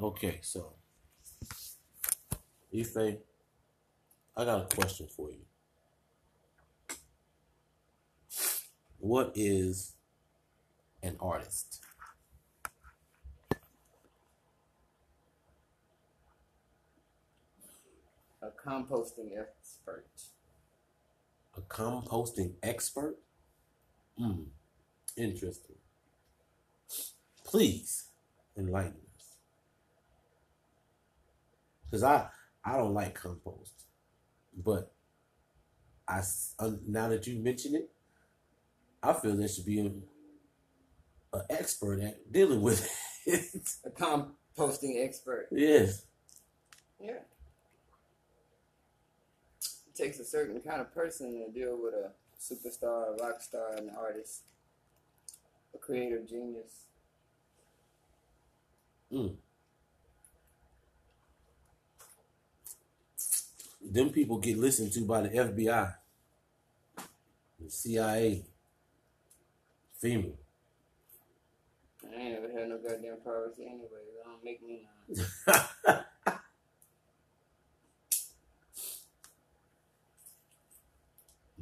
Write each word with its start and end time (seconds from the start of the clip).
Okay, 0.00 0.40
so 0.42 0.72
Ife, 2.74 3.18
I 4.36 4.44
got 4.44 4.72
a 4.72 4.74
question 4.74 5.06
for 5.06 5.30
you. 5.30 5.38
What 8.98 9.32
is 9.36 9.92
an 11.02 11.16
artist? 11.20 11.80
A 18.42 18.48
composting 18.66 19.30
expert. 19.38 20.06
A 21.56 21.60
composting 21.60 22.54
expert? 22.62 23.16
Hmm, 24.18 24.42
interesting. 25.16 25.76
Please 27.44 28.06
enlighten. 28.56 29.03
Because 31.94 32.02
I, 32.02 32.26
I 32.64 32.76
don't 32.76 32.92
like 32.92 33.14
compost. 33.14 33.84
But 34.52 34.92
I 36.08 36.22
uh, 36.58 36.72
now 36.88 37.08
that 37.08 37.24
you 37.28 37.38
mention 37.38 37.76
it, 37.76 37.88
I 39.00 39.12
feel 39.12 39.36
there 39.36 39.46
should 39.46 39.64
be 39.64 39.78
a, 39.78 41.36
an 41.36 41.44
expert 41.50 42.00
at 42.00 42.32
dealing 42.32 42.62
with 42.62 42.84
it. 43.26 43.44
A 43.84 43.90
composting 43.90 45.04
expert. 45.04 45.46
yes. 45.52 46.04
Yeah. 47.00 47.20
It 49.86 49.94
takes 49.94 50.18
a 50.18 50.24
certain 50.24 50.60
kind 50.62 50.80
of 50.80 50.92
person 50.92 51.44
to 51.46 51.52
deal 51.52 51.80
with 51.80 51.94
a 51.94 52.10
superstar, 52.40 53.14
a 53.14 53.24
rock 53.24 53.40
star, 53.40 53.76
an 53.76 53.92
artist, 53.96 54.40
a 55.72 55.78
creative 55.78 56.28
genius. 56.28 56.86
Mm. 59.12 59.36
Them 63.94 64.10
people 64.10 64.38
get 64.38 64.58
listened 64.58 64.92
to 64.94 65.02
by 65.02 65.20
the 65.20 65.28
FBI, 65.28 65.94
the 67.60 67.70
CIA, 67.70 68.42
FEMA. 70.02 70.32
I 72.02 72.20
ain't 72.20 72.32
never 72.32 72.50
had 72.58 72.70
no 72.70 72.78
goddamn 72.78 73.18
privacy 73.24 73.66
anyway. 73.66 74.02
It 74.08 74.24
don't 74.24 74.42
make 74.44 74.66
me 74.66 74.88
none. 75.06 75.24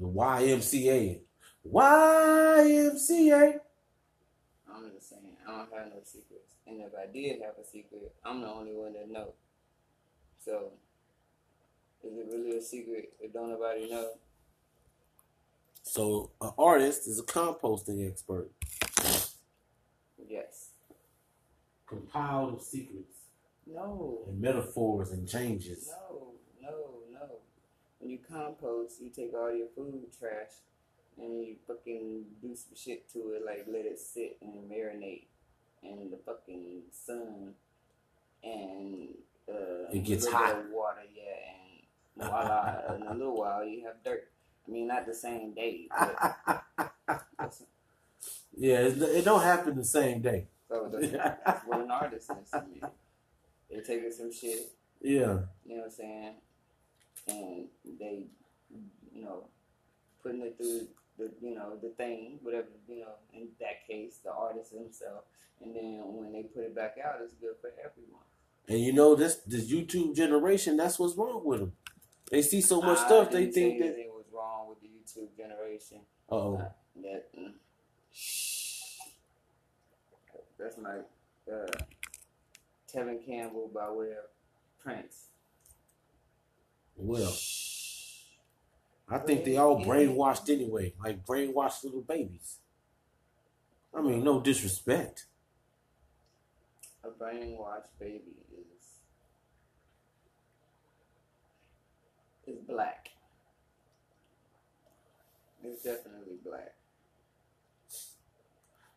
the 0.00 0.06
YMCA. 0.06 1.20
YMCA. 1.70 3.60
I'm 4.74 4.90
just 4.94 5.10
saying, 5.10 5.36
I 5.46 5.50
don't 5.50 5.70
have 5.74 5.88
no 5.88 6.00
secrets. 6.02 6.54
And 6.66 6.80
if 6.80 6.92
I 6.98 7.12
did 7.12 7.42
have 7.42 7.58
a 7.62 7.66
secret, 7.70 8.14
I'm 8.24 8.40
the 8.40 8.48
only 8.48 8.72
one 8.72 8.94
that 8.94 9.10
know. 9.10 9.34
So, 10.42 10.72
is 12.04 12.16
it 12.18 12.26
really 12.32 12.56
a 12.56 12.62
secret 12.62 13.12
if 13.20 13.32
don't 13.32 13.50
nobody 13.50 13.90
know? 13.90 14.08
So, 15.84 16.30
an 16.40 16.50
artist 16.58 17.08
is 17.08 17.18
a 17.18 17.22
composting 17.24 18.08
expert. 18.08 18.50
Yes. 20.28 20.70
Compiled 21.86 22.54
of 22.54 22.62
secrets 22.62 23.16
No. 23.66 24.20
and 24.28 24.40
metaphors 24.40 25.10
and 25.10 25.28
changes. 25.28 25.90
No, 25.90 26.32
no, 26.62 26.76
no. 27.12 27.26
When 27.98 28.10
you 28.10 28.18
compost, 28.28 29.00
you 29.00 29.10
take 29.10 29.34
all 29.34 29.54
your 29.54 29.66
food 29.76 30.06
trash 30.18 30.52
and 31.18 31.44
you 31.44 31.56
fucking 31.66 32.24
do 32.40 32.54
some 32.56 32.74
shit 32.76 33.10
to 33.12 33.18
it, 33.34 33.44
like 33.44 33.66
let 33.68 33.84
it 33.84 33.98
sit 33.98 34.38
and 34.40 34.70
marinate 34.70 35.24
in 35.82 36.10
the 36.10 36.16
fucking 36.24 36.82
sun, 36.92 37.54
and 38.42 39.08
uh, 39.48 39.90
It 39.92 40.04
gets 40.04 40.26
hot. 40.28 40.70
water, 40.70 41.02
yeah, 41.14 41.52
and 41.54 41.61
voila, 42.16 42.94
in 42.94 43.02
a 43.02 43.14
little 43.14 43.36
while 43.36 43.64
you 43.64 43.84
have 43.86 44.02
dirt. 44.04 44.28
I 44.66 44.70
mean, 44.70 44.86
not 44.86 45.06
the 45.06 45.14
same 45.14 45.54
day, 45.54 45.88
but 45.90 46.64
yeah, 48.56 48.78
it, 48.80 49.02
it 49.02 49.24
don't 49.24 49.42
happen 49.42 49.76
the 49.76 49.84
same 49.84 50.20
day. 50.20 50.46
so 50.68 50.88
that's 50.92 51.64
what 51.66 51.80
an 51.80 51.90
artist 51.90 52.30
is 52.42 52.50
to 52.50 52.62
me. 52.72 52.80
They 53.68 53.80
taking 53.80 54.12
some 54.12 54.32
shit 54.32 54.72
yeah. 55.02 55.38
you 55.66 55.76
know 55.76 55.82
what 55.82 55.84
I'm 55.86 55.90
saying? 55.90 56.34
And 57.28 57.66
they, 57.98 58.24
you 59.12 59.24
know, 59.24 59.48
putting 60.22 60.42
it 60.42 60.56
through 60.56 60.86
the, 61.18 61.30
you 61.40 61.54
know, 61.54 61.76
the 61.82 61.90
thing, 61.90 62.38
whatever, 62.42 62.68
you 62.88 63.00
know, 63.00 63.14
in 63.34 63.48
that 63.60 63.86
case, 63.86 64.18
the 64.24 64.32
artist 64.32 64.72
himself. 64.72 65.24
And 65.60 65.74
then 65.74 66.00
when 66.04 66.32
they 66.32 66.42
put 66.42 66.64
it 66.64 66.74
back 66.74 66.96
out, 67.04 67.16
it's 67.22 67.34
good 67.34 67.54
for 67.60 67.70
everyone. 67.78 68.22
And 68.68 68.80
you 68.80 68.92
know 68.92 69.16
this 69.16 69.36
this 69.46 69.70
YouTube 69.70 70.14
generation, 70.14 70.76
that's 70.76 70.98
what's 70.98 71.16
wrong 71.16 71.42
with 71.44 71.60
them. 71.60 71.72
They 72.32 72.40
see 72.40 72.62
so 72.62 72.80
much 72.80 72.96
I 72.98 73.04
stuff, 73.06 73.30
they 73.30 73.50
think 73.50 73.78
that. 73.80 73.88
it 73.98 74.10
was 74.10 74.24
wrong 74.32 74.66
with 74.66 74.80
the 74.80 74.88
YouTube 74.88 75.36
generation. 75.36 75.98
Oh, 76.30 76.56
Uh, 76.56 76.68
that, 77.02 77.28
mm. 77.38 77.52
That's 80.58 80.78
like 80.78 81.04
uh, 81.52 81.66
Tevin 82.90 83.24
Campbell 83.26 83.70
by 83.74 83.90
way 83.90 84.12
of 84.12 84.30
Prince. 84.82 85.26
well, 86.96 87.34
I 89.10 89.18
think 89.18 89.44
they 89.44 89.58
all 89.58 89.84
brainwashed 89.84 90.48
anyway, 90.48 90.94
like 91.04 91.26
brainwashed 91.26 91.84
little 91.84 92.00
babies. 92.00 92.60
I 93.94 94.00
mean, 94.00 94.24
no 94.24 94.40
disrespect. 94.40 95.26
A 97.04 97.08
brainwashed 97.08 97.88
baby 98.00 98.22
is 98.52 99.00
is 102.46 102.61
black. 102.72 103.10
It's 105.64 105.82
definitely 105.82 106.36
black. 106.44 106.74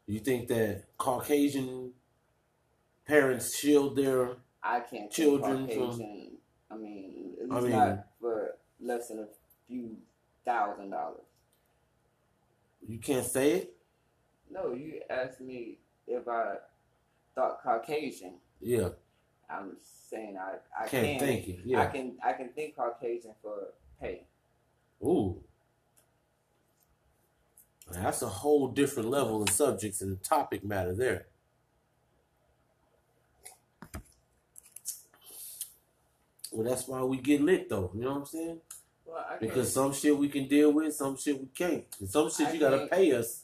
You 0.07 0.19
think 0.19 0.47
that 0.49 0.83
Caucasian 0.97 1.93
parents 3.07 3.55
shield 3.57 3.95
their 3.95 4.37
I 4.63 4.79
can't 4.79 5.11
Children 5.11 5.67
take 5.67 5.77
from- 5.77 6.01
I 6.71 6.75
mean, 6.75 7.37
at 7.41 7.51
I 7.51 7.59
mean- 7.61 7.71
not 7.71 8.07
for 8.19 8.57
less 8.79 9.09
than 9.09 9.19
a 9.19 9.27
few 9.67 9.97
thousand 10.43 10.89
dollars. 10.89 11.21
you 12.87 12.99
can't 12.99 13.25
say 13.25 13.51
it? 13.53 13.77
No, 14.49 14.73
you 14.73 15.01
asked 15.09 15.41
me 15.41 15.79
if 16.07 16.27
I 16.27 16.57
thought 17.33 17.61
Caucasian. 17.63 18.39
Yeah. 18.61 18.89
I'm 19.49 19.77
saying 20.09 20.37
I, 20.37 20.83
I 20.83 20.87
Can't 20.87 21.19
can 21.19 21.19
think 21.19 21.47
it, 21.47 21.75
I 21.75 21.85
can 21.87 22.13
I 22.23 22.33
can 22.33 22.49
think 22.49 22.75
Caucasian 22.75 23.31
for 23.41 23.73
pay. 23.99 24.23
Ooh. 25.03 25.41
That's 27.91 28.21
a 28.21 28.27
whole 28.27 28.69
different 28.69 29.09
level 29.09 29.43
of 29.43 29.49
subjects 29.49 30.01
and 30.01 30.21
topic 30.23 30.63
matter 30.63 30.93
there. 30.95 31.27
Well, 36.51 36.67
that's 36.67 36.87
why 36.87 37.03
we 37.03 37.17
get 37.17 37.41
lit, 37.41 37.69
though. 37.69 37.91
You 37.93 38.01
know 38.01 38.11
what 38.11 38.19
I'm 38.19 38.25
saying? 38.25 38.61
Well, 39.05 39.25
I 39.29 39.37
Because 39.37 39.73
some 39.73 39.93
shit 39.93 40.17
we 40.17 40.29
can 40.29 40.47
deal 40.47 40.71
with, 40.71 40.95
some 40.95 41.17
shit 41.17 41.39
we 41.39 41.47
can't. 41.47 41.83
And 41.99 42.09
some 42.09 42.29
shit 42.31 42.47
I 42.47 42.53
you 42.53 42.59
gotta 42.59 42.87
pay 42.87 43.11
us 43.11 43.43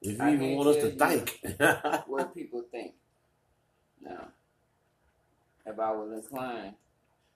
if 0.00 0.16
you 0.18 0.24
I 0.24 0.32
even 0.34 0.54
want 0.54 0.68
us 0.68 0.76
to 0.76 0.90
think. 0.90 1.40
what 2.06 2.34
people 2.34 2.64
think. 2.70 2.94
If 5.68 5.78
I 5.78 5.92
was 5.92 6.10
inclined, 6.12 6.74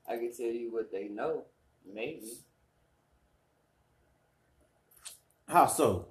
I 0.09 0.17
could 0.17 0.35
tell 0.35 0.47
you 0.47 0.73
what 0.73 0.91
they 0.91 1.09
know, 1.09 1.43
maybe. 1.87 2.33
How 5.47 5.67
so? 5.67 6.07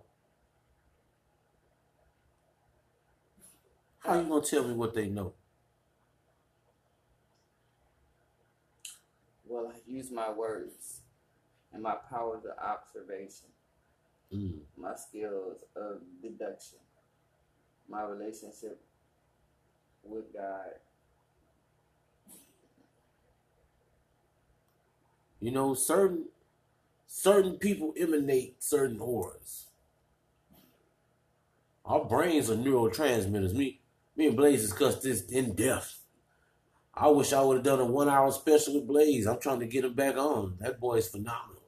How 3.99 4.19
you 4.19 4.29
gonna 4.29 4.45
tell 4.45 4.67
me 4.67 4.75
what 4.75 4.93
they 4.93 5.07
know? 5.09 5.33
Well, 9.47 9.73
I 9.73 9.79
use 9.89 10.11
my 10.11 10.31
words 10.31 11.01
and 11.73 11.81
my 11.81 11.95
powers 12.07 12.45
of 12.45 12.55
observation, 12.63 13.47
Mm. 14.31 14.61
my 14.77 14.95
skills 14.95 15.57
of 15.75 16.01
deduction, 16.21 16.79
my 17.89 18.03
relationship 18.03 18.79
with 20.03 20.31
God. 20.33 20.79
You 25.41 25.51
know, 25.51 25.73
certain 25.75 26.27
certain 27.07 27.57
people 27.57 27.93
emanate 27.97 28.63
certain 28.63 28.99
auras. 29.01 29.67
Our 31.85 32.05
brains 32.05 32.49
are 32.49 32.55
neurotransmitters. 32.55 33.53
Me, 33.53 33.81
me 34.15 34.27
and 34.27 34.37
Blaze 34.37 34.61
discussed 34.61 35.03
this 35.03 35.23
in 35.29 35.55
depth. 35.55 35.99
I 36.93 37.09
wish 37.09 37.33
I 37.33 37.41
would 37.41 37.57
have 37.57 37.65
done 37.65 37.81
a 37.81 37.85
one 37.85 38.09
hour 38.09 38.31
special 38.31 38.75
with 38.75 38.87
Blaze. 38.87 39.27
I'm 39.27 39.39
trying 39.39 39.59
to 39.61 39.67
get 39.67 39.85
him 39.85 39.93
back 39.93 40.17
on. 40.17 40.57
That 40.59 40.79
boy 40.79 40.95
is 40.95 41.09
phenomenal. 41.09 41.63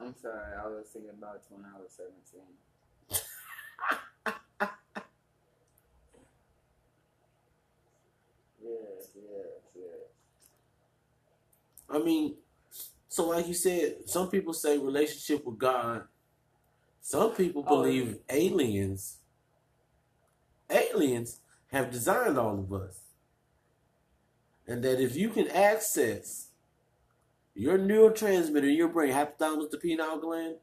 I'm 0.00 0.14
sorry, 0.20 0.56
I 0.56 0.66
was 0.68 0.86
thinking 0.92 1.10
about 1.10 1.36
it 1.36 1.42
when 1.50 1.64
I 1.64 1.78
was 1.78 1.92
17. 1.96 2.42
Yes, 8.62 9.10
yes, 9.14 9.62
yes. 9.76 10.08
I 11.88 11.98
mean, 11.98 12.36
so 13.08 13.28
like 13.28 13.46
you 13.46 13.54
said, 13.54 14.08
some 14.08 14.30
people 14.30 14.52
say 14.52 14.78
relationship 14.78 15.44
with 15.44 15.58
God. 15.58 16.04
Some 17.00 17.32
people 17.34 17.64
Oh, 17.66 17.82
believe 17.82 18.18
aliens. 18.30 19.18
Aliens 20.70 21.40
have 21.68 21.90
designed 21.90 22.38
all 22.38 22.58
of 22.58 22.72
us. 22.72 23.00
And 24.66 24.82
that 24.82 25.00
if 25.00 25.14
you 25.14 25.28
can 25.28 25.48
access 25.48 26.48
your 27.54 27.78
neurotransmitter 27.78 28.64
in 28.64 28.74
your 28.76 28.88
brain, 28.88 29.12
hypothalamus 29.12 29.70
to 29.70 29.78
pineal 29.78 30.18
gland, 30.18 30.56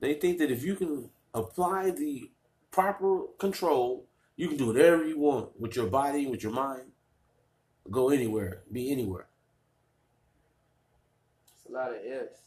they 0.00 0.14
think 0.14 0.38
that 0.38 0.50
if 0.50 0.62
you 0.64 0.74
can 0.74 1.08
apply 1.32 1.90
the 1.90 2.30
proper 2.70 3.22
control, 3.38 4.04
you 4.36 4.48
can 4.48 4.58
do 4.58 4.66
whatever 4.66 5.06
you 5.06 5.18
want 5.18 5.58
with 5.58 5.76
your 5.76 5.86
body, 5.86 6.26
with 6.26 6.42
your 6.42 6.52
mind, 6.52 6.82
go 7.90 8.10
anywhere, 8.10 8.62
be 8.70 8.90
anywhere. 8.92 9.26
It's 11.66 11.74
a 11.74 11.78
lot 11.78 11.90
of 11.90 11.96
ifs. 11.96 12.38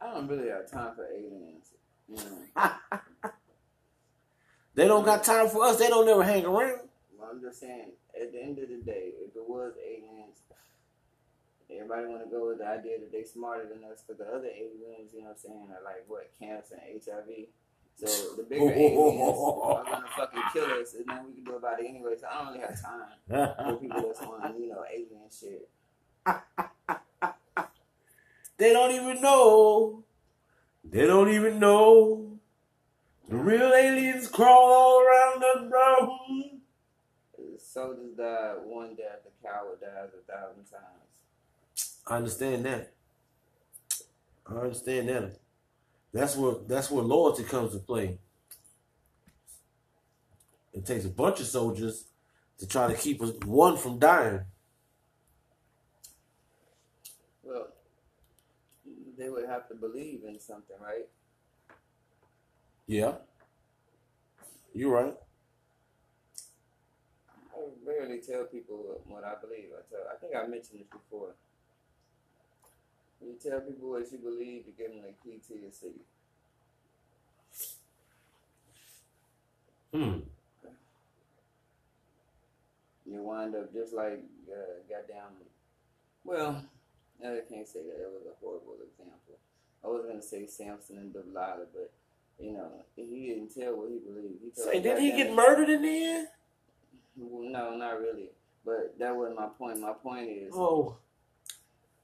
I 0.00 0.10
don't 0.12 0.26
really 0.26 0.48
have 0.48 0.68
time 0.68 0.96
for 0.96 1.06
aliens. 1.06 1.70
You 2.08 2.16
know, 2.16 2.72
They 4.74 4.88
don't 4.88 5.04
got 5.04 5.22
time 5.22 5.48
for 5.48 5.64
us. 5.64 5.78
They 5.78 5.86
don't 5.88 6.06
never 6.06 6.24
hang 6.24 6.44
around. 6.44 6.80
Well, 7.16 7.30
I'm 7.32 7.40
just 7.40 7.60
saying, 7.60 7.92
at 8.20 8.32
the 8.32 8.42
end 8.42 8.58
of 8.58 8.68
the 8.68 8.82
day, 8.84 9.12
if 9.24 9.34
it 9.34 9.48
was 9.48 9.72
aliens, 9.78 10.42
everybody 11.70 12.06
want 12.08 12.24
to 12.24 12.30
go 12.30 12.48
with 12.48 12.58
the 12.58 12.66
idea 12.66 12.98
that 12.98 13.12
they 13.12 13.22
smarter 13.22 13.68
than 13.68 13.84
us. 13.84 14.02
Because 14.02 14.18
the 14.18 14.26
other 14.26 14.48
aliens, 14.48 15.14
you 15.14 15.20
know 15.22 15.28
what 15.28 15.38
I'm 15.38 15.38
saying, 15.38 15.68
are 15.70 15.84
like 15.84 16.04
what 16.08 16.30
cancer 16.38 16.74
and 16.74 17.00
HIV. 17.00 17.46
So 17.96 18.36
the 18.36 18.42
bigger 18.42 18.62
oh, 18.62 18.68
oh, 18.68 18.72
oh, 18.74 18.74
aliens 18.74 19.38
are 19.78 19.84
gonna 19.84 20.06
fucking 20.16 20.42
kill 20.52 20.64
us, 20.80 20.94
and 20.94 21.04
then 21.08 21.26
we 21.26 21.32
can 21.34 21.44
do 21.44 21.54
about 21.56 21.80
it 21.80 21.86
anyway. 21.88 22.14
So 22.20 22.26
I 22.30 22.44
don't 22.44 22.52
really 22.52 22.66
have 22.66 22.82
time 22.82 23.08
for 23.56 23.76
people 23.80 24.02
that's 24.02 24.20
on, 24.20 24.60
you 24.60 24.68
know, 24.68 24.84
alien 24.92 25.30
shit. 25.30 25.68
they 28.58 28.72
don't 28.74 28.90
even 28.92 29.22
know. 29.22 30.04
They 30.84 31.06
don't 31.06 31.30
even 31.30 31.58
know. 31.58 32.38
The 33.28 33.36
real 33.36 33.72
aliens 33.72 34.28
crawl 34.28 34.72
all 34.72 35.00
around 35.00 35.42
us, 35.42 35.70
bro. 35.70 36.18
Soldiers 37.58 38.14
die 38.16 38.54
one 38.62 38.94
death, 38.94 39.24
the 39.24 39.48
coward 39.48 39.80
dies 39.80 40.10
a 40.14 40.32
thousand 40.32 40.64
times. 40.64 41.96
I 42.06 42.16
understand 42.16 42.66
that. 42.66 42.92
I 44.46 44.54
understand 44.54 45.08
that. 45.08 45.40
That's 46.16 46.34
where 46.34 46.54
that's 46.66 46.90
where 46.90 47.04
loyalty 47.04 47.44
comes 47.44 47.72
to 47.72 47.78
play. 47.78 48.18
It 50.72 50.86
takes 50.86 51.04
a 51.04 51.10
bunch 51.10 51.40
of 51.40 51.46
soldiers 51.46 52.04
to 52.58 52.66
try 52.66 52.88
to 52.88 52.94
keep 52.94 53.20
one 53.44 53.76
from 53.76 53.98
dying. 53.98 54.40
Well, 57.42 57.68
they 59.18 59.28
would 59.28 59.46
have 59.46 59.68
to 59.68 59.74
believe 59.74 60.22
in 60.26 60.40
something, 60.40 60.76
right? 60.80 61.06
Yeah. 62.86 63.16
You're 64.74 64.94
right. 64.94 65.14
I 67.54 67.60
rarely 67.86 68.20
tell 68.20 68.44
people 68.44 69.02
what 69.06 69.22
I 69.22 69.34
believe. 69.38 69.68
I 69.76 69.82
tell. 69.94 70.06
I 70.10 70.16
think 70.18 70.34
I 70.34 70.46
mentioned 70.46 70.80
this 70.80 70.88
before. 70.88 71.34
You 73.22 73.34
tell 73.42 73.60
people 73.60 73.90
what 73.90 74.10
you 74.12 74.18
believe, 74.18 74.64
you 74.66 74.72
give 74.76 74.90
them 74.92 75.02
the 75.02 75.12
key 75.24 75.40
to 75.48 75.54
your 75.60 75.70
city. 75.70 76.00
Hmm. 79.92 80.20
You 83.10 83.22
wind 83.22 83.54
up 83.54 83.72
just 83.72 83.94
like 83.94 84.22
uh, 84.50 84.82
goddamn. 84.88 85.32
Well, 86.24 86.62
I 87.22 87.40
can't 87.48 87.66
say 87.68 87.80
that. 87.80 87.98
That 87.98 88.10
was 88.12 88.22
a 88.26 88.34
horrible 88.44 88.76
example. 88.82 89.38
I 89.84 89.88
was 89.88 90.04
gonna 90.06 90.22
say 90.22 90.46
Samson 90.46 90.98
and 90.98 91.12
Delilah, 91.12 91.66
but 91.72 91.92
you 92.40 92.52
know 92.52 92.68
he 92.96 93.28
didn't 93.28 93.54
tell 93.54 93.76
what 93.76 93.90
he 93.90 93.98
believed. 93.98 94.72
He 94.72 94.80
did 94.80 94.98
he 94.98 95.12
get 95.12 95.32
murdered 95.34 95.70
in 95.70 95.82
the 95.82 96.04
end? 96.04 96.28
Well, 97.16 97.48
No, 97.50 97.76
not 97.76 98.00
really. 98.00 98.30
But 98.64 98.98
that 98.98 99.14
wasn't 99.14 99.38
my 99.38 99.46
point. 99.56 99.80
My 99.80 99.92
point 99.92 100.28
is 100.28 100.52
Oh. 100.54 100.96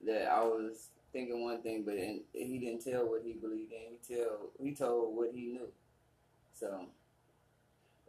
that 0.06 0.28
I 0.30 0.44
was 0.44 0.88
thinking 1.12 1.44
one 1.44 1.62
thing, 1.62 1.84
but 1.84 1.94
in, 1.94 2.22
he 2.32 2.58
didn't 2.58 2.84
tell 2.84 3.08
what 3.08 3.22
he 3.24 3.34
believed 3.34 3.72
in. 3.72 3.98
He 3.98 4.14
tell 4.14 4.50
he 4.58 4.74
told 4.74 5.16
what 5.16 5.30
he 5.34 5.46
knew. 5.46 5.68
So 6.54 6.86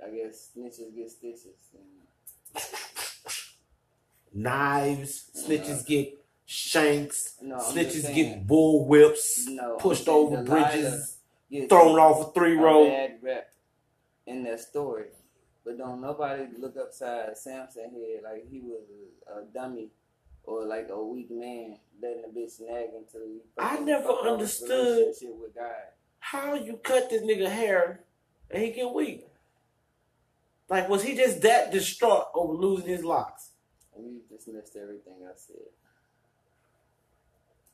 I 0.04 0.10
guess 0.10 0.52
snitches 0.56 0.96
get 0.96 1.12
stitches. 1.12 1.46
And, 1.74 2.64
Knives, 4.44 5.30
snitches 5.36 5.86
get 5.86 6.18
shanks, 6.46 7.36
no, 7.42 7.58
snitches 7.58 8.14
get 8.14 8.48
bull 8.48 8.88
whips, 8.88 9.46
no, 9.48 9.76
pushed 9.76 10.08
over 10.08 10.44
bridges, 10.44 11.18
thrown 11.70 12.00
off 12.00 12.30
a 12.30 12.32
three 12.32 12.56
road. 12.56 12.90
bad 12.90 13.18
rep 13.22 13.54
in 14.26 14.44
that 14.44 14.60
story. 14.60 15.06
But 15.64 15.78
don't 15.78 16.02
nobody 16.02 16.44
look 16.58 16.76
upside 16.78 17.38
Samson 17.38 17.84
head 17.84 18.24
like 18.24 18.50
he 18.50 18.60
was 18.60 18.82
a 19.28 19.46
dummy 19.54 19.90
or 20.44 20.66
like 20.66 20.90
a 20.90 21.04
weak 21.04 21.31
man 21.31 21.78
letting 22.01 22.24
a 22.25 22.28
bitch 22.28 22.60
nag 22.60 22.90
until 22.98 23.28
you. 23.28 23.42
I 23.57 23.80
never 23.80 24.04
fuck 24.04 24.25
off 24.25 24.40
his 24.40 24.62
understood. 24.62 25.13
with 25.40 25.56
God. 25.56 25.72
How 26.19 26.56
you 26.56 26.80
cut 26.84 27.10
this 27.10 27.22
nigga 27.22 27.50
hair 27.50 28.01
and 28.50 28.63
he 28.63 28.72
get 28.72 28.94
weak? 28.94 29.28
Like, 30.69 30.90
was 30.90 31.04
he 31.04 31.16
just 31.16 31.42
that 31.42 31.72
distraught 31.72 32.28
over 32.34 32.54
losing 32.54 32.88
his 32.88 33.04
locks? 33.04 33.51
And 33.95 34.06
you 34.06 34.22
just 34.30 34.48
missed 34.48 34.75
everything 34.75 35.13
I 35.24 35.34
said. 35.36 35.56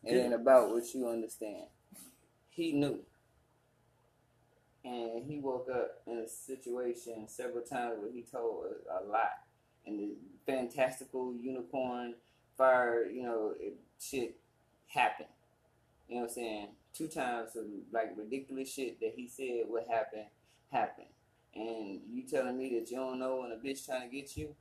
It 0.03 0.17
ain't 0.17 0.33
about 0.33 0.71
what 0.71 0.93
you 0.93 1.07
understand. 1.07 1.65
He 2.49 2.73
knew. 2.73 2.99
And 4.83 5.23
he 5.25 5.39
woke 5.39 5.67
up 5.73 6.01
in 6.07 6.17
a 6.17 6.27
situation 6.27 7.27
several 7.27 7.63
times 7.63 7.97
where 7.99 8.11
he 8.11 8.23
told 8.23 8.65
a, 8.65 9.03
a 9.03 9.07
lot. 9.07 9.31
And 9.85 9.99
the 9.99 10.15
fantastical 10.45 11.33
unicorn 11.39 12.15
fire, 12.59 13.05
you 13.05 13.23
know, 13.23 13.53
it, 13.59 13.77
shit 13.99 14.35
happened. 14.87 15.29
You 16.07 16.15
know 16.15 16.21
what 16.21 16.29
I'm 16.29 16.35
saying? 16.35 16.67
Two 16.93 17.07
times 17.07 17.53
some 17.53 17.83
like 17.91 18.11
ridiculous 18.17 18.71
shit 18.71 18.99
that 18.99 19.13
he 19.15 19.27
said 19.27 19.63
would 19.69 19.87
happen 19.89 20.25
happened. 20.71 21.07
And 21.55 22.01
you 22.11 22.23
telling 22.29 22.57
me 22.57 22.77
that 22.77 22.91
you 22.91 22.97
don't 22.97 23.19
know 23.19 23.37
when 23.37 23.51
a 23.51 23.55
bitch 23.55 23.85
trying 23.85 24.09
to 24.09 24.15
get 24.15 24.35
you? 24.35 24.53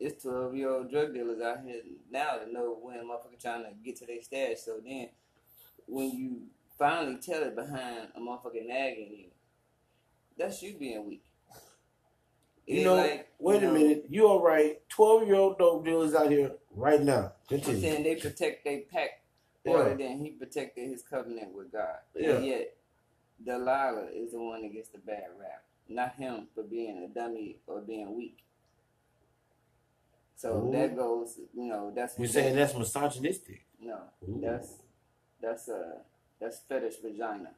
It's 0.00 0.22
twelve 0.22 0.56
year 0.56 0.70
old 0.70 0.90
drug 0.90 1.14
dealers 1.14 1.40
out 1.40 1.60
here 1.64 1.82
now 2.10 2.36
to 2.36 2.52
know 2.52 2.76
when 2.80 2.98
a 2.98 3.02
motherfucker 3.02 3.40
trying 3.40 3.64
to 3.64 3.70
get 3.84 3.96
to 3.96 4.06
their 4.06 4.22
stash. 4.22 4.58
So 4.64 4.80
then, 4.84 5.08
when 5.86 6.10
you 6.10 6.42
finally 6.78 7.16
tell 7.16 7.42
it 7.42 7.54
behind 7.54 8.08
a 8.16 8.20
motherfucker 8.20 8.66
nagging 8.66 9.14
you, 9.16 9.26
that's 10.36 10.62
you 10.62 10.74
being 10.74 11.06
weak. 11.06 11.24
You 12.66 12.84
know, 12.84 12.94
like, 12.96 13.28
wait 13.38 13.62
you 13.62 13.68
a 13.68 13.72
minute. 13.72 14.06
You 14.08 14.26
all 14.28 14.42
right? 14.42 14.80
Twelve 14.88 15.26
year 15.26 15.36
old 15.36 15.58
dope 15.58 15.84
dealers 15.84 16.14
out 16.14 16.30
here 16.30 16.52
right 16.74 17.00
now. 17.00 17.32
Continue. 17.48 17.80
saying 17.80 18.02
they 18.04 18.16
protect 18.16 18.64
their 18.64 18.80
pack 18.90 19.20
Yeah. 19.64 19.72
harder 19.72 19.96
than 19.96 20.18
he 20.18 20.30
protected 20.30 20.88
his 20.88 21.02
covenant 21.02 21.52
with 21.54 21.70
God. 21.72 21.98
Yeah. 22.14 22.36
And 22.36 22.46
yet, 22.46 22.76
Delilah 23.44 24.08
is 24.14 24.32
the 24.32 24.40
one 24.40 24.62
that 24.62 24.72
gets 24.72 24.88
the 24.88 24.98
bad 24.98 25.26
rap, 25.38 25.64
not 25.88 26.14
him 26.14 26.48
for 26.54 26.62
being 26.62 26.98
a 27.04 27.08
dummy 27.08 27.58
or 27.66 27.80
being 27.80 28.14
weak. 28.16 28.38
So 30.36 30.66
Ooh. 30.68 30.72
that 30.72 30.96
goes, 30.96 31.38
you 31.54 31.64
know, 31.66 31.92
that's 31.94 32.18
You're 32.18 32.28
saying 32.28 32.56
that's 32.56 32.74
misogynistic. 32.74 33.64
no, 33.80 33.98
Ooh. 34.28 34.40
that's 34.42 34.74
that's 35.40 35.68
uh 35.68 35.98
that's 36.40 36.58
fetish 36.68 36.96
vagina. 37.02 37.50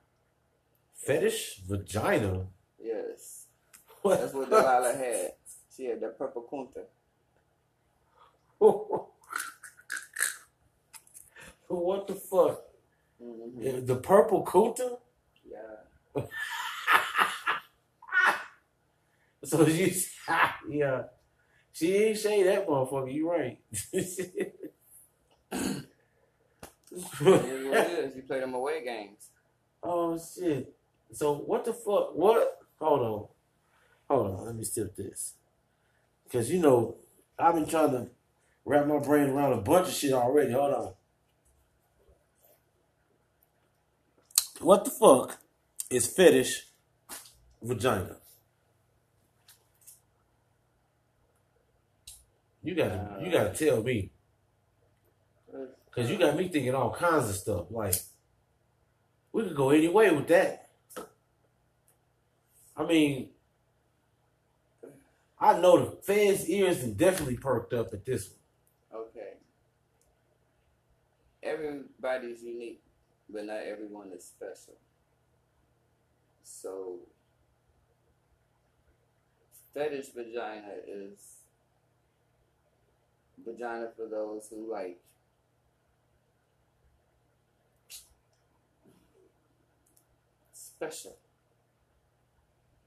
Fetish 0.95 1.63
vagina. 1.69 2.47
Yes? 2.83 3.46
That's 4.09 4.33
what 4.35 4.51
Delilah 4.51 4.95
had. 4.95 5.33
She 5.75 5.85
had 5.87 6.01
the 6.01 6.09
purple 6.09 6.47
kunta. 6.51 6.85
what 11.69 12.07
the 12.07 12.15
fuck? 12.15 12.63
Mm-hmm. 13.23 13.87
The 13.87 13.97
purple 13.97 14.45
kunta? 14.45 14.99
Yeah, 15.49 16.23
So 19.47 19.67
she, 19.69 19.95
yeah, 20.69 21.03
she 21.73 21.95
ain't 21.97 22.19
say 22.19 22.43
that 22.43 22.67
motherfucker. 22.67 23.13
You 23.15 23.31
right. 23.31 23.59
it 23.93 23.95
is 23.95 24.19
what 27.21 27.45
it 27.45 27.99
is. 27.99 28.17
You 28.17 28.23
play 28.23 28.41
them 28.41 28.55
away 28.55 28.85
games. 28.85 29.31
oh 29.85 30.19
shit. 30.19 30.75
So 31.13 31.35
what 31.35 31.65
the 31.65 31.73
fuck? 31.73 32.17
What? 32.17 32.59
Hold 32.81 33.01
on, 33.01 33.29
hold 34.09 34.27
on. 34.27 34.47
Let 34.47 34.57
me 34.57 34.65
sip 34.65 34.97
this, 34.97 35.35
cause 36.31 36.51
you 36.51 36.61
know 36.61 36.97
I've 37.39 37.55
been 37.55 37.67
trying 37.67 37.91
to 37.91 38.09
wrap 38.65 38.87
my 38.87 38.99
brain 38.99 39.29
around 39.29 39.53
a 39.53 39.61
bunch 39.61 39.89
of 39.89 39.95
shit 39.95 40.13
already. 40.13 40.53
Hold 40.53 40.75
on. 40.75 40.93
What 44.61 44.85
the 44.85 44.91
fuck 44.91 45.39
is 45.91 46.07
fetish 46.07 46.67
vagina? 47.63 48.17
You 52.63 52.75
gotta, 52.75 53.19
you 53.23 53.31
gotta 53.31 53.55
tell 53.55 53.83
me, 53.83 54.11
cause 55.95 56.11
you 56.11 56.19
got 56.19 56.37
me 56.37 56.49
thinking 56.49 56.75
all 56.75 56.93
kinds 56.93 57.29
of 57.29 57.37
stuff. 57.37 57.67
Like, 57.71 57.95
we 59.33 59.45
could 59.45 59.55
go 59.55 59.71
any 59.71 59.87
way 59.87 60.11
with 60.11 60.27
that. 60.29 60.71
I 62.77 62.85
mean, 62.85 63.29
I 65.47 65.61
know 65.61 65.79
the 65.79 66.03
fans' 66.03 66.49
ears 66.51 66.81
have 66.81 66.97
definitely 66.97 67.37
perked 67.37 67.73
up 67.73 67.93
at 67.93 68.05
this 68.05 68.31
one. 68.91 69.03
Okay. 69.03 69.35
Everybody's 71.41 72.43
unique, 72.43 72.83
but 73.31 73.45
not 73.45 73.61
everyone 73.61 74.11
is 74.11 74.25
special. 74.25 74.75
So, 76.43 76.97
fetish 79.73 80.09
vagina 80.09 80.73
is 80.85 81.37
vagina 83.45 83.91
for 83.97 84.09
those 84.09 84.49
who 84.51 84.69
like 84.69 84.99
special. 90.53 91.17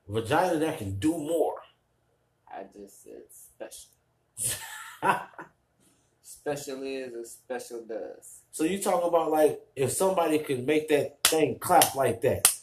Vagina 0.10 0.60
that 0.60 0.78
can 0.78 1.00
do 1.00 1.12
more. 1.12 1.59
I 2.52 2.64
just 2.74 3.04
said 3.04 3.24
special. 3.32 3.90
special 6.22 6.84
is 6.84 7.14
as 7.14 7.32
special 7.32 7.86
does. 7.86 8.42
So 8.52 8.64
you 8.64 8.82
talking 8.82 9.08
about 9.08 9.32
like 9.32 9.60
if 9.76 9.92
somebody 9.92 10.40
could 10.40 10.66
make 10.66 10.88
that 10.90 11.24
thing 11.24 11.60
clap 11.60 11.96
like 11.96 12.22
that, 12.22 12.54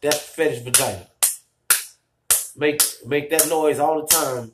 that's 0.00 0.20
fetish 0.20 0.62
vagina. 0.62 1.06
Make 2.56 2.82
make 3.06 3.30
that 3.30 3.48
noise 3.48 3.78
all 3.78 4.00
the 4.00 4.06
time. 4.06 4.52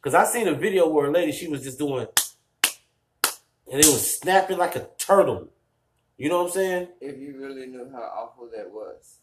Cause 0.00 0.14
I 0.14 0.24
seen 0.24 0.48
a 0.48 0.54
video 0.54 0.88
where 0.88 1.06
a 1.06 1.10
lady 1.10 1.32
she 1.32 1.46
was 1.48 1.62
just 1.62 1.78
doing, 1.78 2.08
and 3.70 3.80
it 3.80 3.86
was 3.86 4.18
snapping 4.18 4.58
like 4.58 4.76
a 4.76 4.88
turtle. 4.98 5.48
You 6.18 6.28
know 6.28 6.38
what 6.42 6.48
I'm 6.48 6.52
saying? 6.52 6.88
If 7.00 7.18
you 7.18 7.38
really 7.38 7.66
knew 7.66 7.88
how 7.92 8.02
awful 8.02 8.48
that 8.54 8.70
was. 8.70 9.18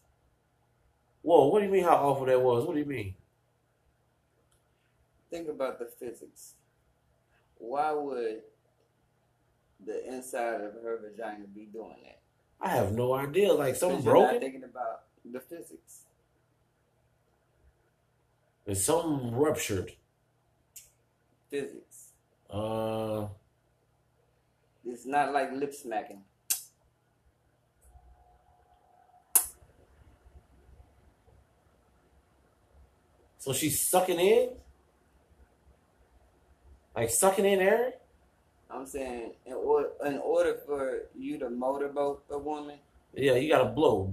Whoa, 1.22 1.48
what 1.48 1.60
do 1.60 1.66
you 1.66 1.72
mean 1.72 1.84
how 1.84 1.96
awful 1.96 2.26
that 2.26 2.40
was? 2.40 2.64
What 2.64 2.74
do 2.74 2.80
you 2.80 2.86
mean? 2.86 3.14
Think 5.30 5.48
about 5.48 5.78
the 5.78 5.86
physics. 5.86 6.54
Why 7.58 7.92
would 7.92 8.40
the 9.84 10.08
inside 10.12 10.60
of 10.60 10.74
her 10.82 10.98
vagina 11.02 11.44
be 11.54 11.66
doing 11.72 11.96
that? 12.04 12.20
I 12.60 12.70
have 12.70 12.92
no 12.92 13.14
idea. 13.14 13.52
Like 13.52 13.76
something 13.76 14.02
you're 14.02 14.14
not 14.14 14.20
broken? 14.22 14.40
thinking 14.40 14.64
about 14.64 15.02
the 15.24 15.40
physics. 15.40 16.04
Is 18.66 18.84
something 18.84 19.34
ruptured? 19.34 19.92
Physics. 21.48 22.08
Uh, 22.50 23.26
It's 24.84 25.06
not 25.06 25.32
like 25.32 25.52
lip 25.52 25.72
smacking. 25.74 26.22
so 33.38 33.52
she's 33.52 33.80
sucking 33.80 34.18
in, 34.18 34.50
like 36.96 37.10
sucking 37.10 37.44
in 37.44 37.60
air. 37.60 37.94
I'm 38.70 38.86
saying 38.86 39.32
in 39.46 39.54
order 39.54 39.90
in 40.06 40.18
order 40.18 40.56
for 40.66 41.02
you 41.18 41.38
to 41.38 41.50
motorboat 41.50 42.22
a 42.30 42.38
woman, 42.38 42.78
Yeah, 43.14 43.34
you 43.34 43.48
gotta 43.50 43.64
blow. 43.70 44.12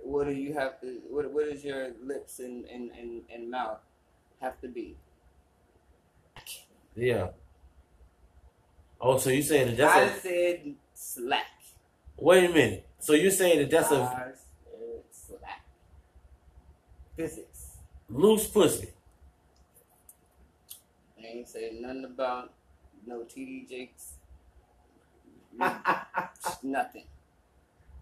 what 0.00 0.24
do 0.26 0.32
you 0.32 0.54
have 0.54 0.80
to 0.82 1.00
what 1.08 1.30
what 1.32 1.48
does 1.50 1.64
your 1.64 1.92
lips 2.02 2.38
and, 2.40 2.64
and, 2.66 2.90
and, 2.92 3.22
and 3.34 3.50
mouth 3.50 3.78
have 4.40 4.60
to 4.60 4.68
be? 4.68 4.96
Yeah. 6.94 7.28
Oh, 9.00 9.16
so 9.18 9.30
you 9.30 9.42
saying 9.42 9.68
that 9.68 9.76
that's 9.76 9.96
I 9.96 10.00
a 10.02 10.20
said 10.20 10.74
slack. 10.94 11.46
wait 12.18 12.50
a 12.50 12.52
minute. 12.52 12.86
So 12.98 13.12
you're 13.14 13.30
saying 13.30 13.58
that 13.60 13.70
that's 13.70 13.92
a 13.92 13.96
I 14.02 14.32
said 14.34 15.02
slack. 15.10 15.62
Physics. 17.16 17.76
loose 18.10 18.46
pussy? 18.46 18.88
I 21.28 21.36
ain't 21.36 21.48
say 21.48 21.76
nothing 21.80 22.04
about 22.04 22.52
no 23.06 23.20
TD 23.20 23.68
Jakes. 23.68 24.12
Nothing. 26.62 27.04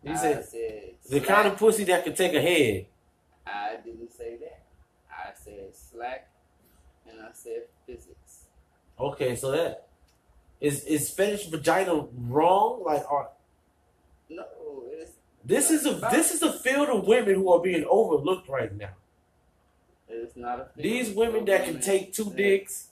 You 0.02 0.12
I 0.12 0.16
said 0.16 0.44
said 0.44 0.82
the 1.08 1.20
slack. 1.20 1.24
kind 1.24 1.48
of 1.48 1.56
pussy 1.58 1.84
that 1.84 2.04
could 2.04 2.16
take 2.16 2.34
a 2.34 2.40
head. 2.40 2.86
I 3.46 3.76
didn't 3.84 4.12
say 4.12 4.36
that. 4.36 4.62
I 5.10 5.30
said 5.34 5.74
slack, 5.74 6.28
and 7.08 7.20
I 7.20 7.28
said 7.32 7.62
physics. 7.86 8.44
Okay, 9.00 9.34
so 9.36 9.50
that 9.52 9.88
is 10.60 10.84
is 10.84 11.10
fetish 11.10 11.46
vagina 11.46 12.06
wrong? 12.28 12.82
Like, 12.84 13.04
are, 13.10 13.30
No, 14.28 14.44
it's 14.90 15.12
this 15.44 15.70
is 15.70 15.86
a 15.86 15.94
this 16.10 16.32
is 16.32 16.42
a 16.42 16.52
field 16.52 16.88
of 16.88 17.06
women 17.06 17.34
who 17.36 17.50
are 17.52 17.60
being 17.60 17.86
overlooked 17.88 18.48
right 18.48 18.74
now. 18.76 18.90
it's 20.08 20.36
not 20.36 20.60
a. 20.60 20.68
These 20.76 21.10
women 21.10 21.44
that 21.46 21.64
can 21.64 21.80
take 21.80 22.12
two 22.12 22.32
dicks. 22.34 22.88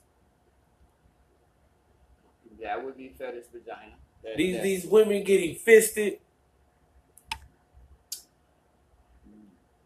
That 2.64 2.82
would 2.82 2.96
be 2.96 3.10
fetish 3.10 3.44
vagina. 3.52 3.92
That, 4.22 4.38
These 4.38 4.56
that- 4.56 4.62
these 4.62 4.86
women 4.86 5.22
getting 5.22 5.54
fisted. 5.54 6.18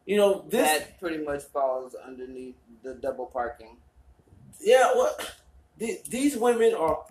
You 0.06 0.16
know 0.16 0.44
this. 0.49 0.62
that 0.66 1.00
pretty 1.00 1.18
much 1.25 1.42
falls 1.42 1.97
underneath 1.97 2.54
the 2.85 2.94
double 2.94 3.26
parking. 3.26 3.76
yeah, 4.61 4.94
what? 4.94 5.35
the- 5.76 6.00
These 6.08 6.37
women 6.37 6.73
are 6.75 7.04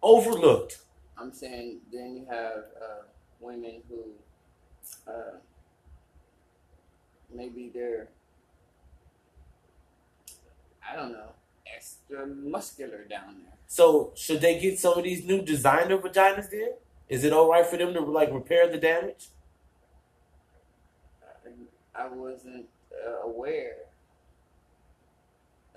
overlooked. 0.00 0.78
I'm 1.18 1.32
saying 1.32 1.80
then 1.92 2.16
you 2.16 2.26
have 2.30 2.64
uh, 2.80 3.02
women 3.40 3.82
who 3.88 5.10
uh, 5.10 5.38
maybe 7.34 7.68
they're 7.74 8.08
I 10.88 10.94
don't 10.94 11.10
know 11.12 11.30
extra 11.74 12.26
muscular 12.26 13.04
down 13.04 13.42
there. 13.42 13.54
So 13.66 14.12
should 14.16 14.40
they 14.40 14.60
get 14.60 14.78
some 14.78 14.96
of 14.98 15.04
these 15.04 15.24
new 15.24 15.42
designer 15.42 15.98
vaginas? 15.98 16.50
Then 16.50 16.74
is 17.08 17.24
it 17.24 17.32
all 17.32 17.50
right 17.50 17.66
for 17.66 17.76
them 17.76 17.92
to 17.94 18.00
like 18.00 18.32
repair 18.32 18.70
the 18.70 18.78
damage? 18.78 19.28
I 21.94 22.08
wasn't 22.08 22.66
uh, 22.92 23.28
aware 23.28 23.76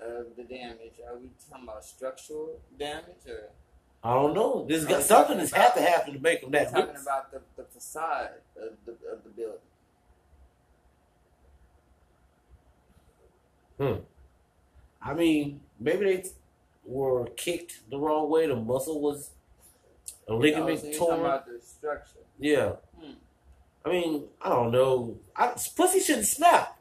of 0.00 0.36
the 0.36 0.42
damage. 0.42 0.94
Are 1.06 1.16
we 1.16 1.30
talking 1.48 1.64
about 1.64 1.84
structural 1.84 2.60
damage 2.76 3.26
or 3.28 3.50
I 4.02 4.14
don't 4.14 4.32
know. 4.32 4.64
This 4.68 4.84
got 4.84 5.02
something 5.02 5.38
has 5.38 5.52
had 5.52 5.74
to 5.74 5.82
happen 5.82 6.14
to 6.14 6.20
make 6.20 6.40
them 6.40 6.52
that. 6.52 6.70
talking 6.70 6.94
good. 6.94 7.02
about 7.02 7.32
the, 7.32 7.40
the 7.56 7.64
facade 7.64 8.30
of 8.56 8.72
the, 8.86 8.92
of 9.12 9.24
the 9.24 9.30
building? 9.30 9.58
Hmm. 13.78 14.02
I 15.02 15.14
mean, 15.14 15.60
maybe 15.78 16.04
they 16.04 16.24
were 16.84 17.26
kicked 17.36 17.80
the 17.90 17.98
wrong 17.98 18.30
way. 18.30 18.46
The 18.46 18.56
muscle 18.56 19.00
was 19.00 19.30
a 20.28 20.32
Oh, 20.32 20.36
ligament 20.36 20.80
so 20.80 20.92
torn. 20.92 21.20
the 21.22 21.60
structure. 21.62 22.18
Yeah. 22.38 22.72
Hmm. 23.00 23.12
I 23.84 23.88
mean, 23.90 24.24
I 24.42 24.48
don't 24.50 24.70
know. 24.72 25.18
I, 25.34 25.54
pussy 25.76 26.00
shouldn't 26.00 26.26
snap. 26.26 26.78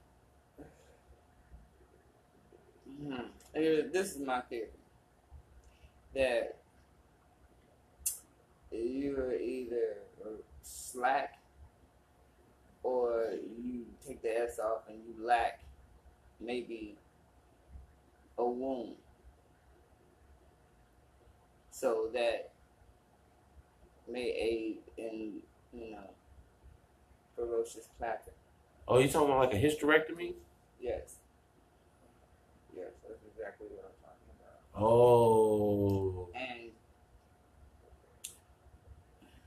Hmm. 3.01 3.16
This 3.54 4.16
is 4.16 4.20
my 4.20 4.42
theory. 4.42 4.68
That 6.13 6.58
you're 8.72 9.36
either 9.36 9.98
slack 10.63 11.39
or 12.84 13.32
you 13.58 13.86
take 14.06 14.22
the 14.22 14.30
S 14.42 14.60
off 14.60 14.82
and 14.89 14.98
you 14.98 15.25
lack 15.25 15.62
maybe 16.39 16.96
a 18.38 18.46
womb. 18.46 18.94
So 21.72 22.10
that 22.13 22.51
may 24.08 24.29
aid 24.29 24.77
in, 24.98 25.34
you 25.74 25.91
know, 25.91 26.10
ferocious 27.36 27.88
clapping. 27.98 28.34
Oh, 28.88 29.00
you 29.00 29.10
talking 29.10 29.27
about 29.29 29.39
like 29.39 29.53
a 29.53 29.58
hysterectomy? 29.63 30.34
Yes. 30.79 31.17
Yes, 32.75 32.91
that's 33.08 33.22
exactly 33.36 33.67
what 33.70 33.86
I'm 33.86 33.98
talking 34.03 34.29
about. 34.39 34.84
Oh, 34.84 36.29
And 36.36 36.72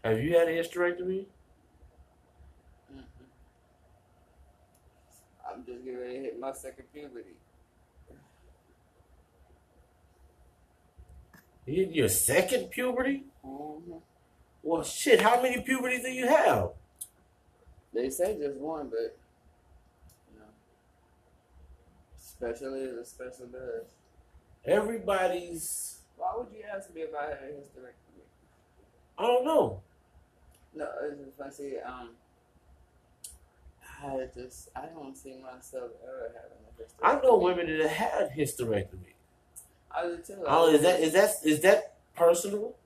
have 0.04 0.22
you 0.22 0.36
had 0.36 0.48
a 0.48 0.52
hysterectomy? 0.52 1.26
I'm 5.48 5.64
just 5.64 5.84
getting 5.84 6.00
ready 6.00 6.14
to 6.14 6.20
hit 6.22 6.40
my 6.40 6.52
second 6.52 6.84
puberty. 6.92 7.36
You- 11.70 11.88
Your 11.92 12.08
second 12.08 12.70
puberty? 12.70 13.24
Mm-hmm. 13.44 13.92
Well, 14.62 14.82
shit. 14.82 15.20
How 15.20 15.40
many 15.40 15.60
puberties 15.62 16.02
do 16.02 16.10
you 16.10 16.26
have? 16.26 16.70
They 17.94 18.10
say 18.10 18.36
just 18.38 18.58
one, 18.58 18.88
but 18.88 19.16
you 20.32 20.38
know, 20.38 20.44
special 22.18 22.74
is 22.74 22.96
a 22.96 23.04
special 23.04 23.46
does. 23.46 23.86
Everybody's. 24.64 26.00
Why 26.16 26.32
would 26.36 26.48
you 26.54 26.62
ask 26.74 26.94
me 26.94 27.00
if 27.02 27.10
I 27.14 27.24
had 27.30 27.32
a 27.32 27.52
hysterectomy? 27.54 28.22
I 29.18 29.22
don't 29.26 29.44
know. 29.44 29.80
No, 30.74 30.88
it's 31.04 31.18
just 31.20 31.36
funny. 31.38 31.50
See, 31.52 31.78
um, 31.84 32.10
I 34.02 34.26
just 34.34 34.68
I 34.76 34.86
don't 34.86 35.16
see 35.16 35.36
myself 35.42 35.90
ever 36.04 36.32
having 36.34 36.58
a 36.68 36.82
hysterectomy. 36.82 37.18
I 37.18 37.20
know 37.22 37.38
women 37.38 37.66
that 37.66 37.88
have 37.88 38.10
had 38.12 38.30
hysterectomy. 38.36 39.09
I 39.94 40.02
do 40.02 40.18
too. 40.18 40.42
Oh, 40.46 40.72
is 40.72 40.82
that 40.82 41.00
is 41.00 41.12
that 41.12 41.30
is 41.44 41.60
that 41.60 41.96
personal? 42.14 42.76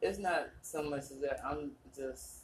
It's 0.00 0.18
not 0.18 0.48
so 0.62 0.82
much 0.82 1.00
as 1.00 1.20
that. 1.22 1.40
I'm 1.44 1.72
just. 1.96 2.34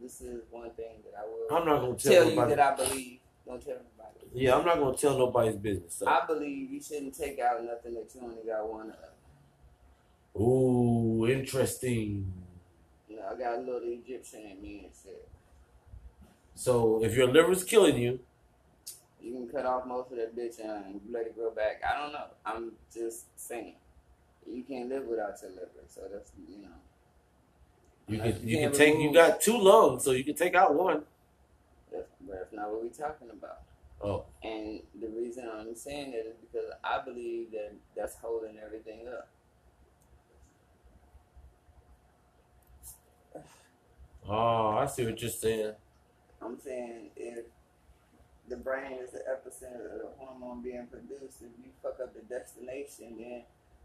This 0.00 0.20
is 0.20 0.44
one 0.52 0.70
thing 0.70 1.02
that 1.04 1.18
I 1.18 1.26
will 1.26 1.58
I'm 1.58 1.66
not 1.66 1.80
gonna 1.80 1.98
tell, 1.98 2.12
tell 2.12 2.30
you 2.30 2.54
that 2.54 2.60
I 2.60 2.76
believe. 2.76 3.18
Don't 3.44 3.60
tell 3.60 3.74
nobody. 3.74 4.26
yeah, 4.32 4.54
I'm 4.56 4.64
not 4.64 4.78
gonna 4.78 4.96
tell 4.96 5.18
nobody's 5.18 5.56
business. 5.56 5.94
So. 5.94 6.06
I 6.06 6.24
believe 6.24 6.70
you 6.70 6.80
shouldn't 6.80 7.18
take 7.18 7.40
out 7.40 7.64
nothing 7.64 7.94
that 7.94 8.08
you 8.14 8.20
only 8.22 8.42
got 8.46 8.70
one 8.70 8.90
of. 8.90 10.40
Ooh, 10.40 11.26
interesting. 11.26 12.32
You 13.08 13.16
know, 13.16 13.22
I 13.32 13.36
got 13.36 13.58
a 13.58 13.60
little 13.60 13.80
Egyptian 13.84 14.42
in 14.42 14.62
me 14.62 14.82
and 14.84 14.92
shit. 15.02 15.28
So 16.54 17.02
if 17.02 17.16
your 17.16 17.26
liver's 17.26 17.64
killing 17.64 17.96
you, 17.96 18.20
You 19.20 19.32
can 19.32 19.48
cut 19.48 19.66
off 19.66 19.86
most 19.86 20.10
of 20.12 20.18
that 20.18 20.36
bitch 20.36 20.60
and 20.60 21.00
let 21.10 21.26
it 21.26 21.36
grow 21.36 21.50
back. 21.50 21.82
I 21.88 22.00
don't 22.00 22.12
know. 22.12 22.26
I'm 22.46 22.72
just 22.92 23.26
saying. 23.38 23.74
You 24.50 24.62
can't 24.62 24.88
live 24.88 25.04
without 25.04 25.34
your 25.42 25.50
liver, 25.50 25.84
so 25.88 26.02
that's 26.10 26.32
you 26.48 26.62
know. 26.62 26.68
you 28.06 28.18
can 28.18 28.48
you 28.48 28.56
can 28.56 28.64
can't 28.64 28.74
take. 28.74 28.98
You 28.98 29.12
got 29.12 29.40
two 29.40 29.58
lungs, 29.58 30.04
so 30.04 30.12
you 30.12 30.24
can 30.24 30.34
take 30.34 30.54
out 30.54 30.74
one. 30.74 31.02
That's, 31.92 32.08
that's 32.28 32.52
not 32.52 32.70
what 32.70 32.82
we're 32.82 32.88
talking 32.88 33.28
about. 33.30 33.62
Oh, 34.00 34.24
And 34.44 34.80
the 35.00 35.08
reason 35.08 35.48
I'm 35.52 35.74
saying 35.74 36.12
that 36.12 36.20
is 36.20 36.36
because 36.40 36.70
I 36.84 37.00
believe 37.04 37.50
that 37.50 37.72
that's 37.96 38.14
holding 38.16 38.56
everything 38.64 39.08
up. 39.08 39.28
oh, 44.28 44.68
I 44.78 44.86
see 44.86 45.04
what 45.04 45.20
you're 45.20 45.30
saying. 45.30 45.72
I'm 46.40 46.58
saying 46.60 47.10
if 47.16 47.44
the 48.48 48.56
brain 48.56 48.98
is 49.02 49.10
the 49.12 49.20
epicenter 49.30 49.94
of 49.94 50.00
the 50.00 50.08
hormone 50.18 50.62
being 50.62 50.86
produced, 50.86 51.42
if 51.42 51.50
you 51.64 51.70
fuck 51.82 51.98
up 52.02 52.14
the 52.14 52.22
destination, 52.22 53.16
then 53.18 53.42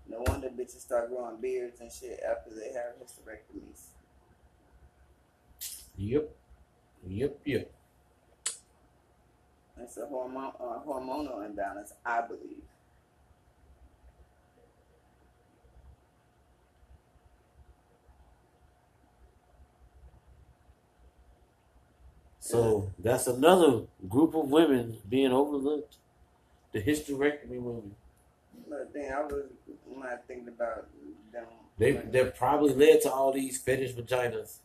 no 0.10 0.24
wonder 0.28 0.50
bitches 0.50 0.82
start 0.82 1.10
growing 1.10 1.38
beards 1.42 1.80
and 1.82 1.92
shit 1.92 2.20
after 2.30 2.50
they 2.54 2.74
have 2.74 2.96
hysterectomies. 3.02 3.88
Yep, 5.98 6.30
yep, 7.08 7.40
yep. 7.46 7.72
It's 9.80 9.98
a 9.98 10.06
hormone, 10.06 10.54
uh, 10.60 10.80
hormonal 10.86 11.46
imbalance, 11.46 11.94
I 12.06 12.22
believe. 12.22 12.64
So 22.44 22.92
that's 23.00 23.26
another 23.28 23.84
group 24.10 24.36
of 24.36 24.50
women 24.50 24.98
being 25.08 25.32
overlooked. 25.32 25.96
The 26.74 26.82
hysterectomy 26.82 27.62
women. 27.62 27.96
But 28.68 28.94
then 28.94 29.14
I 29.14 29.22
was 29.22 29.46
when 29.86 30.06
I 30.06 30.18
think 30.28 30.50
about 30.50 30.90
them. 31.32 31.46
They 31.78 31.94
they 31.94 32.26
probably 32.26 32.74
led 32.74 33.00
to 33.04 33.14
all 33.14 33.32
these 33.32 33.62
fetish 33.62 33.94
vaginas. 33.94 34.58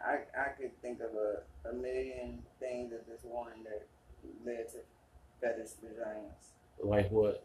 I 0.00 0.20
I 0.38 0.50
could 0.50 0.80
think 0.80 1.00
of 1.00 1.10
a, 1.16 1.68
a 1.68 1.72
million 1.72 2.44
things 2.60 2.92
that 2.92 3.08
this 3.08 3.24
one 3.24 3.64
that 3.64 3.88
led 4.46 4.68
to 4.68 4.78
fetish 5.40 5.70
vaginas. 5.84 6.52
Like 6.84 7.10
what? 7.10 7.44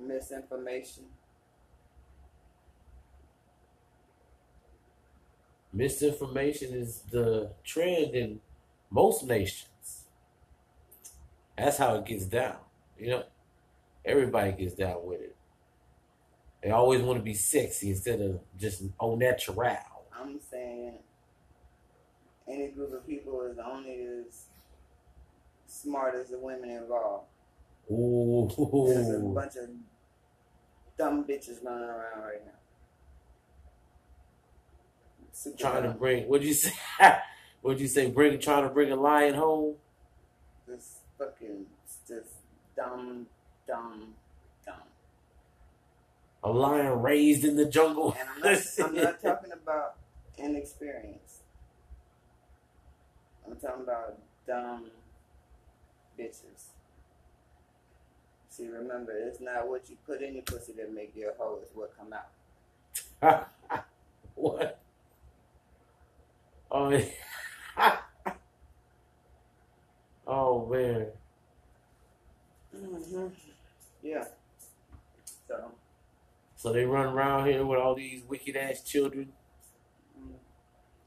Misinformation. 0.00 1.04
Misinformation 5.76 6.72
is 6.72 7.02
the 7.10 7.50
trend 7.62 8.14
in 8.14 8.40
most 8.90 9.26
nations. 9.26 10.06
That's 11.58 11.76
how 11.76 11.96
it 11.96 12.06
gets 12.06 12.24
down. 12.24 12.56
You 12.98 13.10
know, 13.10 13.24
everybody 14.02 14.52
gets 14.52 14.74
down 14.74 15.04
with 15.04 15.20
it. 15.20 15.36
They 16.62 16.70
always 16.70 17.02
want 17.02 17.18
to 17.18 17.22
be 17.22 17.34
sexy 17.34 17.90
instead 17.90 18.22
of 18.22 18.40
just 18.58 18.84
au 18.98 19.16
natural. 19.16 19.76
I'm 20.18 20.40
saying 20.50 20.94
any 22.48 22.68
group 22.68 22.94
of 22.94 23.06
people 23.06 23.42
is 23.42 23.58
only 23.58 24.00
as 24.00 24.46
smart 25.66 26.14
as 26.14 26.30
the 26.30 26.38
women 26.38 26.70
involved. 26.70 27.26
Ooh. 27.90 28.48
There's 28.88 29.10
a 29.10 29.18
bunch 29.18 29.56
of 29.56 29.68
dumb 30.96 31.24
bitches 31.24 31.62
running 31.62 31.90
around 31.90 32.22
right 32.22 32.44
now. 32.46 32.55
Trying 35.58 35.82
to 35.82 35.90
bring, 35.90 36.24
what'd 36.24 36.46
you 36.46 36.54
say? 36.54 36.72
what'd 37.60 37.80
you 37.80 37.88
say? 37.88 38.10
Bring, 38.10 38.38
trying 38.38 38.62
to 38.62 38.70
bring 38.70 38.90
a 38.90 38.96
lion 38.96 39.34
home? 39.34 39.74
This 40.66 40.98
fucking 41.18 41.66
just 42.08 42.30
dumb, 42.76 43.26
dumb, 43.66 44.14
dumb. 44.64 44.74
A 46.42 46.50
lion 46.50 47.02
raised 47.02 47.44
in 47.44 47.56
the 47.56 47.66
jungle. 47.66 48.16
And 48.18 48.28
I'm 48.28 48.52
not, 48.52 48.62
I'm 48.84 48.94
not 48.94 49.22
talking 49.22 49.52
about 49.52 49.96
inexperience. 50.38 51.40
I'm 53.46 53.56
talking 53.56 53.82
about 53.82 54.18
dumb 54.46 54.86
bitches. 56.18 56.70
See, 58.48 58.68
remember, 58.68 59.12
it's 59.12 59.40
not 59.40 59.68
what 59.68 59.90
you 59.90 59.96
put 60.06 60.22
in 60.22 60.34
your 60.34 60.42
pussy 60.42 60.72
that 60.72 60.92
make 60.92 61.12
you 61.14 61.30
a 61.30 61.34
hoe, 61.36 61.58
it's 61.62 61.74
what 61.74 61.92
come 61.96 62.14
out. 63.22 63.48
what? 64.34 64.80
Oh, 66.78 66.90
yeah. 66.90 67.96
oh 70.26 70.66
man. 70.66 71.06
hmm 72.74 73.26
Yeah. 74.02 74.24
So, 75.48 75.72
So 76.56 76.72
they 76.72 76.84
run 76.84 77.14
around 77.14 77.46
here 77.46 77.64
with 77.64 77.78
all 77.78 77.94
these 77.94 78.22
wicked 78.24 78.56
ass 78.56 78.82
children, 78.82 79.32
mm, 80.20 80.34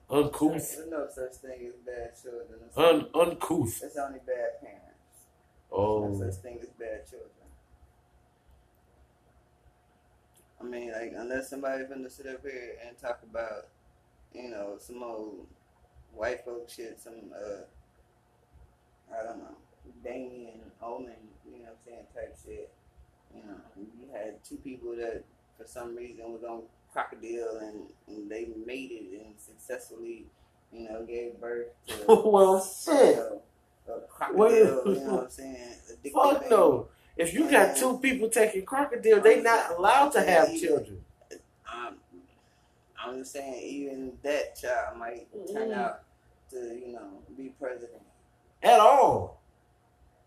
uncouth, 0.09 0.75
there's 0.75 0.89
no 0.89 1.07
such 1.13 1.33
thing 1.35 1.67
as 1.67 1.73
bad 1.85 2.11
children. 2.21 2.59
It's, 2.65 2.77
un 2.77 3.07
uncouth. 3.13 3.81
it's 3.83 3.97
only 3.97 4.19
bad 4.25 4.61
parents. 4.61 4.85
Oh, 5.71 6.07
No 6.07 6.17
such 6.31 6.41
thing 6.41 6.59
as 6.61 6.69
bad 6.69 7.07
children. 7.07 7.29
I 10.59 10.63
mean, 10.63 10.91
like, 10.91 11.13
unless 11.15 11.49
somebody's 11.49 11.87
gonna 11.87 12.09
sit 12.09 12.27
up 12.27 12.41
here 12.41 12.77
and 12.85 12.97
talk 12.97 13.21
about, 13.23 13.67
you 14.33 14.49
know, 14.49 14.75
some 14.79 15.03
old 15.03 15.47
white 16.13 16.43
folk 16.45 16.69
shit, 16.69 16.99
some, 16.99 17.13
uh, 17.33 17.63
I 19.13 19.23
don't 19.23 19.39
know, 19.39 19.55
Damien 20.03 20.61
Omen, 20.81 21.13
you 21.45 21.59
know 21.59 21.65
what 21.65 21.69
I'm 21.69 21.75
saying, 21.85 22.05
type 22.13 22.37
shit. 22.45 22.71
You 23.33 23.41
know, 23.43 23.57
you 23.77 24.09
had 24.13 24.43
two 24.43 24.57
people 24.57 24.95
that, 24.95 25.23
for 25.57 25.65
some 25.65 25.95
reason, 25.95 26.31
was 26.31 26.43
on 26.43 26.63
crocodile 26.91 27.59
and, 27.61 27.81
and 28.07 28.29
they 28.29 28.49
mated 28.65 29.11
and 29.13 29.33
successfully, 29.37 30.25
you 30.73 30.89
know, 30.89 31.03
gave 31.05 31.39
birth 31.39 31.67
to. 31.87 31.95
well, 32.25 32.59
shit. 32.61 33.17
a, 33.17 33.91
a 33.91 34.01
crocodile, 34.07 34.37
Wait. 34.39 34.59
you 34.59 35.05
know 35.05 35.15
what 35.15 35.23
I'm 35.25 35.29
saying? 35.29 35.75
Fuck 36.13 36.49
no. 36.49 36.87
If 37.17 37.33
you 37.33 37.51
got 37.51 37.75
two 37.75 37.99
people 37.99 38.29
taking 38.29 38.65
crocodile, 38.65 39.19
they 39.21 39.41
not 39.41 39.77
allowed 39.77 40.09
to 40.13 40.21
have 40.21 40.47
children. 40.57 41.03
I'm 43.01 43.19
just 43.19 43.31
saying, 43.33 43.61
even 43.63 44.17
that 44.23 44.55
child 44.59 44.97
might 44.97 45.27
turn 45.53 45.69
Mm. 45.69 45.77
out 45.77 46.03
to, 46.51 46.57
you 46.57 46.89
know, 46.93 47.21
be 47.37 47.49
president. 47.59 48.01
At 48.61 48.79
all. 48.79 49.41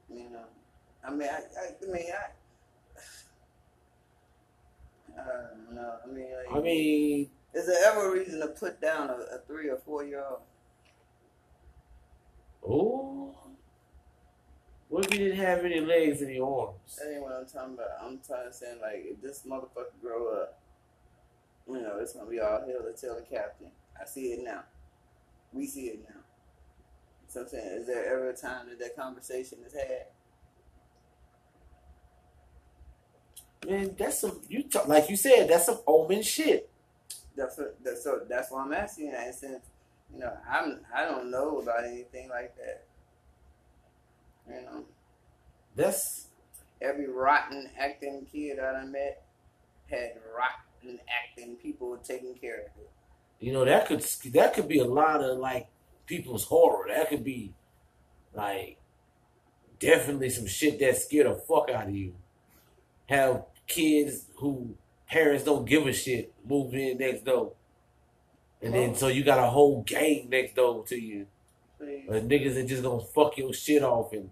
You 0.08 0.30
know, 0.30 0.44
I 1.04 1.10
mean, 1.10 1.28
I, 1.28 1.34
I, 1.34 1.74
I 1.82 1.92
mean, 1.92 2.06
I, 2.12 2.26
I 5.20 5.24
don't 5.24 5.74
know. 5.74 5.94
I 6.02 6.06
mean, 6.06 6.28
like, 6.34 6.56
I 6.56 6.60
mean, 6.60 7.30
is 7.54 7.66
there 7.66 7.92
ever 7.92 8.08
a 8.08 8.12
reason 8.18 8.40
to 8.40 8.48
put 8.48 8.80
down 8.80 9.10
a, 9.10 9.14
a 9.34 9.38
three 9.46 9.68
or 9.68 9.76
four 9.78 10.04
year 10.04 10.24
old? 10.24 10.40
oh. 12.66 13.34
What 14.88 15.06
if 15.06 15.12
you 15.18 15.18
didn't 15.26 15.38
have 15.44 15.64
any 15.64 15.80
legs 15.80 16.20
in 16.20 16.28
your 16.34 16.66
arms? 16.68 16.96
That 16.98 17.10
ain't 17.12 17.22
what 17.22 17.32
I'm 17.32 17.46
talking 17.46 17.74
about. 17.74 17.88
I'm 18.02 18.20
trying 18.26 18.46
to 18.48 18.52
say, 18.52 18.74
like, 18.80 19.04
if 19.06 19.22
this 19.22 19.42
motherfucker 19.48 19.98
grow 20.02 20.34
up, 20.34 20.60
you 21.68 21.80
know, 21.80 21.98
it's 22.00 22.12
gonna 22.12 22.30
be 22.30 22.40
all 22.40 22.60
hell 22.60 22.82
to 22.82 22.92
tell 22.98 23.16
the 23.16 23.22
captain. 23.22 23.68
I 24.00 24.06
see 24.06 24.32
it 24.32 24.44
now. 24.44 24.64
We 25.52 25.66
see 25.66 25.86
it 25.86 26.04
now. 26.08 26.20
So 27.28 27.42
I'm 27.42 27.48
saying, 27.48 27.80
is 27.80 27.86
there 27.86 28.04
ever 28.06 28.30
a 28.30 28.36
time 28.36 28.68
that 28.68 28.78
that 28.78 28.96
conversation 28.96 29.58
is 29.66 29.72
had? 29.72 30.06
Man, 33.66 33.94
that's 33.96 34.20
some 34.20 34.40
you 34.48 34.64
talk, 34.64 34.88
like 34.88 35.08
you 35.08 35.16
said. 35.16 35.48
That's 35.48 35.66
some 35.66 35.78
omen 35.86 36.22
shit. 36.22 36.68
That's 37.36 37.58
that's 37.84 38.02
so 38.04 38.20
that's 38.28 38.50
why 38.50 38.64
I'm 38.64 38.72
asking 38.72 39.12
that. 39.12 39.26
And 39.26 39.34
since 39.34 39.64
you 40.12 40.20
know 40.20 40.32
I'm 40.50 40.80
I 40.94 41.04
don't 41.04 41.30
know 41.30 41.58
about 41.58 41.84
anything 41.84 42.28
like 42.28 42.56
that. 42.56 42.84
You 44.48 44.62
know, 44.62 44.84
That's 45.76 46.26
every 46.80 47.08
rotten 47.08 47.70
acting 47.78 48.26
kid 48.30 48.58
that 48.58 48.74
I 48.74 48.84
met 48.84 49.24
had 49.88 50.12
rotten 50.36 50.71
acting 50.88 51.56
people 51.56 51.96
taking 51.98 52.34
care 52.34 52.60
of 52.60 52.66
it. 52.80 52.90
you 53.40 53.52
know 53.52 53.64
that 53.64 53.86
could 53.86 54.00
that 54.32 54.54
could 54.54 54.68
be 54.68 54.78
a 54.78 54.84
lot 54.84 55.22
of 55.22 55.38
like 55.38 55.68
people's 56.06 56.44
horror. 56.44 56.88
That 56.88 57.08
could 57.08 57.24
be 57.24 57.54
like 58.34 58.78
definitely 59.78 60.30
some 60.30 60.46
shit 60.46 60.78
that 60.80 60.96
scare 60.96 61.24
the 61.24 61.34
fuck 61.34 61.70
out 61.70 61.88
of 61.88 61.94
you. 61.94 62.14
Have 63.06 63.44
kids 63.66 64.26
who 64.36 64.74
parents 65.06 65.44
don't 65.44 65.64
give 65.64 65.86
a 65.86 65.92
shit 65.92 66.32
move 66.46 66.74
in 66.74 66.98
next 66.98 67.24
door, 67.24 67.52
and 68.60 68.74
then 68.74 68.90
oh. 68.90 68.94
so 68.94 69.08
you 69.08 69.24
got 69.24 69.38
a 69.38 69.50
whole 69.50 69.82
gang 69.82 70.28
next 70.30 70.54
door 70.54 70.84
to 70.86 71.00
you. 71.00 71.26
But 71.78 72.28
niggas 72.28 72.56
are 72.56 72.66
just 72.66 72.82
gonna 72.82 73.02
fuck 73.02 73.36
your 73.36 73.52
shit 73.52 73.82
off 73.82 74.12
and 74.12 74.30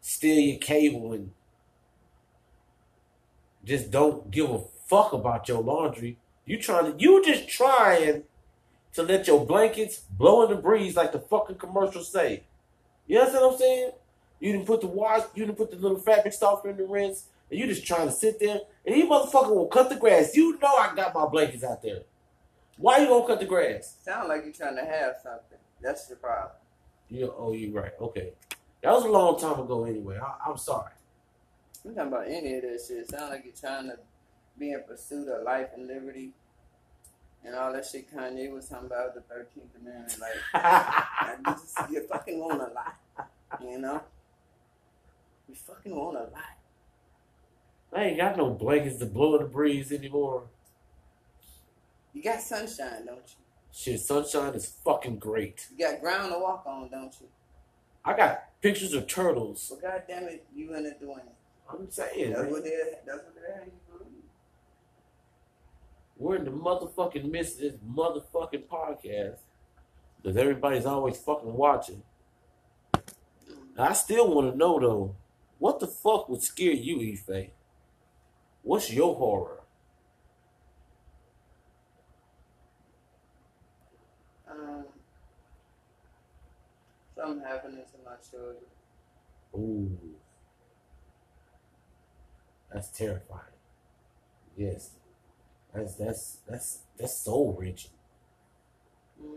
steal 0.00 0.38
your 0.38 0.58
cable 0.58 1.12
and 1.12 1.32
just 3.66 3.90
don't 3.90 4.30
give 4.30 4.48
a 4.48 4.60
fuck 4.86 5.12
about 5.12 5.48
your 5.48 5.60
laundry. 5.60 6.16
You 6.44 6.58
trying 6.60 6.92
to 6.92 7.02
you 7.02 7.22
just 7.24 7.48
trying 7.48 8.22
to 8.94 9.02
let 9.02 9.26
your 9.26 9.44
blankets 9.44 9.98
blow 9.98 10.44
in 10.44 10.50
the 10.50 10.56
breeze 10.56 10.96
like 10.96 11.12
the 11.12 11.18
fucking 11.18 11.56
commercials 11.56 12.10
say. 12.10 12.44
You 13.06 13.18
understand 13.18 13.44
what 13.44 13.52
I'm 13.54 13.58
saying? 13.58 13.90
You 14.40 14.52
didn't 14.52 14.66
put 14.66 14.80
the 14.80 14.86
wash, 14.86 15.22
you 15.34 15.44
didn't 15.44 15.58
put 15.58 15.70
the 15.70 15.76
little 15.76 15.98
fabric 15.98 16.32
softener 16.32 16.70
in 16.70 16.76
the 16.76 16.84
rinse, 16.84 17.24
and 17.50 17.58
you 17.58 17.66
just 17.66 17.86
trying 17.86 18.06
to 18.06 18.12
sit 18.12 18.38
there 18.38 18.60
and 18.86 18.96
you 18.96 19.06
motherfucker 19.08 19.54
will 19.54 19.66
cut 19.66 19.88
the 19.88 19.96
grass. 19.96 20.34
You 20.34 20.58
know 20.58 20.68
I 20.68 20.94
got 20.94 21.14
my 21.14 21.26
blankets 21.26 21.64
out 21.64 21.82
there. 21.82 22.02
Why 22.78 22.98
you 22.98 23.08
gonna 23.08 23.26
cut 23.26 23.40
the 23.40 23.46
grass? 23.46 23.96
sound 24.04 24.28
like 24.28 24.44
you're 24.44 24.52
trying 24.52 24.76
to 24.76 24.84
have 24.84 25.16
something. 25.22 25.58
That's 25.82 26.08
your 26.08 26.18
problem. 26.18 26.52
Oh, 27.10 27.14
you 27.14 27.34
oh, 27.36 27.52
you're 27.52 27.72
right. 27.72 27.92
Okay, 28.00 28.32
that 28.82 28.92
was 28.92 29.04
a 29.04 29.08
long 29.08 29.38
time 29.38 29.58
ago. 29.58 29.84
Anyway, 29.84 30.18
I, 30.18 30.50
I'm 30.50 30.58
sorry. 30.58 30.92
I'm 31.86 31.94
talking 31.94 32.12
about 32.12 32.26
any 32.28 32.54
of 32.54 32.62
this 32.62 32.88
shit. 32.88 33.08
Sound 33.08 33.30
like 33.30 33.44
you're 33.44 33.54
trying 33.54 33.88
to 33.88 33.98
be 34.58 34.72
in 34.72 34.82
pursuit 34.82 35.28
of 35.28 35.44
life 35.44 35.68
and 35.76 35.86
liberty 35.86 36.32
and 37.46 37.54
all 37.54 37.72
that 37.72 37.86
shit 37.86 38.12
Kanye 38.12 38.50
was 38.52 38.68
talking 38.68 38.86
about 38.86 39.14
the 39.14 39.20
13th 39.20 39.80
Amendment. 39.80 40.18
Like, 40.20 41.38
just, 41.58 41.78
you 41.90 42.02
fucking 42.08 42.40
want 42.40 42.60
a 42.60 42.72
lot, 42.74 42.96
you 43.62 43.78
know? 43.78 44.02
You 45.48 45.54
fucking 45.54 45.94
want 45.94 46.16
a 46.16 46.20
lot. 46.22 46.32
I 47.92 48.04
ain't 48.04 48.16
got 48.16 48.36
no 48.36 48.50
blankets 48.50 48.98
to 48.98 49.06
blow 49.06 49.36
in 49.36 49.42
the 49.42 49.48
breeze 49.48 49.92
anymore. 49.92 50.44
You 52.12 52.22
got 52.22 52.40
sunshine, 52.40 53.06
don't 53.06 53.18
you? 53.18 53.44
Shit, 53.72 54.00
sunshine 54.00 54.54
is 54.54 54.66
fucking 54.84 55.18
great. 55.18 55.68
You 55.76 55.86
got 55.86 56.00
ground 56.00 56.32
to 56.32 56.38
walk 56.40 56.64
on, 56.66 56.88
don't 56.90 57.14
you? 57.20 57.28
I 58.04 58.16
got 58.16 58.60
pictures 58.60 58.92
of 58.92 59.06
turtles. 59.06 59.70
But 59.70 59.82
goddamn 60.08 60.28
it, 60.28 60.46
you 60.54 60.74
in 60.74 60.84
it 60.84 60.98
doing 60.98 61.18
it. 61.18 61.35
I'm 61.70 61.90
saying, 61.90 62.30
That's 62.30 62.42
man, 62.42 62.50
what 62.50 62.64
they. 62.64 62.70
That's 63.06 63.18
what 63.24 63.34
they 63.34 63.52
have 63.52 63.66
you 63.66 63.72
believe. 63.98 64.22
we're 66.16 66.36
in 66.36 66.44
the 66.44 66.50
motherfucking 66.50 67.30
midst 67.30 67.54
of 67.56 67.60
this 67.60 67.74
motherfucking 67.88 68.64
podcast 68.66 69.38
because 70.22 70.36
everybody's 70.36 70.86
always 70.86 71.16
fucking 71.18 71.52
watching. 71.52 72.02
I 73.78 73.92
still 73.92 74.34
want 74.34 74.52
to 74.52 74.56
know 74.56 74.78
though, 74.80 75.16
what 75.58 75.80
the 75.80 75.86
fuck 75.86 76.28
would 76.28 76.42
scare 76.42 76.72
you, 76.72 77.00
Ife? 77.12 77.50
What's 78.62 78.92
your 78.92 79.14
horror? 79.14 79.60
Um, 84.50 84.84
something 87.14 87.42
happening 87.44 87.82
to 87.84 87.98
my 88.04 88.16
children. 88.30 88.64
Ooh. 89.54 90.15
That's 92.76 92.88
terrifying. 92.88 93.40
Yes. 94.54 94.90
That's 95.72 95.94
that's 95.94 96.36
that's 96.46 96.80
that's 96.98 97.16
soul 97.16 97.56
wrenching. 97.58 97.90
Mm. 99.18 99.28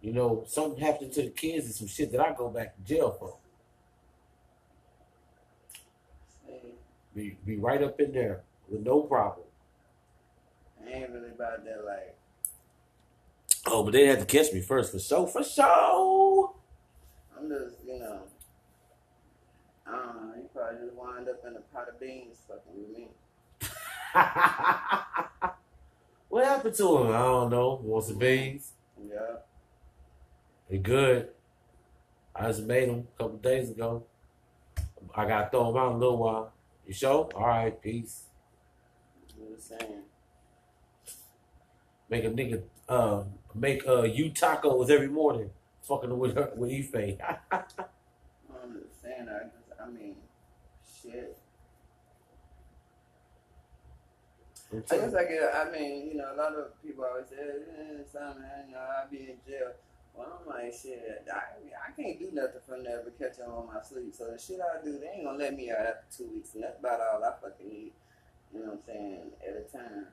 You 0.00 0.12
know, 0.12 0.42
something 0.48 0.80
happened 0.82 1.12
to 1.12 1.22
the 1.22 1.30
kids 1.30 1.66
and 1.66 1.74
some 1.76 1.86
shit 1.86 2.10
that 2.10 2.20
I 2.20 2.34
go 2.34 2.48
back 2.48 2.74
to 2.74 2.82
jail 2.82 3.16
for. 3.16 3.36
Be 7.14 7.36
be 7.46 7.58
right 7.58 7.80
up 7.80 8.00
in 8.00 8.10
there 8.10 8.40
with 8.68 8.80
no 8.80 9.02
problem. 9.02 9.46
I 10.84 10.90
ain't 10.90 11.10
really 11.10 11.28
about 11.28 11.64
that. 11.64 11.84
Like, 11.86 12.16
Oh, 13.66 13.84
but 13.84 13.92
they 13.92 14.06
had 14.06 14.18
to 14.18 14.26
catch 14.26 14.52
me 14.52 14.60
first 14.60 14.90
for 14.90 14.98
sure, 14.98 15.28
for 15.28 15.44
sure. 15.44 16.23
I'm 17.36 17.48
just, 17.48 17.76
you 17.86 17.98
know. 17.98 18.20
I. 19.86 19.90
You 20.36 20.48
probably 20.54 20.80
just 20.86 20.94
wind 20.94 21.28
up 21.28 21.42
in 21.46 21.56
a 21.56 21.60
pot 21.60 21.88
of 21.88 22.00
beans 22.00 22.38
fucking 22.48 22.72
with 22.74 22.96
me. 22.96 23.08
what 26.28 26.44
happened 26.44 26.74
to 26.74 26.98
him? 26.98 27.08
I 27.08 27.18
don't 27.18 27.50
know. 27.50 27.80
Want 27.82 28.04
some 28.04 28.18
beans? 28.18 28.72
Yeah. 29.08 29.36
They 30.70 30.78
good. 30.78 31.28
I 32.34 32.48
just 32.48 32.62
made 32.62 32.88
them 32.88 33.06
a 33.14 33.22
couple 33.22 33.38
days 33.38 33.70
ago. 33.70 34.04
I 35.14 35.26
gotta 35.26 35.50
throw 35.50 35.72
them 35.72 35.80
out 35.80 35.90
in 35.90 35.96
a 35.96 35.98
little 35.98 36.18
while. 36.18 36.52
You 36.86 36.92
sure? 36.92 37.28
All 37.34 37.46
right, 37.46 37.80
peace. 37.80 38.24
I'm 39.40 39.54
just 39.54 39.68
saying. 39.68 40.02
Make 42.08 42.24
a 42.24 42.30
nigga 42.30 42.62
uh 42.88 43.22
make 43.54 43.86
uh 43.86 44.02
you 44.02 44.30
tacos 44.30 44.90
every 44.90 45.08
morning. 45.08 45.50
Fucking 45.86 46.18
with 46.18 46.34
her 46.34 46.50
with 46.56 46.70
Ife. 46.72 47.18
I'm 47.52 47.62
just 48.72 49.02
saying. 49.02 49.28
I 49.28 49.44
just, 49.44 49.80
I 49.80 49.88
mean, 49.90 50.16
shit. 51.02 51.36
I 54.72 54.96
guess 54.96 55.14
I 55.14 55.24
get. 55.24 55.54
I 55.54 55.70
mean, 55.70 56.08
you 56.08 56.14
know, 56.16 56.32
a 56.34 56.36
lot 56.36 56.54
of 56.54 56.82
people 56.82 57.04
always 57.04 57.28
say, 57.28 57.36
eh, 57.36 58.02
"Son, 58.10 58.42
you 58.66 58.72
know, 58.72 58.80
I'll 58.80 59.10
be 59.10 59.18
in 59.18 59.36
jail." 59.46 59.72
Well, 60.14 60.40
I'm 60.40 60.46
like, 60.48 60.72
shit. 60.72 61.26
I, 61.30 61.36
I 61.36 62.00
can't 62.00 62.18
do 62.18 62.30
nothing 62.32 62.60
from 62.66 62.84
there 62.84 63.02
but 63.04 63.18
catch 63.18 63.36
them 63.36 63.50
on 63.50 63.66
my 63.66 63.82
sleep. 63.82 64.14
So 64.16 64.30
the 64.30 64.38
shit 64.38 64.60
I 64.60 64.82
do, 64.82 64.98
they 64.98 65.08
ain't 65.08 65.24
gonna 65.24 65.38
let 65.38 65.54
me 65.54 65.70
out 65.70 65.80
after 65.84 66.06
two 66.16 66.30
weeks, 66.32 66.54
and 66.54 66.64
that's 66.64 66.78
about 66.78 67.00
all 67.00 67.22
I 67.22 67.32
fucking 67.42 67.68
need. 67.68 67.92
You 68.54 68.60
know 68.60 68.66
what 68.66 68.74
I'm 68.74 68.80
saying? 68.86 69.30
At 69.46 69.56
a 69.56 69.76
time. 69.76 70.06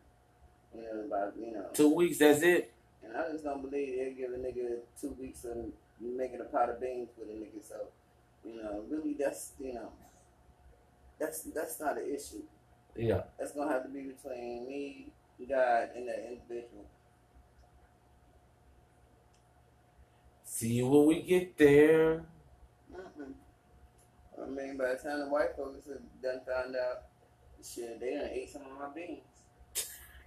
You 0.75 0.81
know, 0.81 1.05
about 1.05 1.33
you 1.39 1.53
know. 1.53 1.67
Two 1.73 1.93
weeks, 1.93 2.17
that's 2.17 2.41
it. 2.41 2.73
And 3.03 3.17
I 3.17 3.31
just 3.31 3.43
don't 3.43 3.61
believe 3.61 3.95
they'll 3.97 4.13
give 4.13 4.31
a 4.31 4.41
nigga 4.41 4.79
two 4.99 5.15
weeks 5.19 5.43
of 5.45 5.57
making 5.99 6.41
a 6.41 6.45
pot 6.45 6.69
of 6.69 6.79
beans 6.79 7.09
with 7.17 7.29
a 7.29 7.33
nigga. 7.33 7.67
So, 7.67 7.75
you 8.45 8.61
know, 8.61 8.83
really, 8.89 9.15
that's 9.17 9.53
you 9.59 9.73
know, 9.73 9.89
that's 11.19 11.43
that's 11.43 11.79
not 11.79 11.97
an 11.97 12.13
issue. 12.13 12.43
Yeah. 12.95 13.23
That's 13.39 13.53
gonna 13.53 13.71
have 13.71 13.83
to 13.83 13.89
be 13.89 14.01
between 14.01 14.67
me, 14.67 15.07
God, 15.49 15.89
and 15.95 16.07
that 16.07 16.27
individual. 16.27 16.85
See 20.43 20.73
you 20.73 20.87
when 20.87 21.05
we 21.07 21.21
get 21.21 21.57
there. 21.57 22.25
Mm-mm. 22.93 23.33
I 24.41 24.45
mean, 24.47 24.77
by 24.77 24.89
the 24.89 24.95
time 24.95 25.19
the 25.19 25.29
white 25.29 25.55
folks 25.55 25.87
have 25.87 26.01
done 26.21 26.41
found 26.45 26.75
out, 26.75 27.03
shit, 27.63 27.99
they 27.99 28.15
done 28.15 28.29
ate 28.31 28.51
some 28.51 28.63
of 28.63 28.77
my 28.77 28.89
beans. 28.93 29.23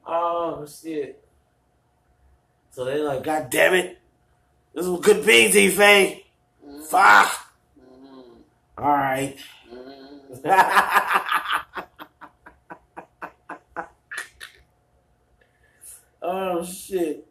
oh 0.09 0.65
shit. 0.65 1.23
So 2.71 2.85
they're 2.85 3.03
like, 3.03 3.23
God 3.23 3.49
damn 3.49 3.73
it. 3.73 3.99
This 4.73 4.85
was 4.85 5.01
good 5.01 5.25
beans, 5.25 5.55
Ife. 5.55 5.77
Mm-hmm. 5.77 6.83
Fuck. 6.83 7.51
Mm-hmm. 7.79 8.81
Alright. 8.81 9.37
Mm-hmm. 9.73 10.59
oh 16.21 16.63
shit. 16.65 17.25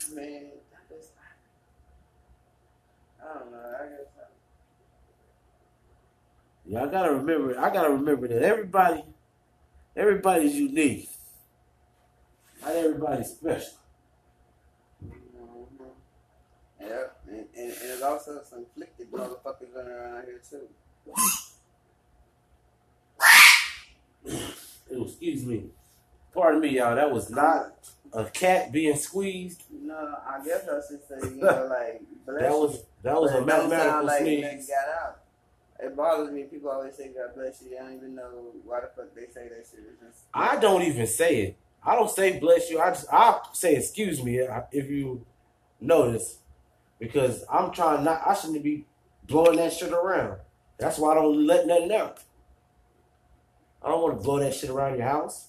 I 0.00 0.14
mean, 0.14 0.46
I 0.72 0.94
just, 0.94 1.12
I 3.22 3.38
don't 3.38 3.52
know. 3.52 3.58
I 3.58 3.86
guess 3.88 4.08
Yeah, 6.68 6.84
I 6.84 6.86
gotta 6.88 7.14
remember. 7.14 7.58
I 7.58 7.72
gotta 7.72 7.90
remember 7.90 8.28
that 8.28 8.42
everybody, 8.42 9.02
everybody's 9.96 10.54
unique. 10.54 11.08
Not 12.60 12.72
everybody's 12.72 13.28
special. 13.30 13.78
Yeah, 16.78 17.04
and, 17.26 17.36
and, 17.36 17.46
and 17.56 17.72
there's 17.80 18.02
also 18.02 18.40
some 18.44 18.66
conflicted 18.66 19.10
motherfuckers 19.10 19.74
running 19.74 19.92
around 19.92 20.24
here 20.26 20.40
too. 20.48 20.68
Oh, 24.90 25.04
excuse 25.04 25.44
me. 25.44 25.64
Pardon 26.32 26.62
me, 26.62 26.68
y'all. 26.70 26.94
That 26.94 27.10
was 27.10 27.30
not 27.30 27.74
a 28.12 28.24
cat 28.24 28.72
being 28.72 28.96
squeezed. 28.96 29.64
No, 29.70 29.94
I 30.26 30.42
guess 30.42 30.66
I 30.66 30.80
should 30.88 31.06
say, 31.06 31.28
you 31.28 31.36
know, 31.42 31.68
like 31.68 32.02
That 32.26 32.52
was 32.52 32.84
that 33.02 33.20
was 33.20 33.32
a 33.32 33.44
mathematical 33.44 34.04
like 34.04 34.20
sneeze. 34.20 34.70
Nothing 35.80 35.96
got 35.96 36.04
out. 36.04 36.16
It 36.18 36.18
bothers 36.18 36.32
me. 36.32 36.42
People 36.44 36.70
always 36.70 36.94
say 36.96 37.08
God 37.08 37.34
bless 37.34 37.62
you. 37.62 37.76
I 37.76 37.82
don't 37.82 37.96
even 37.96 38.14
know 38.14 38.52
why 38.64 38.80
the 38.80 38.88
fuck 38.94 39.14
they 39.14 39.26
say 39.32 39.48
that 39.48 39.66
shit. 39.70 40.00
Just, 40.00 40.24
I 40.34 40.56
don't 40.56 40.82
even 40.82 41.06
say 41.06 41.42
it. 41.42 41.56
I 41.84 41.94
don't 41.94 42.10
say 42.10 42.38
bless 42.38 42.70
you. 42.70 42.80
I 42.80 42.90
just 42.90 43.06
I 43.12 43.40
say 43.52 43.76
excuse 43.76 44.22
me 44.22 44.38
if 44.72 44.90
you 44.90 45.24
notice, 45.80 46.38
because 46.98 47.44
I'm 47.50 47.72
trying 47.72 48.04
not. 48.04 48.22
I 48.26 48.34
shouldn't 48.34 48.62
be 48.62 48.84
blowing 49.26 49.56
that 49.56 49.72
shit 49.72 49.92
around. 49.92 50.40
That's 50.78 50.98
why 50.98 51.12
I 51.12 51.14
don't 51.14 51.46
let 51.46 51.66
nothing 51.66 51.92
out. 51.92 52.20
I 53.82 53.88
don't 53.88 54.02
want 54.02 54.18
to 54.18 54.22
blow 54.22 54.38
that 54.40 54.54
shit 54.54 54.70
around 54.70 54.98
your 54.98 55.06
house. 55.06 55.48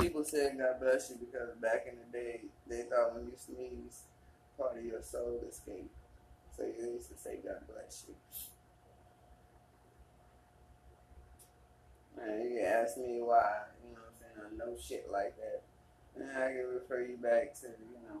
people 0.00 0.24
say 0.24 0.52
God 0.56 0.80
bless 0.80 1.10
you 1.10 1.16
because 1.16 1.54
back 1.60 1.86
in 1.88 1.94
the 1.98 2.18
day 2.18 2.42
they 2.68 2.82
thought 2.82 3.14
when 3.14 3.24
you 3.26 3.32
sneeze, 3.36 4.02
part 4.56 4.78
of 4.78 4.84
your 4.84 5.02
soul 5.02 5.40
escaped. 5.48 5.90
So 6.56 6.64
you 6.64 6.92
used 6.92 7.10
to 7.10 7.18
say 7.18 7.40
God 7.44 7.66
bless 7.72 8.04
you. 8.08 8.14
Man, 12.16 12.42
you 12.42 12.58
can 12.58 12.66
ask 12.66 12.96
me 12.96 13.20
why, 13.20 13.50
you 13.82 13.94
know 13.94 14.00
what 14.00 14.10
I'm 14.10 14.16
saying, 14.18 14.52
I 14.52 14.56
know 14.56 14.76
shit 14.80 15.10
like 15.10 15.34
that. 15.36 15.62
And 16.16 16.30
I 16.30 16.48
can 16.52 16.66
refer 16.72 17.02
you 17.02 17.16
back 17.16 17.54
to, 17.60 17.66
you 17.66 17.98
know, 18.08 18.20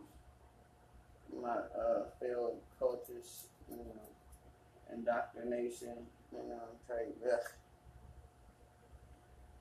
my 1.42 1.56
uh 1.80 2.04
failed 2.20 2.58
cultish, 2.80 3.44
you 3.70 3.76
know, 3.76 4.02
indoctrination, 4.92 6.06
you 6.32 6.38
know, 6.38 6.62
type 6.88 7.16
ugh. 7.32 7.50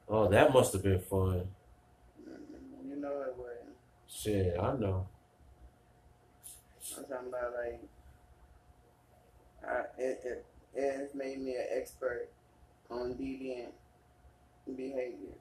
Oh, 0.10 0.28
that 0.30 0.54
must 0.54 0.74
have 0.74 0.84
been 0.84 1.00
fun. 1.00 1.48
You 2.88 2.96
know 2.98 3.22
it 3.22 3.36
wasn't. 3.38 3.76
Shit, 4.08 4.60
I 4.60 4.76
know. 4.78 5.08
I'm 6.98 7.06
talking 7.06 7.28
about 7.30 7.54
like 7.54 7.82
I, 9.68 10.02
it, 10.02 10.22
it 10.24 10.46
it 10.76 10.94
has 11.00 11.16
made 11.16 11.40
me 11.40 11.56
an 11.56 11.66
expert 11.72 12.30
on 12.90 13.14
deviant 13.14 13.72
behavior. 14.76 15.36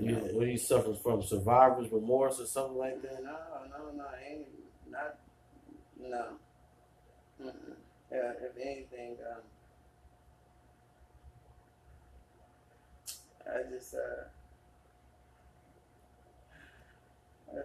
You, 0.00 0.16
when 0.34 0.48
you 0.50 0.58
suffer 0.58 0.94
from 0.94 1.22
survivor's 1.22 1.90
remorse 1.90 2.38
or 2.40 2.46
something 2.46 2.76
like 2.76 3.00
that. 3.02 3.22
No, 3.24 3.36
no, 3.70 3.90
no, 3.96 4.04
ain't 4.28 4.46
not 4.90 5.18
no. 6.00 6.24
Mm-mm. 7.42 7.52
Yeah, 8.12 8.32
if 8.42 8.56
anything, 8.60 9.16
um, 9.32 9.42
I 13.46 13.62
just 13.70 13.94
uh, 13.94 13.98
uh, 17.56 17.62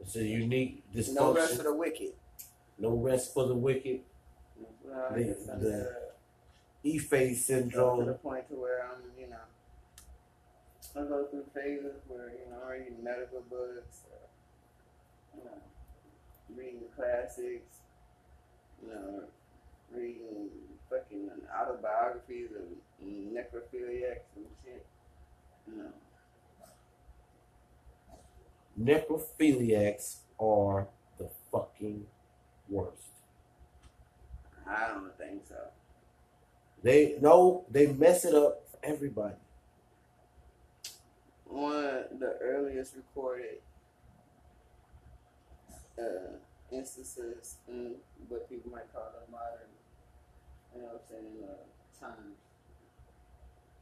It's 0.00 0.16
a 0.16 0.24
unique 0.24 0.82
dysfunction. 0.92 1.14
no 1.14 1.32
rest 1.34 1.56
for 1.56 1.62
the 1.62 1.74
wicked. 1.74 2.12
No 2.78 2.90
rest 2.90 3.32
for 3.34 3.46
the 3.46 3.54
wicked. 3.54 4.00
I 4.94 5.14
The- 5.14 5.24
the- 5.58 6.03
uh, 6.84 6.88
E-phase 6.88 7.46
to 7.46 7.62
the 7.62 8.18
point 8.22 8.48
to 8.48 8.54
where 8.54 8.86
I'm, 8.86 9.02
you 9.18 9.30
know, 9.30 9.36
I 10.96 11.08
go 11.08 11.26
through 11.26 11.44
phases 11.54 11.96
where, 12.06 12.28
you 12.28 12.50
know, 12.50 12.58
I'm 12.62 12.70
reading 12.70 13.02
medical 13.02 13.42
books, 13.50 14.02
uh, 14.12 15.36
you 15.36 15.44
know, 15.44 16.56
reading 16.56 16.80
the 16.80 17.02
classics, 17.02 17.78
you 18.82 18.88
know, 18.88 19.24
reading 19.92 20.50
fucking 20.90 21.30
autobiographies 21.52 22.50
of 22.56 22.62
necrophiliacs 23.04 24.36
and 24.36 24.46
shit, 24.64 24.86
you 25.66 25.76
know. 25.78 25.92
Necrophiliacs 28.80 30.16
are 30.38 30.88
the 31.18 31.28
fucking 31.50 32.06
worst. 32.68 33.08
I 34.66 34.88
don't 34.88 35.16
think 35.18 35.46
so. 35.48 35.56
They 36.84 37.16
no, 37.20 37.64
they 37.70 37.86
mess 37.86 38.26
it 38.26 38.34
up 38.34 38.68
for 38.70 38.78
everybody. 38.84 39.34
One 41.46 42.04
of 42.12 42.20
the 42.20 42.36
earliest 42.42 42.94
recorded 42.94 43.58
uh, 45.98 46.36
instances 46.70 47.56
in 47.66 47.94
what 48.28 48.50
people 48.50 48.70
might 48.70 48.92
call 48.92 49.08
the 49.14 49.32
modern, 49.32 49.72
you 50.74 50.82
know 50.82 50.88
what 50.88 51.06
I'm 51.10 51.16
saying, 51.16 51.48
uh, 51.48 52.04
times 52.04 52.36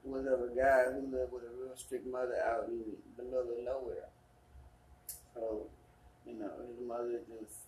was 0.05 0.27
of 0.27 0.41
a 0.43 0.55
guy 0.55 0.85
who 0.95 1.11
lived 1.11 1.33
with 1.33 1.43
a 1.43 1.55
real 1.59 1.77
strict 1.77 2.07
mother 2.07 2.39
out 2.45 2.69
in 2.69 2.83
the 3.17 3.23
middle 3.25 3.51
of 3.51 3.65
nowhere. 3.65 4.11
So, 5.35 5.67
you 6.27 6.35
know, 6.35 6.51
his 6.67 6.87
mother 6.87 7.19
just 7.27 7.67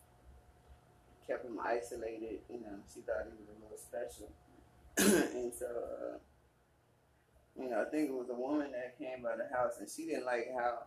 kept 1.27 1.45
him 1.45 1.59
isolated. 1.63 2.39
You 2.51 2.61
know, 2.61 2.79
she 2.93 3.01
thought 3.01 3.27
he 3.27 3.35
was 3.39 3.51
a 3.51 3.63
little 3.63 3.79
special. 3.79 4.31
and 4.99 5.53
so, 5.53 5.67
uh, 5.67 6.19
you 7.61 7.71
know, 7.71 7.83
I 7.87 7.91
think 7.91 8.11
it 8.11 8.15
was 8.15 8.29
a 8.31 8.35
woman 8.35 8.73
that 8.73 8.99
came 8.99 9.23
by 9.23 9.37
the 9.37 9.55
house, 9.55 9.75
and 9.81 9.89
she 9.89 10.07
didn't 10.07 10.27
like 10.27 10.49
how 10.57 10.79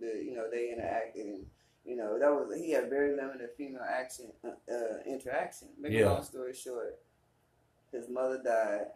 the 0.00 0.22
you 0.24 0.34
know 0.34 0.48
they 0.50 0.74
interacted, 0.74 1.22
and 1.22 1.46
you 1.84 1.96
know 1.96 2.18
that 2.18 2.30
was 2.30 2.54
he 2.58 2.70
had 2.72 2.90
very 2.90 3.16
limited 3.16 3.50
female 3.56 3.86
action 3.88 4.26
uh, 4.44 4.48
uh, 4.72 4.98
interaction. 5.06 5.68
Make 5.80 5.92
a 5.92 5.96
Yeah. 5.96 6.10
long 6.10 6.22
story 6.22 6.54
short, 6.54 6.98
his 7.92 8.08
mother 8.08 8.40
died. 8.44 8.86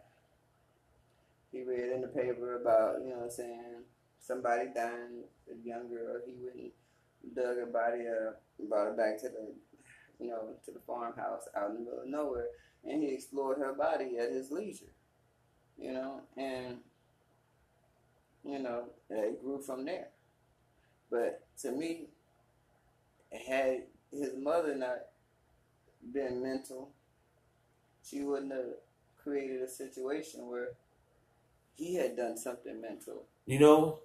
He 1.51 1.63
read 1.63 1.91
in 1.91 2.01
the 2.01 2.07
paper 2.07 2.59
about 2.61 3.01
you 3.01 3.09
know 3.09 3.17
what 3.17 3.23
I'm 3.25 3.31
saying 3.31 3.83
somebody 4.19 4.69
dying, 4.73 5.23
a 5.51 5.67
young 5.67 5.89
girl. 5.89 6.19
He 6.25 6.33
went 6.41 6.55
and 6.57 7.35
dug 7.35 7.57
her 7.57 7.65
body 7.65 8.07
up, 8.07 8.41
brought 8.69 8.87
her 8.87 8.93
back 8.93 9.19
to 9.21 9.29
the 9.29 9.53
you 10.19 10.27
know 10.27 10.49
to 10.65 10.71
the 10.71 10.79
farmhouse 10.85 11.47
out 11.55 11.69
in 11.71 11.75
the 11.75 11.81
middle 11.81 12.01
of 12.01 12.07
nowhere, 12.07 12.47
and 12.83 13.03
he 13.03 13.13
explored 13.13 13.57
her 13.57 13.73
body 13.73 14.17
at 14.17 14.31
his 14.31 14.51
leisure. 14.51 14.85
You 15.77 15.93
know, 15.93 16.21
and 16.37 16.77
you 18.45 18.59
know, 18.59 18.85
it 19.09 19.41
grew 19.43 19.61
from 19.61 19.85
there. 19.85 20.07
But 21.09 21.45
to 21.61 21.71
me, 21.71 22.07
had 23.47 23.83
his 24.11 24.35
mother 24.37 24.75
not 24.75 24.99
been 26.11 26.41
mental, 26.41 26.91
she 28.03 28.21
wouldn't 28.21 28.51
have 28.51 28.73
created 29.23 29.61
a 29.61 29.69
situation 29.69 30.47
where 30.47 30.69
he 31.75 31.95
had 31.95 32.17
done 32.17 32.37
something 32.37 32.81
mental. 32.81 33.23
You 33.45 33.59
know, 33.59 33.99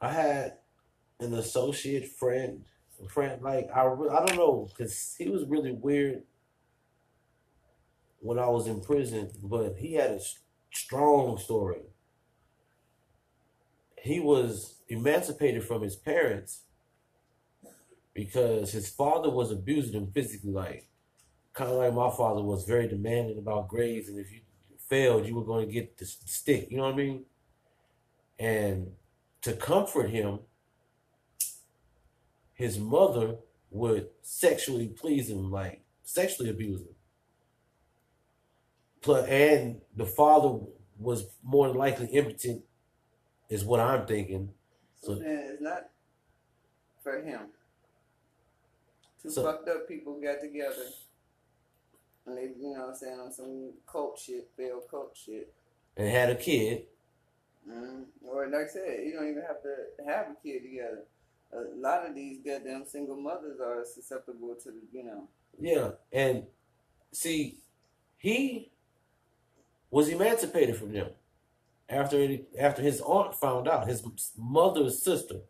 I 0.00 0.12
had 0.12 0.54
an 1.20 1.34
associate 1.34 2.08
friend, 2.08 2.64
friend 3.06 3.42
like 3.42 3.68
I, 3.74 3.82
I 3.82 4.26
don't 4.26 4.36
know, 4.36 4.68
cause 4.76 5.14
he 5.18 5.28
was 5.28 5.44
really 5.46 5.72
weird 5.72 6.22
when 8.20 8.38
I 8.38 8.48
was 8.48 8.66
in 8.66 8.80
prison, 8.80 9.30
but 9.42 9.76
he 9.78 9.94
had 9.94 10.10
a 10.12 10.20
strong 10.72 11.38
story. 11.38 11.82
He 14.00 14.20
was 14.20 14.76
emancipated 14.88 15.64
from 15.64 15.82
his 15.82 15.96
parents 15.96 16.62
because 18.14 18.72
his 18.72 18.88
father 18.88 19.30
was 19.30 19.52
abusing 19.52 19.92
him 19.94 20.10
physically, 20.12 20.52
like 20.52 20.88
kind 21.52 21.70
of 21.70 21.76
like 21.76 21.94
my 21.94 22.10
father 22.10 22.42
was 22.42 22.64
very 22.64 22.88
demanding 22.88 23.38
about 23.38 23.68
grades, 23.68 24.08
and 24.08 24.18
if 24.18 24.32
you 24.32 24.40
failed, 24.88 25.26
you 25.26 25.34
were 25.34 25.44
going 25.44 25.66
to 25.66 25.72
get 25.72 25.96
the 25.98 26.04
stick. 26.04 26.70
You 26.70 26.78
know 26.78 26.84
what 26.84 26.94
I 26.94 26.96
mean? 26.96 27.24
And 28.38 28.92
to 29.42 29.52
comfort 29.52 30.10
him, 30.10 30.40
his 32.58 32.76
mother 32.76 33.36
would 33.70 34.08
sexually 34.20 34.88
please 34.88 35.30
him, 35.30 35.48
like 35.50 35.80
sexually 36.02 36.50
abuse 36.50 36.80
him. 36.80 36.94
Plus, 39.00 39.28
and 39.28 39.80
the 39.94 40.04
father 40.04 40.58
was 40.98 41.28
more 41.44 41.68
than 41.68 41.76
likely 41.76 42.06
impotent, 42.08 42.64
is 43.48 43.64
what 43.64 43.78
I'm 43.78 44.06
thinking. 44.06 44.52
So 45.00 45.14
So- 45.14 45.20
it's 45.22 45.62
not 45.62 45.88
for 47.00 47.22
him. 47.22 47.52
Two 49.22 49.30
So- 49.30 49.44
fucked 49.44 49.68
up 49.68 49.86
people 49.86 50.20
got 50.20 50.40
together 50.40 50.86
and 52.26 52.36
they, 52.36 52.42
you 52.42 52.74
know 52.74 52.80
what 52.80 52.88
I'm 52.90 52.94
saying, 52.96 53.20
on 53.20 53.32
some 53.32 53.72
cult 53.86 54.18
shit, 54.18 54.50
failed 54.56 54.88
cult 54.90 55.16
shit. 55.16 55.54
And 55.96 56.08
had 56.08 56.30
a 56.30 56.34
kid. 56.34 56.88
Mm. 57.68 58.06
Or 58.26 58.48
like 58.48 58.66
I 58.66 58.68
said, 58.68 59.06
you 59.06 59.12
don't 59.12 59.30
even 59.30 59.42
have 59.42 59.62
to 59.62 59.76
have 60.04 60.32
a 60.32 60.36
kid 60.42 60.62
together. 60.62 61.04
A 61.52 61.76
lot 61.76 62.06
of 62.06 62.14
these 62.14 62.38
goddamn 62.44 62.84
single 62.86 63.16
mothers 63.16 63.58
are 63.60 63.84
susceptible 63.84 64.54
to, 64.62 64.70
the, 64.70 64.80
you 64.92 65.04
know, 65.04 65.28
Yeah. 65.58 65.90
And 66.12 66.44
see, 67.12 67.58
he 68.18 68.70
was 69.90 70.08
emancipated 70.08 70.76
from 70.76 70.92
them 70.92 71.10
after 71.88 72.20
it, 72.20 72.48
after 72.58 72.82
his 72.82 73.00
aunt 73.00 73.34
found 73.34 73.66
out, 73.66 73.88
his 73.88 74.02
mother's 74.36 75.02
sister. 75.02 75.40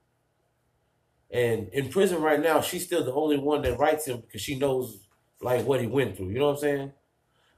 And 1.30 1.68
in 1.70 1.88
prison 1.88 2.22
right 2.22 2.40
now, 2.40 2.60
she's 2.60 2.86
still 2.86 3.04
the 3.04 3.12
only 3.12 3.36
one 3.36 3.62
that 3.62 3.78
writes 3.78 4.06
him 4.06 4.20
because 4.20 4.40
she 4.40 4.58
knows 4.58 4.98
like 5.40 5.66
what 5.66 5.80
he 5.80 5.86
went 5.86 6.16
through. 6.16 6.28
You 6.28 6.38
know 6.38 6.46
what 6.46 6.52
I'm 6.52 6.60
saying? 6.60 6.92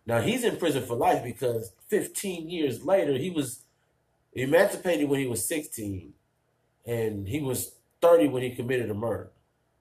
Now 0.07 0.21
he's 0.21 0.45
in 0.45 0.57
prison 0.57 0.85
for 0.85 0.97
life 0.97 1.23
because 1.23 1.73
15 1.89 2.49
years 2.49 2.85
later 2.85 3.17
he 3.17 3.31
was 3.31 3.63
emancipated 4.33 5.09
when 5.09 5.21
he 5.21 5.27
was 5.27 5.47
16, 5.47 6.13
and 6.87 7.29
he 7.29 7.41
was 7.41 7.73
30 8.01 8.29
when 8.29 8.43
he 8.43 8.51
committed 8.51 8.91
a 8.91 8.95
murder. 8.95 9.31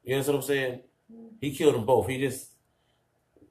You 0.03 0.15
know 0.15 0.23
what 0.23 0.35
I'm 0.35 0.41
saying? 0.41 0.81
He 1.41 1.55
killed 1.55 1.75
them 1.75 1.85
both. 1.85 2.07
He 2.07 2.19
just 2.19 2.49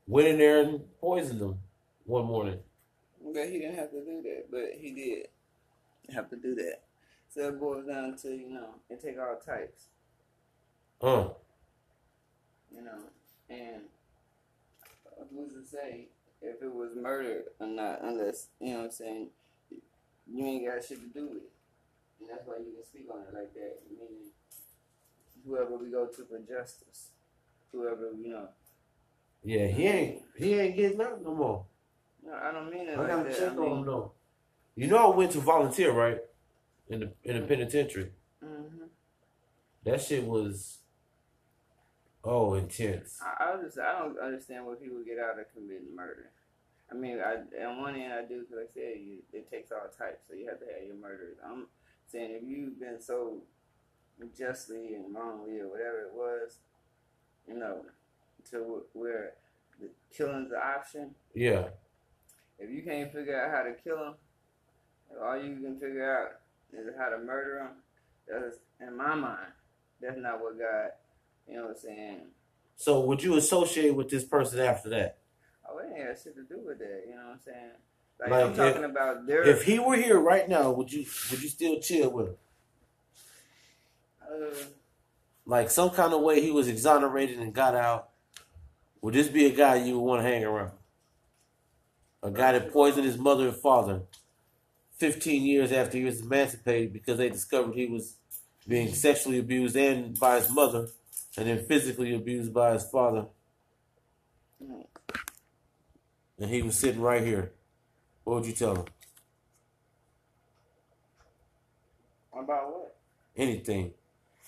went 0.07 0.29
in 0.29 0.39
there 0.39 0.61
and 0.63 0.81
poisoned 1.01 1.41
them 1.41 1.59
one 2.05 2.25
morning. 2.27 2.59
But 3.23 3.49
he 3.49 3.59
didn't 3.59 3.77
have 3.77 3.91
to 3.91 4.05
do 4.05 4.23
that, 4.23 4.51
but 4.51 4.71
he 4.79 4.93
did 4.95 5.29
have 6.15 6.31
to 6.31 6.37
do 6.37 6.55
that. 6.55 6.81
So 7.29 7.49
it 7.49 7.61
boils 7.61 7.87
down 7.87 8.17
to, 8.23 8.29
you 8.29 8.49
know, 8.49 8.75
and 8.89 9.01
take 9.01 9.19
all 9.19 9.37
types, 9.37 9.89
Uh, 11.01 11.29
you 12.75 12.83
know, 12.83 12.99
and 13.51 13.83
who's 15.31 15.53
to 15.53 15.65
say 15.65 16.09
if 16.41 16.63
it 16.63 16.73
was 16.73 16.91
murder 16.97 17.45
or 17.61 17.67
not, 17.67 18.01
unless, 18.03 18.49
you 18.61 18.73
know 18.73 18.79
what 18.79 18.85
I'm 18.87 18.91
saying, 18.93 19.29
you 20.33 20.45
ain't 20.47 20.67
got 20.67 20.85
shit 20.85 21.01
to 21.01 21.07
do 21.07 21.29
with 21.29 21.39
it. 21.39 21.53
And 22.21 22.31
that's 22.31 22.47
why 22.47 22.57
you 22.59 22.73
can 22.75 22.85
speak 22.85 23.07
on 23.13 23.21
it 23.23 23.35
like 23.35 23.53
that, 23.55 23.79
meaning 23.91 24.33
whoever 25.49 25.77
we 25.79 25.91
go 25.91 26.07
to 26.07 26.25
for 26.25 26.39
justice, 26.41 27.11
whoever, 27.73 28.13
you 28.21 28.31
know, 28.31 28.49
yeah, 29.43 29.67
he 29.69 29.87
ain't 29.87 30.23
he 30.37 30.55
ain't 30.55 30.77
getting 30.77 31.01
out 31.01 31.23
no 31.23 31.35
more. 31.35 31.65
no, 32.25 32.33
I 32.35 32.53
don't 32.53 32.71
mean 32.71 32.89
it 32.89 32.99
I 32.99 33.03
like 33.03 33.09
gotta 33.09 33.29
that. 33.31 33.39
check 33.39 33.53
I 33.53 33.57
on 33.57 33.61
mean, 33.61 33.79
him 33.79 33.87
though. 33.87 34.13
You 34.77 34.87
know 34.89 35.13
I 35.13 35.17
went 35.17 35.33
to 35.33 35.41
volunteer, 35.41 35.93
right? 35.93 36.19
In 36.89 37.01
the 37.01 37.13
in 37.25 37.41
the 37.41 37.47
penitentiary. 37.47 38.11
Mm-hmm. 38.45 38.85
That 39.85 40.01
shit 40.03 40.25
was 40.25 40.79
oh 42.25 42.55
intense. 42.55 43.19
I, 43.23 43.53
I 43.55 43.63
just 43.63 43.79
I 43.79 43.99
don't 43.99 44.19
understand 44.19 44.67
why 44.67 44.75
people 44.75 44.99
get 45.07 45.19
out 45.19 45.39
of 45.39 45.47
committing 45.55 45.95
murder. 45.95 46.31
I 46.91 46.95
mean, 46.95 47.19
I 47.21 47.65
on 47.65 47.81
one 47.83 47.97
end 47.97 48.13
I 48.13 48.23
do 48.23 48.41
because 48.41 48.57
like 48.57 48.71
I 48.71 48.75
said 48.75 49.01
you, 49.01 49.19
it 49.33 49.51
takes 49.51 49.73
all 49.73 49.89
types, 49.97 50.25
so 50.29 50.35
you 50.35 50.47
have 50.49 50.61
to 50.61 50.67
have 50.67 50.85
your 50.87 50.97
murders. 50.97 51.37
I'm 51.45 51.67
saying 52.11 52.31
if 52.33 52.43
you've 52.47 52.81
been 52.81 53.01
so 53.01 53.43
justly 54.37 54.95
and 54.95 55.15
wrongly 55.15 55.61
or 55.61 55.69
whatever 55.69 56.03
it 56.03 56.15
was, 56.15 56.59
you 57.47 57.59
know, 57.59 57.85
to 58.51 58.83
where 58.93 59.35
the 59.81 59.89
killing's 60.15 60.51
the 60.51 60.59
option. 60.59 61.15
Yeah. 61.35 61.69
If 62.59 62.71
you 62.71 62.83
can't 62.83 63.13
figure 63.13 63.41
out 63.41 63.51
how 63.51 63.63
to 63.63 63.73
kill 63.73 63.97
them, 63.97 64.15
all 65.23 65.37
you 65.37 65.55
can 65.57 65.79
figure 65.79 66.17
out 66.17 66.41
is 66.73 66.95
how 66.99 67.11
to 67.11 67.19
murder 67.19 67.59
them. 67.59 67.77
That's 68.29 68.59
in 68.81 68.97
my 68.97 69.15
mind. 69.15 69.53
That's 70.01 70.19
not 70.19 70.41
what 70.41 70.59
God, 70.59 70.91
you 71.49 71.57
know 71.57 71.63
what 71.63 71.71
I'm 71.71 71.77
saying. 71.77 72.21
So 72.77 73.01
would 73.01 73.23
you 73.23 73.37
associate 73.37 73.95
with 73.95 74.09
this 74.09 74.25
person 74.25 74.61
after 74.61 74.89
that? 74.91 75.19
Oh, 75.69 75.79
it 75.79 75.87
ain't 75.97 76.09
got 76.09 76.23
shit 76.23 76.37
to 76.37 76.43
do 76.43 76.61
with 76.65 76.79
that. 76.79 77.05
You 77.09 77.15
know 77.15 77.23
what 77.25 77.33
I'm 77.33 77.41
saying? 77.45 77.71
Like, 78.21 78.31
Like, 78.31 78.45
I'm 78.47 78.55
talking 78.55 78.85
about 78.85 79.27
their. 79.27 79.43
If 79.43 79.63
he 79.63 79.79
were 79.79 79.97
here 79.97 80.19
right 80.19 80.49
now, 80.49 80.71
would 80.73 80.93
you 80.93 81.05
would 81.31 81.43
you 81.43 81.49
still 81.49 81.81
chill 81.81 82.11
with 82.11 82.29
him? 82.29 82.37
Uh, 84.31 84.55
Like 85.47 85.71
some 85.71 85.91
kind 85.91 86.13
of 86.13 86.21
way 86.21 86.41
he 86.41 86.51
was 86.51 86.69
exonerated 86.69 87.39
and 87.39 87.53
got 87.53 87.75
out. 87.75 88.11
Would 89.01 89.15
this 89.15 89.29
be 89.29 89.47
a 89.47 89.51
guy 89.51 89.77
you 89.77 89.99
would 89.99 90.07
want 90.07 90.23
to 90.23 90.29
hang 90.29 90.45
around? 90.45 90.73
A 92.23 92.31
guy 92.31 92.53
that 92.53 92.73
poisoned 92.73 93.07
his 93.07 93.17
mother 93.17 93.49
and 93.49 93.57
father 93.57 94.03
15 94.99 95.43
years 95.43 95.71
after 95.71 95.99
he 95.99 96.05
was 96.05 96.21
emancipated 96.21 96.93
because 96.93 97.19
they 97.19 97.29
discovered 97.29 97.75
he 97.75 97.87
was 97.87 98.17
being 98.67 98.93
sexually 98.93 99.39
abused 99.39 99.77
and 99.77 100.19
by 100.19 100.37
his 100.41 100.51
mother 100.51 100.89
and 101.37 101.47
then 101.47 101.65
physically 101.65 102.15
abused 102.15 102.53
by 102.53 102.73
his 102.73 102.85
father. 102.85 103.27
And 104.61 106.51
he 106.51 106.63
was 106.63 106.77
sitting 106.77 107.01
right 107.01 107.23
here. 107.23 107.53
What 108.25 108.37
would 108.37 108.47
you 108.47 108.53
tell 108.53 108.75
him? 108.75 108.85
about 112.39 112.71
what? 112.71 112.97
Anything. 113.37 113.93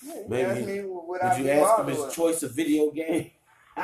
Yeah, 0.03 0.15
you 0.15 0.25
Maybe- 0.29 0.67
me 0.67 0.81
Would 0.87 1.21
I 1.23 1.39
you 1.39 1.51
ask 1.51 1.81
him 1.81 1.87
his 1.89 1.99
with. 1.99 2.15
choice 2.15 2.43
of 2.43 2.53
video 2.53 2.91
game? 2.91 3.31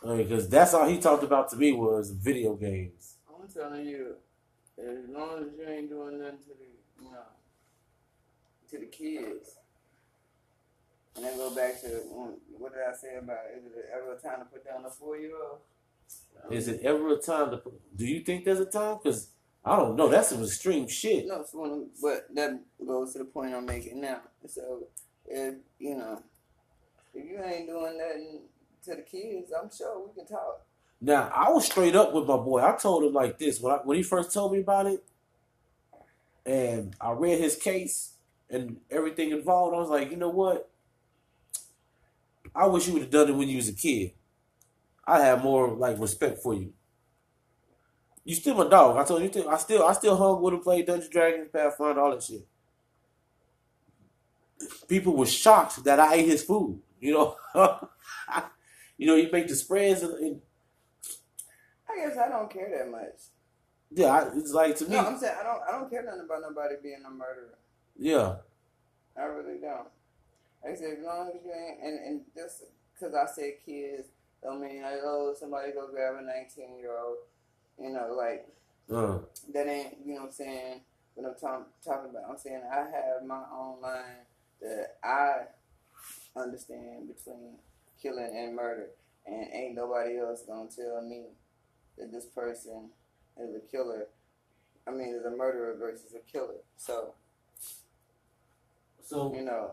Because 0.00 0.48
that's 0.48 0.74
all 0.74 0.88
he 0.88 0.98
talked 0.98 1.24
about 1.24 1.50
to 1.50 1.56
me 1.56 1.72
was 1.72 2.10
video 2.12 2.54
games. 2.54 3.16
I'm 3.28 3.48
telling 3.48 3.84
you, 3.84 4.14
as 4.78 5.08
long 5.10 5.38
as 5.40 5.46
you 5.58 5.68
ain't 5.68 5.90
doing 5.90 6.20
nothing 6.20 6.38
to 6.38 6.48
the, 6.50 7.04
you 7.04 7.10
know, 7.10 7.18
to 8.70 8.78
the 8.78 8.86
kids. 8.86 9.56
And 11.16 11.24
then 11.24 11.36
go 11.36 11.52
back 11.52 11.80
to 11.80 11.88
mm, 11.88 12.32
what 12.56 12.72
did 12.74 12.82
I 12.88 12.94
say 12.94 13.16
about 13.16 13.38
is 13.56 13.64
it 13.76 13.86
ever 13.92 14.12
a 14.14 14.18
time 14.18 14.38
to 14.38 14.44
put 14.44 14.64
down 14.64 14.84
a 14.86 14.90
four 14.90 15.16
year 15.18 15.32
old? 15.34 15.58
Is 16.52 16.68
it 16.68 16.80
ever 16.82 17.12
a 17.14 17.16
time 17.18 17.50
to? 17.50 17.60
Do 17.96 18.06
you 18.06 18.20
think 18.20 18.44
there's 18.44 18.60
a 18.60 18.66
time? 18.66 18.98
Because 19.02 19.30
I 19.68 19.76
don't 19.76 19.96
know. 19.96 20.08
That's 20.08 20.28
some 20.28 20.42
extreme 20.42 20.88
shit. 20.88 21.26
No, 21.26 21.44
but 22.02 22.26
that 22.34 22.60
goes 22.86 23.12
to 23.12 23.18
the 23.18 23.24
point 23.26 23.54
I'm 23.54 23.66
making 23.66 24.00
now. 24.00 24.20
So 24.46 24.84
if 25.26 25.56
you 25.78 25.96
know, 25.96 26.22
if 27.14 27.30
you 27.30 27.42
ain't 27.42 27.68
doing 27.68 27.98
nothing 27.98 28.40
to 28.84 28.94
the 28.94 29.02
kids, 29.02 29.52
I'm 29.52 29.70
sure 29.76 30.06
we 30.06 30.14
can 30.14 30.26
talk. 30.26 30.64
Now 31.00 31.30
I 31.34 31.50
was 31.50 31.66
straight 31.66 31.94
up 31.94 32.14
with 32.14 32.26
my 32.26 32.36
boy. 32.36 32.62
I 32.62 32.76
told 32.76 33.04
him 33.04 33.12
like 33.12 33.38
this 33.38 33.60
when 33.60 33.74
I, 33.74 33.76
when 33.84 33.98
he 33.98 34.02
first 34.02 34.32
told 34.32 34.52
me 34.52 34.60
about 34.60 34.86
it, 34.86 35.04
and 36.46 36.96
I 36.98 37.12
read 37.12 37.38
his 37.38 37.54
case 37.56 38.14
and 38.48 38.78
everything 38.90 39.32
involved. 39.32 39.74
I 39.76 39.80
was 39.80 39.90
like, 39.90 40.10
you 40.10 40.16
know 40.16 40.30
what? 40.30 40.70
I 42.54 42.66
wish 42.66 42.86
you 42.86 42.94
would 42.94 43.02
have 43.02 43.10
done 43.10 43.28
it 43.28 43.34
when 43.34 43.48
you 43.48 43.56
was 43.56 43.68
a 43.68 43.74
kid. 43.74 44.12
I 45.06 45.20
have 45.20 45.42
more 45.42 45.68
like 45.68 46.00
respect 46.00 46.42
for 46.42 46.54
you. 46.54 46.72
You 48.28 48.34
still 48.34 48.56
my 48.56 48.68
dog. 48.68 48.98
I 48.98 49.04
told 49.04 49.22
you. 49.22 49.48
I 49.48 49.56
still 49.56 49.82
I 49.86 49.94
still 49.94 50.14
hung 50.14 50.42
with 50.42 50.52
him, 50.52 50.60
played 50.60 50.84
Dungeons 50.84 51.08
Dragons, 51.08 51.48
Pathfinder, 51.50 52.02
all 52.02 52.10
that 52.10 52.22
shit. 52.22 52.46
People 54.86 55.16
were 55.16 55.24
shocked 55.24 55.82
that 55.84 55.98
I 55.98 56.16
ate 56.16 56.26
his 56.26 56.44
food. 56.44 56.78
You 57.00 57.14
know, 57.14 57.36
you 58.98 59.06
know, 59.06 59.14
you 59.14 59.30
make 59.32 59.48
the 59.48 59.54
spreads 59.54 60.02
and, 60.02 60.12
and 60.12 60.40
I 61.88 61.96
guess 61.96 62.18
I 62.18 62.28
don't 62.28 62.50
care 62.52 62.68
that 62.76 62.90
much. 62.90 63.18
Yeah, 63.90 64.08
I, 64.08 64.28
it's 64.36 64.52
like 64.52 64.76
to 64.76 64.84
me. 64.84 64.96
No, 64.96 65.06
I'm 65.06 65.18
saying 65.18 65.34
I 65.40 65.42
don't. 65.42 65.62
I 65.66 65.72
don't 65.72 65.88
care 65.88 66.04
nothing 66.04 66.26
about 66.26 66.42
nobody 66.42 66.74
being 66.82 67.02
a 67.06 67.10
murderer. 67.10 67.56
yeah, 67.98 68.34
I 69.16 69.24
really 69.24 69.58
don't. 69.58 69.88
Like 70.62 70.74
I 70.74 70.76
said, 70.76 70.98
as 70.98 71.02
long 71.02 71.32
as 71.34 71.42
you 71.42 71.50
ain't, 71.50 71.82
and, 71.82 72.06
and 72.06 72.20
just 72.36 72.64
because 72.92 73.14
I 73.14 73.24
said 73.24 73.54
kids, 73.64 74.08
don't 74.42 74.60
mean 74.60 74.82
like, 74.82 75.00
oh, 75.02 75.34
somebody 75.40 75.72
go 75.72 75.88
grab 75.90 76.16
a 76.20 76.22
19 76.22 76.78
year 76.78 76.94
old. 76.94 77.16
You 77.80 77.90
know, 77.90 78.14
like, 78.16 78.48
uh, 78.92 79.18
that 79.52 79.66
ain't, 79.66 79.98
you 80.04 80.14
know 80.14 80.22
what 80.22 80.26
I'm 80.28 80.32
saying, 80.32 80.80
what 81.14 81.28
I'm 81.28 81.34
talk, 81.36 81.68
talking 81.84 82.10
about. 82.10 82.30
I'm 82.30 82.38
saying 82.38 82.62
I 82.70 82.78
have 82.78 83.26
my 83.26 83.42
own 83.52 83.80
line 83.80 84.24
that 84.60 84.96
I 85.02 85.46
understand 86.36 87.08
between 87.08 87.56
killing 88.00 88.30
and 88.34 88.54
murder. 88.54 88.90
And 89.26 89.46
ain't 89.52 89.74
nobody 89.74 90.18
else 90.18 90.42
gonna 90.46 90.68
tell 90.74 91.02
me 91.02 91.26
that 91.98 92.12
this 92.12 92.24
person 92.24 92.90
is 93.38 93.54
a 93.54 93.60
killer. 93.70 94.06
I 94.86 94.90
mean, 94.90 95.14
is 95.14 95.24
a 95.26 95.36
murderer 95.36 95.76
versus 95.78 96.14
a 96.14 96.32
killer. 96.32 96.60
So, 96.76 97.14
so 99.04 99.34
you 99.34 99.42
know, 99.42 99.72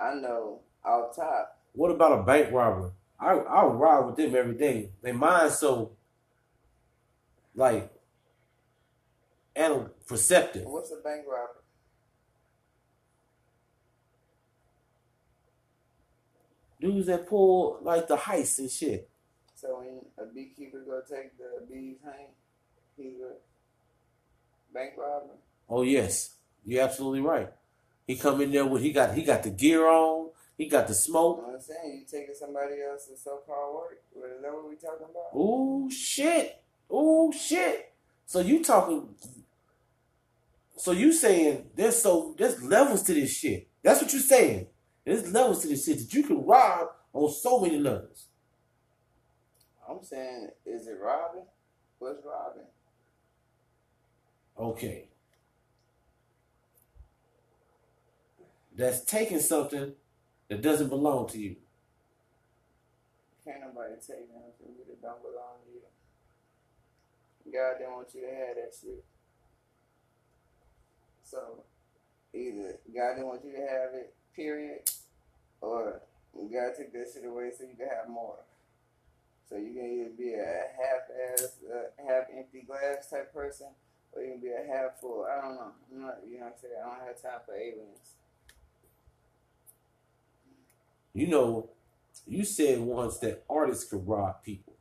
I 0.00 0.14
know 0.14 0.60
off 0.84 1.14
top. 1.14 1.58
what 1.74 1.90
about 1.90 2.20
a 2.20 2.22
bank 2.22 2.52
robber? 2.52 2.92
I 3.18 3.32
I 3.32 3.64
ride 3.66 4.06
with 4.06 4.16
them 4.16 4.34
every 4.34 4.54
day. 4.54 4.90
They 5.02 5.12
mind 5.12 5.52
so 5.52 5.92
like 7.54 7.90
and 9.56 9.88
perceptive. 10.06 10.64
What's 10.66 10.92
a 10.92 11.02
bank 11.02 11.24
robber? 11.28 11.60
Dudes 16.80 17.06
that 17.08 17.28
pull 17.28 17.78
like 17.82 18.08
the 18.08 18.16
heists 18.16 18.58
and 18.58 18.70
shit. 18.70 19.08
So 19.54 19.80
when 19.80 20.00
a 20.18 20.32
beekeeper 20.32 20.80
go 20.86 21.02
take 21.02 21.36
the 21.36 21.66
bees 21.70 21.98
hang, 22.02 22.28
he's 22.96 23.20
a 23.20 23.34
bank 24.72 24.92
robber. 24.96 25.34
Oh 25.68 25.82
yes, 25.82 26.36
you're 26.64 26.82
absolutely 26.82 27.20
right. 27.20 27.52
He 28.06 28.16
come 28.16 28.40
in 28.40 28.50
there 28.50 28.64
with 28.64 28.82
he 28.82 28.92
got 28.92 29.14
he 29.14 29.22
got 29.22 29.42
the 29.42 29.50
gear 29.50 29.86
on. 29.86 30.30
He 30.56 30.66
got 30.68 30.86
the 30.88 30.94
You 30.94 30.98
smoke. 30.98 31.38
know 31.38 31.44
what 31.48 31.54
I'm 31.56 31.60
saying? 31.60 31.98
You 32.00 32.04
taking 32.20 32.34
somebody 32.34 32.74
else's 32.82 33.22
so-called 33.22 33.74
work. 33.76 34.02
Is 34.14 34.42
that 34.42 34.52
what 34.52 34.68
we 34.68 34.76
talking 34.76 35.06
about? 35.10 35.34
Ooh 35.38 35.90
shit. 35.90 36.62
Ooh 36.92 37.32
shit. 37.32 37.92
So 38.26 38.40
you 38.40 38.62
talking 38.64 39.08
So 40.76 40.92
you 40.92 41.12
saying 41.12 41.66
there's 41.76 42.00
so 42.00 42.34
there's 42.38 42.62
levels 42.62 43.02
to 43.04 43.14
this 43.14 43.36
shit. 43.36 43.68
That's 43.82 44.02
what 44.02 44.12
you're 44.12 44.22
saying. 44.22 44.68
There's 45.04 45.30
levels 45.32 45.62
to 45.62 45.68
this 45.68 45.84
shit 45.86 45.98
that 45.98 46.14
you 46.14 46.22
can 46.22 46.46
rob 46.46 46.88
on 47.12 47.30
so 47.30 47.60
many 47.60 47.78
levels. 47.78 48.26
I'm 49.88 50.02
saying, 50.04 50.50
is 50.64 50.86
it 50.86 50.98
robbing? 51.02 51.44
What's 51.98 52.20
robbing? 52.24 52.66
Okay. 54.58 55.08
That's 58.76 59.04
taking 59.04 59.40
something 59.40 59.92
that 60.48 60.62
doesn't 60.62 60.88
belong 60.88 61.28
to 61.28 61.38
you. 61.38 61.56
Can't 63.44 63.60
nobody 63.60 63.94
take 63.96 64.28
nothing 64.32 64.76
that 64.88 65.02
don't 65.02 65.22
belong 65.22 65.58
to 65.66 65.72
you. 65.72 65.82
God 67.52 67.78
didn't 67.78 67.94
want 67.94 68.08
you 68.14 68.22
to 68.22 68.34
have 68.34 68.56
that 68.56 68.74
shit. 68.80 69.04
So 71.22 71.64
either 72.34 72.78
God 72.94 73.14
didn't 73.14 73.26
want 73.26 73.44
you 73.44 73.52
to 73.52 73.60
have 73.60 73.94
it, 73.94 74.14
period, 74.34 74.90
or 75.60 76.00
God 76.34 76.72
took 76.76 76.92
that 76.92 77.10
shit 77.12 77.24
away 77.24 77.50
so 77.56 77.64
you 77.64 77.76
can 77.76 77.88
have 77.88 78.08
more. 78.08 78.38
So 79.48 79.56
you 79.56 79.74
can 79.74 79.84
either 79.84 80.10
be 80.16 80.34
a 80.34 80.62
half-ass, 80.78 81.58
uh, 81.68 82.02
half-empty 82.06 82.62
glass 82.66 83.10
type 83.10 83.32
person, 83.34 83.66
or 84.12 84.22
you 84.22 84.32
can 84.32 84.40
be 84.40 84.48
a 84.48 84.72
half 84.72 85.00
full. 85.00 85.26
I 85.26 85.40
don't 85.40 85.54
know. 85.56 85.72
I'm 85.92 86.02
not, 86.02 86.18
you 86.28 86.38
know 86.38 86.44
what 86.44 86.54
I'm 86.54 86.60
saying? 86.60 86.74
I 86.80 86.86
don't 86.86 87.06
have 87.06 87.22
time 87.22 87.40
for 87.44 87.54
aliens. 87.54 88.14
You 91.12 91.26
know, 91.26 91.68
you 92.26 92.44
said 92.44 92.78
once 92.80 93.18
that 93.18 93.44
artists 93.50 93.90
can 93.90 94.04
rob 94.06 94.42
people. 94.44 94.74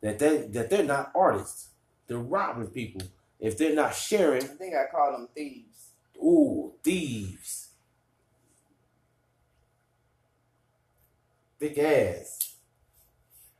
That 0.00 0.18
they 0.18 0.48
that 0.48 0.68
they're 0.68 0.82
not 0.82 1.12
artists. 1.14 1.68
They're 2.06 2.18
robbing 2.18 2.68
people 2.68 3.02
if 3.40 3.56
they're 3.56 3.74
not 3.74 3.94
sharing. 3.94 4.42
I 4.42 4.46
think 4.46 4.74
I 4.74 4.90
call 4.90 5.12
them 5.12 5.28
thieves. 5.34 5.90
Ooh, 6.16 6.72
thieves. 6.82 7.68
Thick 11.58 11.78
ass. 11.78 12.54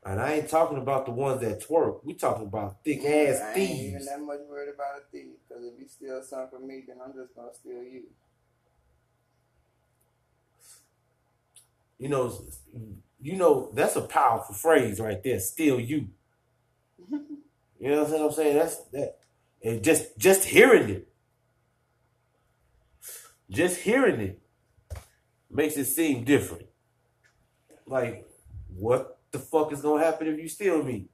And 0.05 0.21
I 0.21 0.33
ain't 0.33 0.49
talking 0.49 0.77
about 0.77 1.05
the 1.07 1.11
ones 1.11 1.41
that 1.41 1.67
twerk. 1.67 2.03
We 2.03 2.13
talking 2.13 2.45
about 2.45 2.83
thick 2.83 3.03
ass 3.03 3.41
I 3.41 3.59
ain't 3.59 3.79
even 3.79 4.05
that 4.05 4.21
much 4.21 4.39
worried 4.47 4.69
about 4.73 4.99
a 4.99 5.11
thief. 5.11 5.31
Because 5.47 5.63
if 5.65 5.79
you 5.79 5.87
steal 5.87 6.21
something 6.21 6.59
from 6.59 6.67
me, 6.67 6.83
then 6.87 6.97
I'm 7.03 7.13
just 7.13 7.35
going 7.35 7.49
to 7.49 7.55
steal 7.55 7.83
you. 7.83 8.03
You 11.97 12.09
know, 12.09 12.45
you 13.19 13.37
know 13.37 13.71
that's 13.73 13.95
a 13.95 14.01
powerful 14.01 14.53
phrase 14.53 14.99
right 14.99 15.23
there. 15.23 15.39
Steal 15.39 15.79
you. 15.79 16.09
You 17.85 17.91
know 17.91 18.03
what 18.03 18.19
I'm 18.19 18.31
saying? 18.31 18.57
That's 18.57 18.77
that. 18.93 19.17
And 19.63 19.83
just 19.83 20.17
just 20.17 20.43
hearing 20.43 20.89
it, 20.89 21.07
just 23.47 23.79
hearing 23.79 24.19
it 24.21 24.41
makes 25.51 25.77
it 25.77 25.85
seem 25.85 26.23
different. 26.23 26.65
Like, 27.85 28.27
what 28.75 29.19
the 29.31 29.37
fuck 29.37 29.71
is 29.71 29.83
gonna 29.83 30.03
happen 30.03 30.25
if 30.25 30.39
you 30.39 30.47
steal 30.49 30.81
me? 30.81 31.09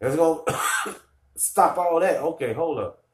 It's 0.00 0.16
gonna 0.16 0.40
stop 1.36 1.78
all 1.78 2.00
that. 2.00 2.20
Okay, 2.20 2.52
hold 2.52 2.80
up. 2.80 3.04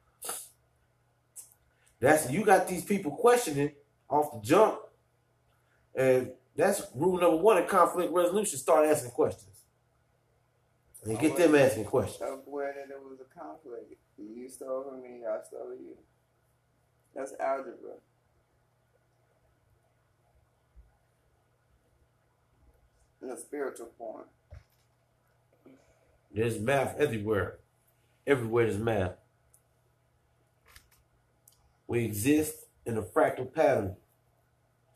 That's 1.99 2.31
you 2.31 2.43
got 2.43 2.67
these 2.67 2.83
people 2.83 3.11
questioning 3.11 3.73
off 4.09 4.31
the 4.31 4.39
jump, 4.39 4.79
and 5.93 6.31
that's 6.55 6.81
rule 6.95 7.19
number 7.19 7.37
one 7.37 7.59
in 7.59 7.67
conflict 7.67 8.11
resolution. 8.11 8.57
Start 8.57 8.87
asking 8.87 9.11
questions. 9.11 9.52
And 11.05 11.19
get 11.19 11.35
them 11.35 11.55
asking 11.55 11.85
questions. 11.85 12.21
Aware 12.47 12.73
that 12.73 12.93
it 12.93 12.99
was 13.01 13.19
a 13.19 13.39
conflict. 13.39 13.93
You 14.17 14.47
stole 14.49 14.83
from 14.83 15.03
me, 15.03 15.21
I 15.25 15.43
stole 15.45 15.71
you. 15.71 15.97
That's 17.13 17.33
algebra. 17.39 17.95
In 23.21 23.29
a 23.29 23.37
spiritual 23.37 23.89
form. 23.97 24.25
There's 26.33 26.59
math 26.59 26.97
everywhere. 26.97 27.57
Everywhere 28.25 28.65
there's 28.65 28.79
math. 28.79 29.13
We 31.87 32.05
exist 32.05 32.65
in 32.85 32.97
a 32.97 33.01
fractal 33.01 33.53
pattern 33.53 33.95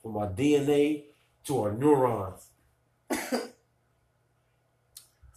from 0.02 0.18
our 0.18 0.28
DNA 0.28 1.04
to 1.46 1.62
our 1.62 1.72
neurons. 1.72 2.48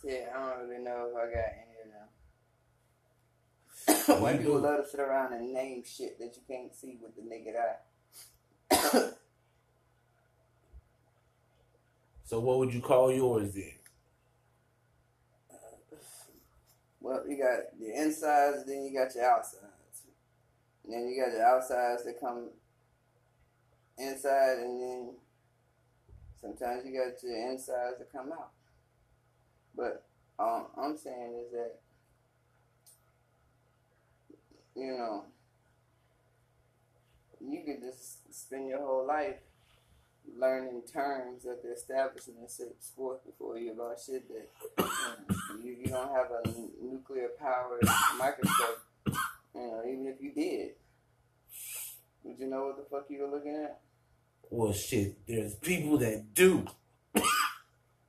Yeah, 0.02 0.30
I 0.34 0.36
don't 0.50 0.60
really 0.68 0.82
know 0.82 1.10
if 1.10 1.16
I 1.16 1.34
got 1.34 1.52
any 1.60 1.76
of 4.06 4.16
them. 4.16 4.22
White 4.22 4.34
You 4.40 4.40
people 4.40 4.60
do. 4.60 4.66
love 4.66 4.84
to 4.84 4.90
sit 4.90 5.00
around 5.00 5.32
and 5.34 5.52
name 5.52 5.82
shit 5.84 6.18
that 6.18 6.36
you 6.36 6.42
can't 6.48 6.74
see 6.74 6.96
with 7.00 7.14
the 7.16 7.22
naked 7.22 7.54
eye. 7.56 9.10
So 12.30 12.38
what 12.38 12.58
would 12.58 12.72
you 12.72 12.80
call 12.80 13.10
yours 13.10 13.54
then? 13.54 13.72
Well, 17.00 17.24
you 17.28 17.36
got 17.36 17.76
your 17.80 17.92
insides, 17.92 18.64
then 18.66 18.84
you 18.84 18.96
got 18.96 19.12
your 19.16 19.24
outsides. 19.24 20.04
And 20.84 20.94
then 20.94 21.08
you 21.08 21.20
got 21.20 21.32
your 21.32 21.44
outsides 21.44 22.04
that 22.04 22.20
come 22.20 22.50
inside, 23.98 24.58
and 24.58 24.80
then 24.80 25.10
sometimes 26.40 26.86
you 26.86 26.92
got 26.92 27.20
your 27.20 27.50
insides 27.50 27.98
that 27.98 28.12
come 28.12 28.30
out. 28.30 28.52
But 29.76 30.04
um, 30.38 30.66
I'm 30.76 30.96
saying 30.96 31.34
is 31.46 31.52
that, 31.52 31.74
you 34.74 34.92
know, 34.92 35.24
you 37.40 37.62
could 37.64 37.80
just 37.80 38.34
spend 38.34 38.68
your 38.68 38.80
whole 38.80 39.06
life 39.06 39.36
learning 40.38 40.82
terms 40.92 41.42
that 41.44 41.62
the 41.62 41.72
establishment 41.72 42.50
sets 42.50 42.90
forth 42.94 43.24
before 43.24 43.58
you 43.58 43.72
about 43.72 43.98
shit 44.04 44.24
that 44.28 44.88
you, 45.64 45.76
you 45.82 45.86
don't 45.86 46.10
have 46.14 46.30
a 46.30 46.48
n- 46.48 46.70
nuclear 46.82 47.28
powered 47.38 47.82
microscope. 48.18 48.82
You 49.54 49.60
know, 49.60 49.82
even 49.86 50.06
if 50.06 50.20
you 50.20 50.32
did, 50.32 50.70
would 52.22 52.38
you 52.38 52.46
know 52.46 52.66
what 52.66 52.76
the 52.76 52.84
fuck 52.90 53.06
you 53.08 53.22
were 53.22 53.28
looking 53.28 53.56
at? 53.56 53.80
Well, 54.50 54.72
shit, 54.72 55.26
there's 55.26 55.54
people 55.54 55.98
that 55.98 56.34
do. 56.34 56.66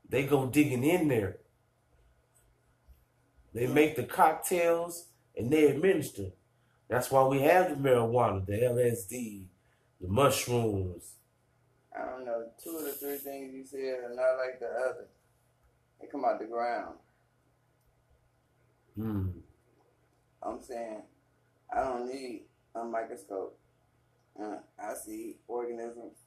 they 0.09 0.23
go 0.23 0.45
digging 0.47 0.83
in 0.83 1.07
there. 1.07 1.37
They 3.53 3.67
make 3.67 3.95
the 3.95 4.03
cocktails 4.03 5.07
and 5.35 5.51
they 5.51 5.65
administer. 5.65 6.31
That's 6.87 7.11
why 7.11 7.25
we 7.25 7.41
have 7.41 7.69
the 7.69 7.89
marijuana, 7.89 8.45
the 8.45 8.53
LSD, 8.53 9.45
the 9.99 10.07
mushrooms. 10.07 11.13
I 11.95 12.05
don't 12.05 12.25
know. 12.25 12.45
Two 12.63 12.77
of 12.77 12.85
the 12.85 12.91
three 12.91 13.17
things 13.17 13.53
you 13.53 13.65
said 13.65 14.03
are 14.03 14.15
not 14.15 14.37
like 14.37 14.59
the 14.59 14.67
other. 14.67 15.07
They 15.99 16.07
come 16.07 16.25
out 16.25 16.39
the 16.39 16.45
ground. 16.45 16.95
Hmm. 18.95 19.27
I'm 20.43 20.61
saying 20.61 21.03
I 21.73 21.83
don't 21.83 22.07
need 22.07 22.43
a 22.75 22.83
microscope. 22.83 23.57
Uh, 24.39 24.57
I 24.81 24.93
see 24.93 25.35
organisms 25.47 26.17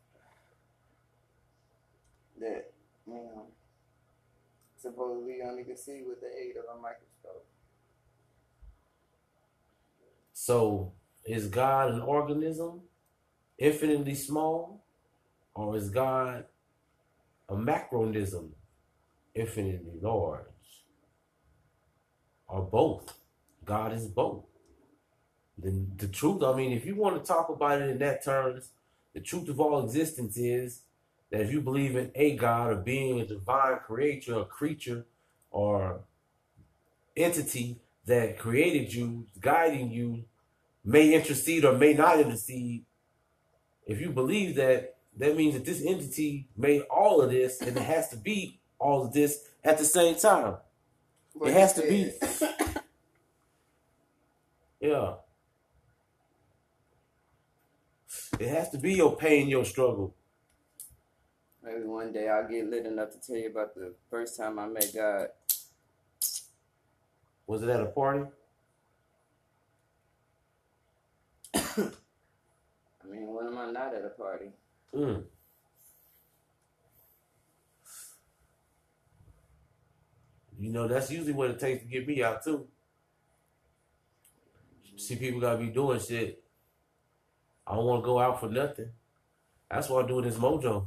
that, 2.40 2.70
you 3.06 3.14
know, 3.14 3.46
supposedly 4.80 5.38
only 5.42 5.64
can 5.64 5.76
see 5.76 6.02
with 6.06 6.20
the 6.20 6.28
aid 6.28 6.56
of 6.56 6.78
a 6.78 6.80
microscope. 6.80 7.13
So, 10.46 10.92
is 11.24 11.46
God 11.46 11.94
an 11.94 12.02
organism, 12.02 12.82
infinitely 13.56 14.14
small, 14.14 14.84
or 15.54 15.74
is 15.74 15.88
God 15.88 16.44
a 17.48 17.56
macronism, 17.56 18.50
infinitely 19.34 19.98
large, 20.02 20.44
or 22.46 22.60
both? 22.60 23.14
God 23.64 23.94
is 23.94 24.06
both. 24.06 24.44
The, 25.56 25.82
the 25.96 26.08
truth, 26.08 26.42
I 26.42 26.54
mean, 26.54 26.72
if 26.72 26.84
you 26.84 26.94
want 26.94 27.18
to 27.18 27.26
talk 27.26 27.48
about 27.48 27.80
it 27.80 27.88
in 27.88 27.98
that 28.00 28.22
terms, 28.22 28.68
the 29.14 29.20
truth 29.20 29.48
of 29.48 29.58
all 29.58 29.82
existence 29.82 30.36
is 30.36 30.82
that 31.30 31.40
if 31.40 31.52
you 31.52 31.62
believe 31.62 31.96
in 31.96 32.10
a 32.14 32.36
God, 32.36 32.70
a 32.70 32.76
being, 32.76 33.18
a 33.18 33.26
divine 33.26 33.78
creator, 33.78 34.40
a 34.40 34.44
creature, 34.44 35.06
or 35.50 36.00
entity 37.16 37.78
that 38.04 38.38
created 38.38 38.92
you, 38.92 39.26
guiding 39.40 39.90
you, 39.90 40.24
may 40.84 41.14
intercede 41.14 41.64
or 41.64 41.72
may 41.72 41.94
not 41.94 42.20
intercede. 42.20 42.84
If 43.86 44.00
you 44.00 44.10
believe 44.10 44.56
that, 44.56 44.96
that 45.16 45.36
means 45.36 45.54
that 45.54 45.64
this 45.64 45.82
entity 45.84 46.48
made 46.56 46.82
all 46.82 47.20
of 47.20 47.30
this, 47.30 47.60
and 47.60 47.76
it 47.76 47.82
has 47.82 48.08
to 48.10 48.16
be 48.16 48.60
all 48.78 49.04
of 49.06 49.12
this 49.12 49.48
at 49.62 49.78
the 49.78 49.84
same 49.84 50.16
time. 50.16 50.56
But 51.34 51.48
It 51.48 51.54
has 51.54 51.72
to 51.74 51.82
be. 51.82 52.12
Yeah. 54.84 55.14
It 58.38 58.48
has 58.48 58.68
to 58.70 58.78
be 58.78 58.92
your 58.92 59.16
pain, 59.16 59.48
your 59.48 59.64
struggle. 59.64 60.14
Maybe 61.62 61.84
one 61.84 62.12
day 62.12 62.28
I'll 62.28 62.46
get 62.46 62.68
lit 62.68 62.84
enough 62.84 63.10
to 63.12 63.18
tell 63.18 63.36
you 63.36 63.48
about 63.48 63.74
the 63.74 63.94
first 64.10 64.36
time 64.36 64.58
I 64.58 64.66
met 64.66 64.92
God. 64.94 65.28
Was 67.46 67.62
it 67.62 67.70
at 67.70 67.80
a 67.80 67.86
party? 67.86 68.26
I 71.76 73.06
mean, 73.10 73.26
when 73.32 73.46
am 73.46 73.58
I 73.58 73.70
not 73.70 73.94
at 73.94 74.04
a 74.04 74.10
party? 74.10 74.50
Mm. 74.94 75.24
You 80.58 80.70
know, 80.70 80.86
that's 80.88 81.10
usually 81.10 81.32
what 81.32 81.50
it 81.50 81.58
takes 81.58 81.82
to 81.82 81.88
get 81.88 82.06
me 82.06 82.22
out 82.22 82.44
too. 82.44 82.66
See, 84.96 85.16
people 85.16 85.40
gotta 85.40 85.58
be 85.58 85.66
doing 85.66 86.00
shit. 86.00 86.42
I 87.66 87.74
don't 87.74 87.84
want 87.84 88.02
to 88.02 88.06
go 88.06 88.18
out 88.20 88.40
for 88.40 88.48
nothing. 88.48 88.90
That's 89.70 89.88
why 89.88 90.00
I'm 90.00 90.06
doing 90.06 90.24
this 90.24 90.36
mojo. 90.36 90.86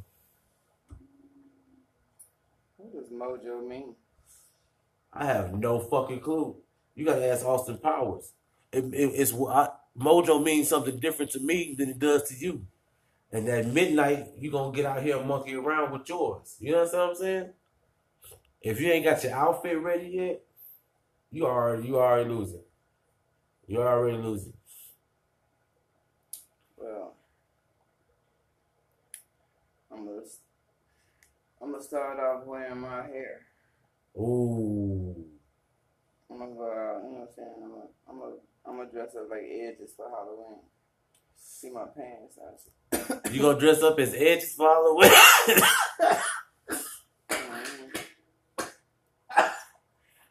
What 2.77 2.93
does 2.93 3.09
mojo 3.09 3.67
mean? 3.67 3.95
I 5.11 5.25
have 5.25 5.53
no 5.53 5.79
fucking 5.79 6.21
clue. 6.21 6.55
You 6.95 7.05
gotta 7.05 7.25
ask 7.27 7.45
Austin 7.45 7.77
Powers. 7.77 8.31
it, 8.71 8.85
it, 8.85 9.11
it's 9.15 9.33
I, 9.33 9.69
mojo 9.99 10.43
means 10.43 10.67
something 10.67 10.99
different 10.99 11.31
to 11.31 11.39
me 11.39 11.75
than 11.77 11.89
it 11.89 11.99
does 11.99 12.23
to 12.29 12.35
you. 12.35 12.65
And 13.31 13.47
at 13.49 13.67
midnight, 13.67 14.27
you 14.39 14.51
gonna 14.51 14.75
get 14.75 14.85
out 14.85 15.03
here 15.03 15.17
and 15.17 15.27
monkey 15.27 15.55
around 15.55 15.91
with 15.91 16.07
yours. 16.07 16.55
You 16.59 16.71
know 16.71 16.83
what 16.83 16.95
I'm 16.95 17.15
saying? 17.15 17.49
If 18.61 18.79
you 18.79 18.91
ain't 18.91 19.05
got 19.05 19.23
your 19.23 19.33
outfit 19.33 19.79
ready 19.79 20.07
yet, 20.07 20.41
you 21.31 21.45
are 21.45 21.75
you 21.75 21.99
already 21.99 22.29
losing. 22.29 22.61
You 23.67 23.81
already 23.81 24.17
losing. 24.17 24.53
Well, 26.77 27.15
I'm 29.91 30.05
gonna 30.05 30.21
I'm 31.61 31.71
gonna 31.71 31.83
start 31.83 32.19
off 32.19 32.45
wearing 32.45 32.79
my 32.79 33.03
hair. 33.03 33.41
Ooh. 34.17 35.25
I'm 36.29 36.39
gonna 36.39 36.55
go 36.55 36.63
out. 36.63 37.03
You 37.03 37.11
know 37.11 37.19
what 37.19 37.29
I'm 37.29 37.35
saying? 37.35 37.53
I'm 37.61 37.69
gonna 37.69 37.87
I'm 38.09 38.19
gonna 38.19 38.35
I'm 38.67 38.77
gonna 38.77 38.91
dress 38.91 39.15
up 39.15 39.29
like 39.29 39.43
edges 39.49 39.91
for 39.95 40.09
Halloween. 40.09 40.59
See 41.37 41.69
my 41.69 41.85
pants. 41.85 42.37
You 43.31 43.41
gonna 43.41 43.59
dress 43.59 43.81
up 43.81 43.99
as 43.99 44.13
edges 44.13 44.53
for 44.53 44.67
Halloween? 44.67 45.11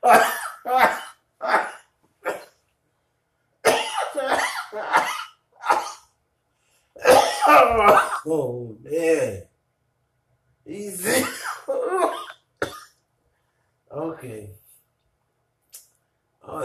oh 8.26 8.76
man. 8.82 9.42
Easy. 10.66 11.24
okay. 13.92 14.50
Oh, 16.48 16.62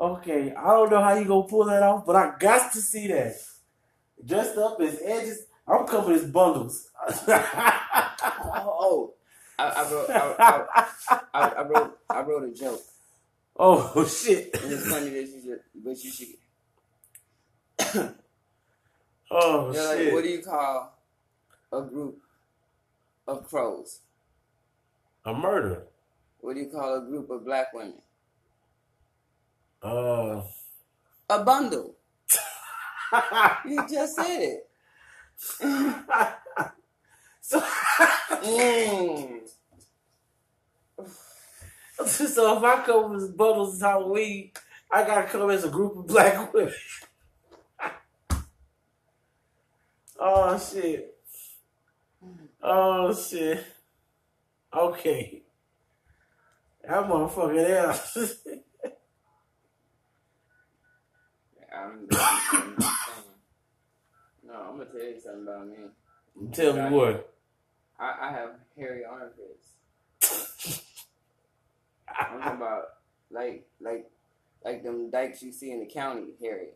okay, 0.00 0.54
I 0.54 0.79
don't 0.90 1.00
know 1.00 1.06
how 1.06 1.14
you 1.14 1.24
gonna 1.24 1.48
pull 1.48 1.64
that 1.64 1.82
off, 1.82 2.04
but 2.04 2.16
I 2.16 2.34
got 2.38 2.72
to 2.72 2.80
see 2.80 3.06
that. 3.08 3.36
Dressed 4.24 4.56
up 4.58 4.80
as 4.80 5.00
edges, 5.02 5.46
I'm 5.66 5.86
coming 5.86 6.12
as 6.16 6.24
bundles. 6.24 6.88
oh, 7.08 9.14
I, 9.58 9.68
I 9.68 9.90
wrote 9.90 10.10
I, 10.10 10.86
I, 11.34 11.62
wrote 11.62 11.98
I 12.08 12.20
wrote 12.22 12.44
a 12.44 12.52
joke. 12.54 12.80
oh 13.56 14.06
shit! 14.06 14.54
And 14.62 14.72
it's 14.72 14.86
funny 14.88 15.10
that 15.10 15.28
you 15.28 15.42
just 15.44 15.62
but 15.74 16.04
you 16.04 16.10
should 16.10 16.28
Oh 19.30 19.72
like, 19.74 19.98
shit! 19.98 20.12
what 20.12 20.22
do 20.24 20.28
you 20.28 20.42
call 20.42 20.98
a 21.72 21.82
group 21.82 22.18
of 23.28 23.48
crows? 23.48 24.00
A 25.24 25.32
murder. 25.32 25.84
What 26.40 26.54
do 26.54 26.60
you 26.60 26.66
call 26.68 26.96
a 26.96 27.00
group 27.02 27.30
of 27.30 27.44
black 27.44 27.72
women? 27.72 28.02
Uh. 29.82 30.42
A 31.30 31.44
bundle. 31.44 31.94
You 33.66 33.86
just 33.88 34.16
said 34.16 34.42
it. 34.42 34.68
so, 37.40 37.60
Mm. 38.42 39.40
so 42.06 42.56
if 42.58 42.64
I 42.64 42.82
come 42.84 43.16
as 43.16 43.28
bundles 43.28 43.76
as 43.76 43.82
Halloween, 43.82 44.52
I 44.90 45.04
gotta 45.04 45.28
come 45.28 45.50
as 45.50 45.64
a 45.64 45.68
group 45.70 45.96
of 45.96 46.06
black 46.06 46.52
women. 46.54 46.74
oh 50.18 50.58
shit. 50.58 51.14
Oh 52.62 53.14
shit. 53.14 53.64
Okay. 54.74 55.42
That 56.82 57.04
motherfucker 57.08 57.54
there. 57.56 57.94
I'm, 61.76 62.08
I'm, 62.12 62.76
no, 64.46 64.54
I'm 64.54 64.78
gonna 64.78 64.84
tell 64.86 65.02
you 65.02 65.20
something 65.22 65.42
about 65.42 65.68
me. 65.68 65.76
Tell 66.52 66.72
me 66.72 66.96
what. 66.96 67.32
I, 67.98 68.14
I 68.22 68.32
have 68.32 68.50
hairy 68.76 69.04
armpits. 69.04 69.68
I'm 72.08 72.40
talking 72.40 72.56
about 72.56 72.84
like 73.30 73.66
like 73.80 74.10
like 74.64 74.82
them 74.82 75.10
dykes 75.10 75.42
you 75.42 75.52
see 75.52 75.70
in 75.70 75.80
the 75.80 75.86
county 75.86 76.34
hairy. 76.40 76.68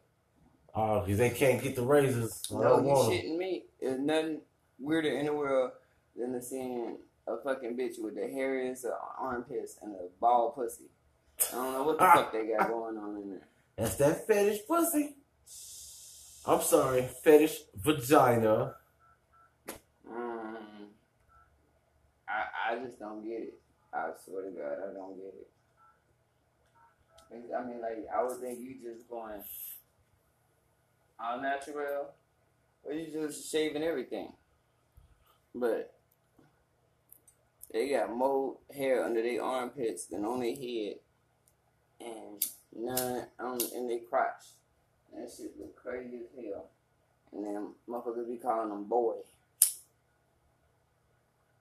Oh, 0.74 1.00
because 1.00 1.18
they 1.18 1.30
can't 1.30 1.62
get 1.62 1.76
the 1.76 1.82
razors. 1.82 2.42
No, 2.50 2.80
you 2.80 2.90
shitting 2.90 3.38
me. 3.38 3.64
There's 3.80 4.00
nothing 4.00 4.40
weirder 4.78 5.16
in 5.18 5.26
the 5.26 5.32
world 5.32 5.72
than 6.16 6.32
the 6.32 6.42
seeing 6.42 6.98
a 7.26 7.36
fucking 7.38 7.76
bitch 7.76 8.02
with 8.02 8.14
the 8.14 8.22
hairiest 8.22 8.84
armpits 9.18 9.76
and 9.82 9.94
a 9.94 10.08
bald 10.20 10.54
pussy. 10.54 10.84
I 11.52 11.56
don't 11.56 11.72
know 11.72 11.82
what 11.84 11.98
the 11.98 12.04
fuck 12.14 12.32
they 12.32 12.46
got 12.46 12.68
going 12.68 12.96
on 12.96 13.16
in 13.16 13.30
there. 13.30 13.48
That's 13.76 13.96
that 13.96 14.26
fetish 14.26 14.60
pussy. 14.68 15.16
I'm 16.46 16.60
sorry, 16.60 17.08
fetish 17.22 17.58
vagina. 17.74 18.74
Mm, 20.08 20.90
I 22.28 22.72
I 22.72 22.84
just 22.84 22.98
don't 22.98 23.24
get 23.24 23.40
it. 23.40 23.60
I 23.92 24.10
swear 24.24 24.44
to 24.44 24.50
God, 24.50 24.90
I 24.90 24.92
don't 24.92 25.16
get 25.16 25.34
it. 25.34 25.48
I 27.56 27.64
mean, 27.64 27.80
like 27.80 28.06
I 28.14 28.22
would 28.22 28.38
think 28.40 28.60
you 28.60 28.76
just 28.82 29.08
going 29.08 29.42
all 31.18 31.40
natural, 31.40 32.10
or 32.84 32.92
you 32.92 33.10
just 33.10 33.50
shaving 33.50 33.82
everything. 33.82 34.32
But 35.54 35.94
they 37.72 37.90
got 37.90 38.14
more 38.14 38.58
hair 38.74 39.04
under 39.04 39.22
their 39.22 39.42
armpits 39.42 40.06
than 40.06 40.24
on 40.24 40.40
their 40.40 40.54
head, 40.54 40.96
and 42.00 42.44
none 42.76 43.26
on 43.38 43.60
in 43.74 43.88
their 43.88 44.00
crotch. 44.00 44.44
That 45.14 45.30
shit 45.34 45.58
look 45.58 45.76
crazy 45.76 46.18
as 46.18 46.44
hell. 46.44 46.66
And 47.32 47.44
then 47.44 47.68
motherfuckers 47.88 48.28
be 48.28 48.36
calling 48.36 48.68
them 48.68 48.84
boy. 48.84 49.14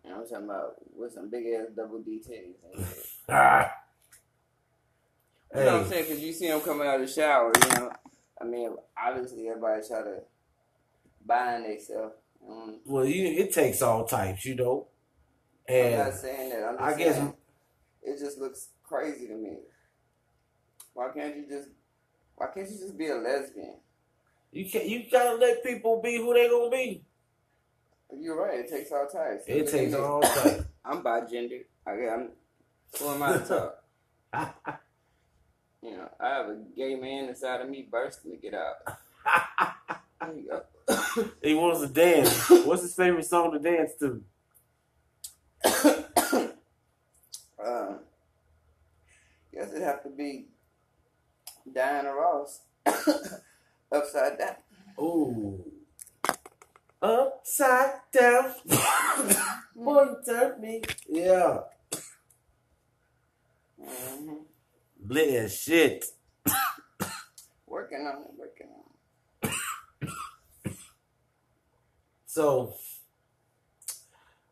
And 0.04 0.14
I'm 0.14 0.28
talking 0.28 0.46
about 0.46 0.76
with 0.96 1.14
some 1.14 1.30
big 1.30 1.46
ass 1.48 1.68
double 1.76 2.00
D 2.00 2.20
titties. 2.20 2.56
and. 2.74 2.86
Ah. 3.30 3.72
You 5.56 5.62
know 5.62 5.74
what 5.78 5.82
I'm 5.84 5.90
saying? 5.90 6.04
Because 6.06 6.20
you 6.20 6.34
see 6.34 6.48
them 6.48 6.60
coming 6.60 6.86
out 6.86 7.00
of 7.00 7.08
the 7.08 7.14
shower, 7.14 7.54
you 7.56 7.70
know. 7.76 7.92
I 8.42 8.44
mean, 8.44 8.76
obviously 9.02 9.48
everybody 9.48 9.82
try 9.88 10.02
to 10.02 10.20
bind 11.26 11.64
themselves. 11.64 12.16
Um, 12.50 12.80
well, 12.86 13.06
you, 13.06 13.28
it 13.28 13.54
takes 13.54 13.82
all 13.82 14.04
types, 14.06 14.46
you 14.46 14.56
know. 14.56 14.88
And 15.68 16.02
I'm 16.02 16.10
not 16.10 16.14
saying 16.16 16.50
that. 16.50 16.64
I'm 16.64 16.78
just 16.78 16.84
I 16.84 16.98
guess 16.98 17.16
saying 17.16 17.34
it 18.04 18.20
just 18.20 18.38
looks 18.40 18.70
crazy 18.84 19.28
to 19.28 19.36
me. 19.36 19.58
Why 20.94 21.10
can't 21.14 21.36
you 21.36 21.46
just? 21.50 21.70
Why 22.36 22.48
can't 22.54 22.70
you 22.70 22.78
just 22.78 22.98
be 22.98 23.08
a 23.08 23.16
lesbian? 23.16 23.76
you 24.52 24.70
can 24.70 24.82
not 24.82 24.90
you 24.90 25.04
gotta 25.12 25.36
let 25.38 25.64
people 25.64 26.02
be 26.02 26.18
who 26.18 26.34
they 26.34 26.48
gonna 26.50 26.70
be. 26.70 27.04
You're 28.20 28.40
right. 28.40 28.60
It 28.60 28.70
takes 28.70 28.92
all 28.92 29.08
types. 29.08 29.46
It 29.48 29.62
at 29.62 29.72
takes 29.72 29.94
all 29.96 30.22
types. 30.22 30.66
I'm 30.86 31.02
bi 31.02 31.22
gender. 31.30 31.60
I, 31.88 31.92
I'm. 31.92 32.30
Who 33.00 33.10
am 33.10 33.24
I 33.24 33.38
to 33.38 33.74
talk? 34.34 34.64
You 35.82 35.98
know, 35.98 36.10
I 36.18 36.30
have 36.30 36.46
a 36.48 36.58
gay 36.78 36.96
man 36.96 37.28
inside 37.28 37.60
of 37.60 37.70
me 37.70 37.86
bursting 37.90 38.32
to 38.32 38.38
get 38.38 38.54
out. 38.54 38.76
There 40.24 40.34
you 40.38 40.48
go. 40.48 41.26
he 41.44 41.54
wants 41.54 41.82
to 41.82 41.88
dance. 41.88 42.50
What's 42.66 42.84
his 42.84 42.96
favorite 42.96 43.26
song 43.26 43.52
to 43.52 43.60
dance 43.60 43.92
to? 44.00 44.24
um, 47.66 48.00
guess 49.54 49.70
it'd 49.72 49.84
have 49.84 50.02
to 50.04 50.10
be 50.10 50.46
Diana 51.74 52.14
Ross 52.14 52.62
upside 53.92 54.38
down. 54.40 54.56
Ooh. 55.00 55.64
Upside 57.02 57.94
down. 58.14 58.54
Boy, 59.76 60.04
you 60.04 60.18
turned 60.26 60.62
me. 60.62 60.82
Yeah. 61.10 61.60
hmm 63.82 64.34
Lit 65.08 65.30
as 65.36 65.58
shit. 65.60 66.06
Working 67.68 68.08
on 68.08 68.24
it, 68.24 68.32
working 68.38 68.68
on 68.68 68.84
it. 68.84 68.96
So 72.26 72.76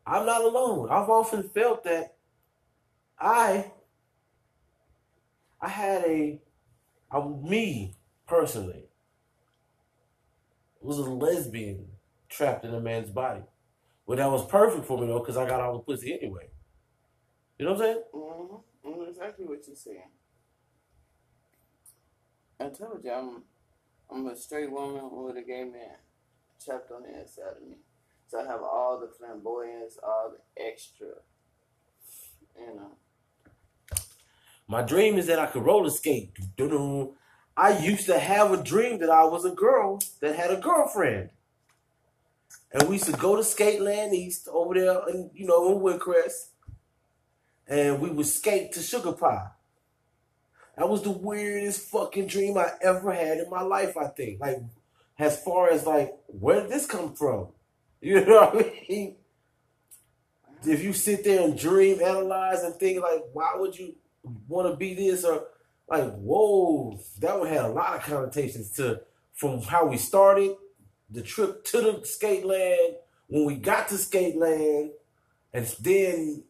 I'm 0.06 0.26
not 0.26 0.42
alone. 0.42 0.88
I've 0.90 1.08
often 1.10 1.44
felt 1.50 1.84
that 1.84 2.16
I 3.18 3.72
I 5.62 5.68
had 5.68 6.02
a, 6.04 6.41
a 7.12 7.42
me 7.48 7.94
personally 8.26 8.86
was 10.80 10.98
a 10.98 11.02
lesbian 11.02 11.86
trapped 12.28 12.64
in 12.64 12.74
a 12.74 12.80
man's 12.80 13.10
body. 13.10 13.42
But 14.06 14.16
that 14.18 14.30
was 14.30 14.46
perfect 14.46 14.86
for 14.86 14.98
me 14.98 15.06
though, 15.06 15.20
because 15.20 15.36
I 15.36 15.46
got 15.46 15.60
all 15.60 15.74
the 15.74 15.78
pussy 15.80 16.18
anyway. 16.20 16.48
You 17.58 17.66
know 17.66 17.74
what 17.74 17.82
I'm 17.82 17.86
saying? 17.86 18.02
Mm-hmm. 18.14 18.56
I 18.86 18.90
know 18.90 19.04
exactly 19.08 19.46
what 19.46 19.66
you're 19.66 19.76
saying. 19.76 20.10
I 22.60 22.68
told 22.68 23.04
you 23.04 23.12
I'm 23.12 23.42
I'm 24.10 24.26
a 24.26 24.36
straight 24.36 24.70
woman 24.70 25.08
with 25.12 25.36
a 25.36 25.42
gay 25.42 25.64
man 25.64 25.96
trapped 26.64 26.90
on 26.90 27.02
the 27.02 27.20
inside 27.20 27.56
of 27.60 27.68
me. 27.68 27.76
So 28.28 28.40
I 28.40 28.44
have 28.44 28.62
all 28.62 28.98
the 29.00 29.08
flamboyance, 29.08 29.98
all 30.02 30.32
the 30.32 30.62
extra 30.62 31.08
You 32.56 32.74
know. 32.76 32.96
My 34.66 34.82
dream 34.82 35.18
is 35.18 35.26
that 35.26 35.38
I 35.38 35.46
could 35.46 35.64
roller 35.64 35.90
skate. 35.90 36.32
Doo-doo. 36.56 37.14
I 37.56 37.78
used 37.78 38.06
to 38.06 38.18
have 38.18 38.50
a 38.52 38.62
dream 38.62 38.98
that 39.00 39.10
I 39.10 39.24
was 39.24 39.44
a 39.44 39.50
girl 39.50 40.00
that 40.20 40.36
had 40.36 40.50
a 40.50 40.56
girlfriend. 40.56 41.30
And 42.72 42.88
we 42.88 42.94
used 42.94 43.06
to 43.06 43.12
go 43.12 43.36
to 43.36 43.42
Skateland 43.42 44.14
East 44.14 44.48
over 44.48 44.74
there, 44.74 45.08
in, 45.08 45.30
you 45.34 45.46
know, 45.46 45.70
in 45.72 45.82
Woodcrest. 45.82 46.48
And 47.68 48.00
we 48.00 48.08
would 48.10 48.26
skate 48.26 48.72
to 48.72 48.80
Sugar 48.80 49.12
Pie. 49.12 49.48
That 50.76 50.88
was 50.88 51.02
the 51.02 51.10
weirdest 51.10 51.90
fucking 51.90 52.28
dream 52.28 52.56
I 52.56 52.70
ever 52.80 53.12
had 53.12 53.38
in 53.38 53.50
my 53.50 53.60
life, 53.60 53.96
I 53.96 54.06
think. 54.06 54.40
Like, 54.40 54.62
as 55.18 55.42
far 55.42 55.70
as, 55.70 55.84
like, 55.86 56.16
where 56.26 56.62
did 56.62 56.70
this 56.70 56.86
come 56.86 57.14
from? 57.14 57.48
You 58.04 58.24
know 58.24 58.46
what 58.46 58.66
I 58.66 58.84
mean? 58.88 59.14
If 60.66 60.82
you 60.82 60.92
sit 60.92 61.22
there 61.22 61.44
and 61.44 61.56
dream, 61.56 62.00
analyze, 62.00 62.64
and 62.64 62.74
think, 62.74 63.00
like, 63.00 63.22
why 63.32 63.52
would 63.54 63.78
you 63.78 63.94
want 64.48 64.70
to 64.70 64.76
be 64.76 64.94
this? 64.94 65.24
Or, 65.24 65.44
like, 65.88 66.12
whoa, 66.14 66.98
that 67.20 67.38
would 67.38 67.48
have 67.48 67.66
a 67.66 67.72
lot 67.72 67.96
of 67.96 68.02
connotations 68.02 68.70
to 68.76 69.02
from 69.32 69.60
how 69.62 69.86
we 69.86 69.96
started, 69.96 70.54
the 71.10 71.22
trip 71.22 71.64
to 71.64 71.80
the 71.80 72.00
skate 72.04 72.44
land, 72.44 72.96
when 73.28 73.44
we 73.44 73.56
got 73.56 73.88
to 73.88 73.96
skate 73.96 74.36
land, 74.36 74.90
and 75.52 75.66
then 75.80 76.44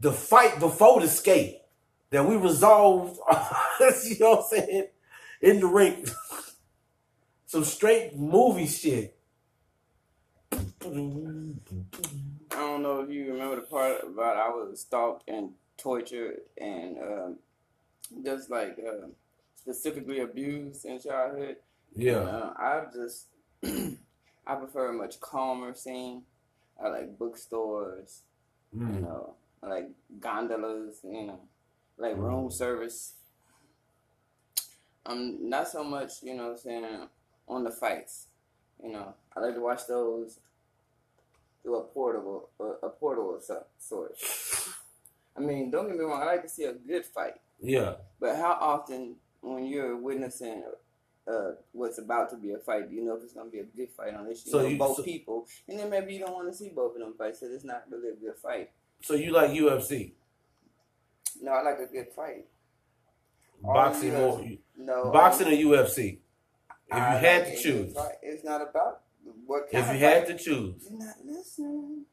the 0.00 0.12
fight 0.12 0.60
before 0.60 1.00
the 1.00 1.08
skate 1.08 1.58
that 2.10 2.26
we 2.26 2.36
resolved, 2.36 3.18
you 4.04 4.18
know 4.20 4.30
what 4.30 4.38
I'm 4.38 4.44
saying, 4.44 4.86
in 5.40 5.60
the 5.60 5.66
ring. 5.66 6.06
Some 7.46 7.64
straight 7.64 8.16
movie 8.16 8.66
shit. 8.66 9.16
I 10.52 10.58
don't 12.54 12.82
know 12.82 13.00
if 13.00 13.10
you 13.10 13.32
remember 13.32 13.56
the 13.56 13.62
part 13.62 14.04
about 14.04 14.36
I 14.36 14.48
was 14.50 14.80
stalked 14.80 15.28
and 15.28 15.50
tortured 15.76 16.40
and 16.58 16.98
um, 16.98 17.36
just 18.24 18.50
like 18.50 18.78
uh, 18.86 19.08
specifically 19.56 20.20
abused 20.20 20.84
in 20.84 21.00
childhood. 21.00 21.56
Yeah. 21.96 22.18
Uh, 22.18 22.52
I 22.56 22.82
just 22.94 23.26
I 23.64 24.54
prefer 24.56 24.90
a 24.90 24.92
much 24.92 25.20
calmer 25.20 25.74
scene. 25.74 26.22
I 26.82 26.88
like 26.88 27.18
bookstores, 27.18 28.22
you 28.72 28.80
Mm. 28.80 29.02
know, 29.02 29.34
I 29.62 29.66
like 29.68 29.90
gondolas, 30.20 31.00
you 31.04 31.26
know, 31.26 31.40
like 31.98 32.16
room 32.16 32.50
service. 32.50 33.14
I'm 35.04 35.48
not 35.48 35.68
so 35.68 35.84
much, 35.84 36.22
you 36.22 36.34
know, 36.34 36.44
what 36.44 36.52
I'm 36.52 36.58
saying 36.58 37.08
on 37.48 37.64
the 37.64 37.70
fights. 37.70 38.26
You 38.82 38.92
know, 38.92 39.14
I 39.36 39.40
like 39.40 39.54
to 39.54 39.60
watch 39.60 39.86
those 39.86 40.38
through 41.62 41.76
a 41.76 41.82
portable, 41.84 42.48
a, 42.60 42.86
a 42.86 42.90
portal 42.90 43.36
of 43.36 43.42
some 43.42 43.58
sort. 43.78 44.16
I 45.36 45.40
mean, 45.40 45.70
don't 45.70 45.86
get 45.88 45.96
me 45.96 46.04
wrong. 46.04 46.22
I 46.22 46.26
like 46.26 46.42
to 46.42 46.48
see 46.48 46.64
a 46.64 46.72
good 46.74 47.04
fight, 47.06 47.34
Yeah. 47.60 47.94
but 48.20 48.36
how 48.36 48.52
often, 48.60 49.16
when 49.40 49.64
you're 49.64 49.96
witnessing 49.96 50.62
uh, 51.26 51.52
what's 51.72 51.98
about 51.98 52.28
to 52.30 52.36
be 52.36 52.50
a 52.52 52.58
fight, 52.58 52.88
do 52.90 52.96
you 52.96 53.04
know 53.04 53.14
if 53.16 53.22
it's 53.22 53.32
going 53.32 53.46
to 53.46 53.52
be 53.52 53.60
a 53.60 53.64
good 53.64 53.88
fight 53.96 54.12
unless 54.12 54.44
you 54.44 54.50
So 54.52 54.62
know 54.62 54.66
you- 54.68 54.76
both 54.78 54.96
so- 54.96 55.02
people, 55.04 55.46
and 55.68 55.78
then 55.78 55.88
maybe 55.88 56.14
you 56.14 56.18
don't 56.20 56.34
want 56.34 56.48
to 56.50 56.54
see 56.56 56.68
both 56.70 56.94
of 56.96 57.00
them 57.00 57.14
fight, 57.16 57.36
so 57.36 57.46
it's 57.46 57.64
not 57.64 57.84
really 57.90 58.08
a 58.10 58.14
good 58.16 58.36
fight. 58.42 58.70
So 59.02 59.14
you 59.14 59.30
like 59.32 59.50
UFC? 59.52 60.12
No, 61.40 61.52
I 61.52 61.62
like 61.62 61.78
a 61.78 61.86
good 61.86 62.08
fight. 62.14 62.46
Boxing 63.62 64.10
UFC 64.12 64.58
or 64.78 64.82
No, 64.82 65.10
boxing 65.12 65.46
or 65.48 65.50
UFC? 65.52 66.18
If 66.88 66.96
you 66.96 66.98
had 66.98 67.42
like 67.44 67.56
to 67.56 67.62
choose. 67.62 67.96
it's 68.22 68.44
not 68.44 68.60
about 68.60 69.02
what 69.46 69.70
kind 69.70 69.84
If 69.84 69.92
you 69.94 69.98
had 70.04 70.26
to 70.26 70.34
choose. 70.36 70.88
You're 70.90 70.98
not 70.98 71.14
listening. 71.24 72.04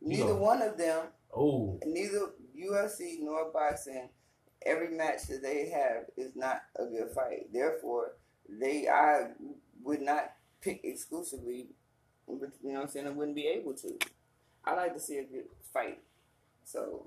You 0.00 0.08
Neither 0.08 0.24
know. 0.24 0.34
one 0.36 0.62
of 0.62 0.76
them 0.76 1.06
Oh. 1.32 1.80
neither 1.86 2.30
UFC 2.58 3.18
nor 3.20 3.50
boxing, 3.52 4.08
every 4.66 4.90
match 4.90 5.26
that 5.28 5.42
they 5.42 5.70
have 5.70 6.04
is 6.16 6.36
not 6.36 6.62
a 6.76 6.84
good 6.84 7.10
fight. 7.14 7.52
Therefore, 7.52 8.12
they 8.48 8.88
I 8.88 9.28
would 9.82 10.02
not 10.02 10.32
pick 10.60 10.80
exclusively. 10.84 11.68
You 12.28 12.50
know 12.62 12.72
what 12.72 12.82
I'm 12.82 12.88
saying? 12.88 13.06
I 13.06 13.10
wouldn't 13.10 13.36
be 13.36 13.46
able 13.46 13.74
to. 13.74 13.98
I 14.64 14.74
like 14.74 14.94
to 14.94 15.00
see 15.00 15.18
a 15.18 15.24
good 15.24 15.46
fight. 15.72 16.00
So 16.64 17.06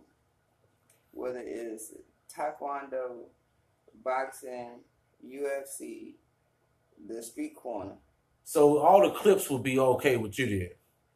whether 1.12 1.40
it 1.40 1.48
is 1.48 1.94
taekwondo, 2.36 3.24
boxing, 4.04 4.80
UFC, 5.26 6.14
the 7.08 7.24
street 7.24 7.56
corner. 7.56 7.94
So 8.44 8.78
all 8.78 9.02
the 9.02 9.16
clips 9.18 9.50
would 9.50 9.64
be 9.64 9.80
okay 9.80 10.18
with 10.18 10.38
you 10.38 10.46
then, 10.60 10.70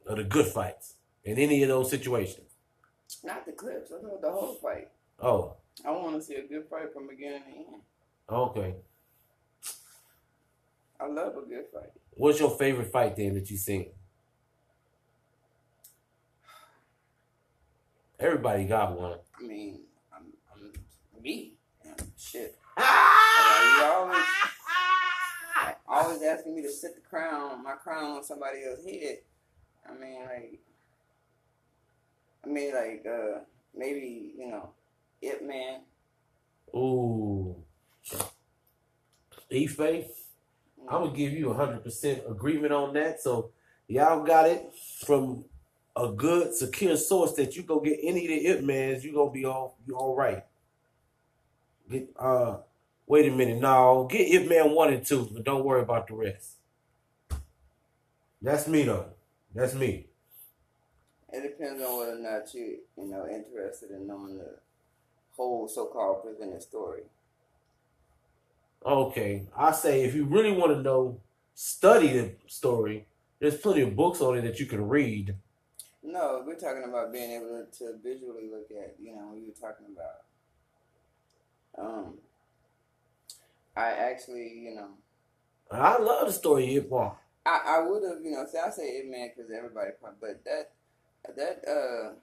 of 0.08 0.18
the 0.18 0.24
good 0.24 0.48
fights 0.48 0.96
in 1.24 1.38
any 1.38 1.62
of 1.64 1.70
those 1.70 1.90
situations. 1.90 2.49
Not 3.24 3.46
the 3.46 3.52
clips. 3.52 3.92
I 3.92 4.02
know 4.02 4.18
the 4.22 4.32
whole 4.32 4.56
fight. 4.56 4.90
Oh, 5.22 5.56
I 5.86 5.92
want 5.92 6.16
to 6.16 6.22
see 6.22 6.36
a 6.36 6.48
good 6.48 6.66
fight 6.70 6.94
from 6.94 7.08
beginning 7.08 7.42
to 7.42 7.50
end. 7.50 7.82
okay. 8.30 8.76
I 11.02 11.08
love 11.08 11.36
a 11.38 11.48
good 11.48 11.66
fight. 11.74 11.92
What's 12.12 12.40
your 12.40 12.50
favorite 12.52 12.92
fight 12.92 13.16
then 13.16 13.34
that 13.36 13.50
you 13.50 13.58
seen? 13.58 13.88
Everybody 18.20 18.66
got 18.66 19.00
one. 19.00 19.18
I 19.40 19.44
mean, 19.48 19.80
I'm, 20.14 20.24
I'm 20.54 21.24
me. 21.24 21.54
Shit. 22.18 22.58
You 23.80 23.86
always, 23.86 24.24
always 25.88 26.22
asking 26.24 26.56
me 26.56 26.62
to 26.64 26.72
sit 26.72 26.96
the 26.96 27.02
crown, 27.02 27.64
my 27.64 27.74
crown 27.74 28.18
on 28.18 28.24
somebody 28.24 28.60
else's 28.66 28.86
head. 28.86 29.18
I 29.90 29.94
mean, 29.94 30.20
like, 30.22 30.60
I 32.44 32.48
mean, 32.48 32.74
like, 32.74 33.06
uh, 33.06 33.40
maybe 33.76 34.34
you 34.38 34.52
know, 34.52 34.70
Ip 35.22 35.44
Man. 35.44 35.82
Ooh. 36.76 37.56
Ife, 39.52 39.80
I'm 39.80 41.04
gonna 41.04 41.16
give 41.18 41.34
you 41.34 41.50
a 41.50 41.54
hundred 41.54 41.84
percent 41.84 42.22
agreement 42.30 42.74
on 42.74 42.94
that. 42.94 43.22
So 43.22 43.52
y'all 43.88 44.24
got 44.24 44.48
it 44.48 44.72
from 45.06 45.46
a 45.96 46.08
good, 46.10 46.54
secure 46.54 46.96
source 46.96 47.34
that 47.34 47.56
you 47.56 47.64
go 47.64 47.80
get 47.80 48.00
any 48.02 48.26
of 48.26 48.30
the 48.30 48.48
Ip 48.48 48.64
Mans, 48.64 49.04
you 49.04 49.14
gonna 49.14 49.32
be 49.32 49.46
all 49.46 49.78
you 49.88 49.96
all 49.96 50.16
right. 50.16 50.46
Get 51.90 52.10
uh 52.18 52.58
wait 53.08 53.32
a 53.32 53.36
minute, 53.36 53.60
no, 53.60 54.08
get 54.10 54.32
Ip 54.34 54.48
Man 54.48 54.72
one 54.72 54.94
and 54.94 55.06
two, 55.06 55.28
but 55.34 55.44
don't 55.44 55.66
worry 55.66 55.82
about 55.82 56.08
the 56.08 56.14
rest. 56.14 56.58
That's 58.42 58.68
me 58.68 58.84
though. 58.84 59.08
That's 59.54 59.74
me. 59.74 60.09
It 61.32 61.42
depends 61.42 61.82
on 61.82 61.98
whether 61.98 62.14
or 62.14 62.20
not 62.20 62.54
you, 62.54 62.80
you 62.98 63.06
know, 63.06 63.28
interested 63.28 63.92
in 63.92 64.08
knowing 64.08 64.38
the 64.38 64.56
whole 65.36 65.68
so-called 65.68 66.24
presented 66.24 66.62
story. 66.62 67.04
Okay. 68.86 69.44
I 69.56 69.72
say 69.72 70.04
if 70.04 70.16
you 70.16 70.26
really 70.26 70.52
want 70.52 70.74
to 70.74 70.82
know, 70.82 71.20
study 71.60 72.08
the 72.14 72.32
story. 72.48 73.06
There's 73.40 73.58
plenty 73.58 73.82
of 73.82 73.94
books 73.94 74.22
on 74.22 74.38
it 74.38 74.42
that 74.44 74.62
you 74.62 74.66
can 74.66 74.88
read. 74.88 75.36
No, 76.02 76.42
we're 76.46 76.56
talking 76.56 76.86
about 76.88 77.12
being 77.12 77.32
able 77.32 77.66
to 77.80 77.98
visually 78.02 78.50
look 78.50 78.72
at, 78.72 78.96
you 79.02 79.14
know, 79.14 79.28
what 79.28 79.38
you 79.38 79.48
were 79.48 79.70
talking 79.70 79.88
about. 79.94 80.24
Um, 81.78 82.14
I 83.76 83.92
actually, 83.92 84.62
you 84.64 84.76
know, 84.76 84.88
I 85.70 85.98
love 85.98 86.28
the 86.28 86.34
story 86.34 86.78
of. 86.78 87.18
I, 87.46 87.62
I 87.66 87.80
would 87.80 88.04
have, 88.04 88.24
you 88.24 88.32
know, 88.32 88.46
see, 88.50 88.58
I 88.58 88.70
say 88.70 88.84
it, 88.84 89.10
man, 89.10 89.30
because 89.36 89.52
everybody, 89.52 89.92
but 90.02 90.44
that, 90.46 90.72
that, 91.36 91.64
uh, 91.68 92.14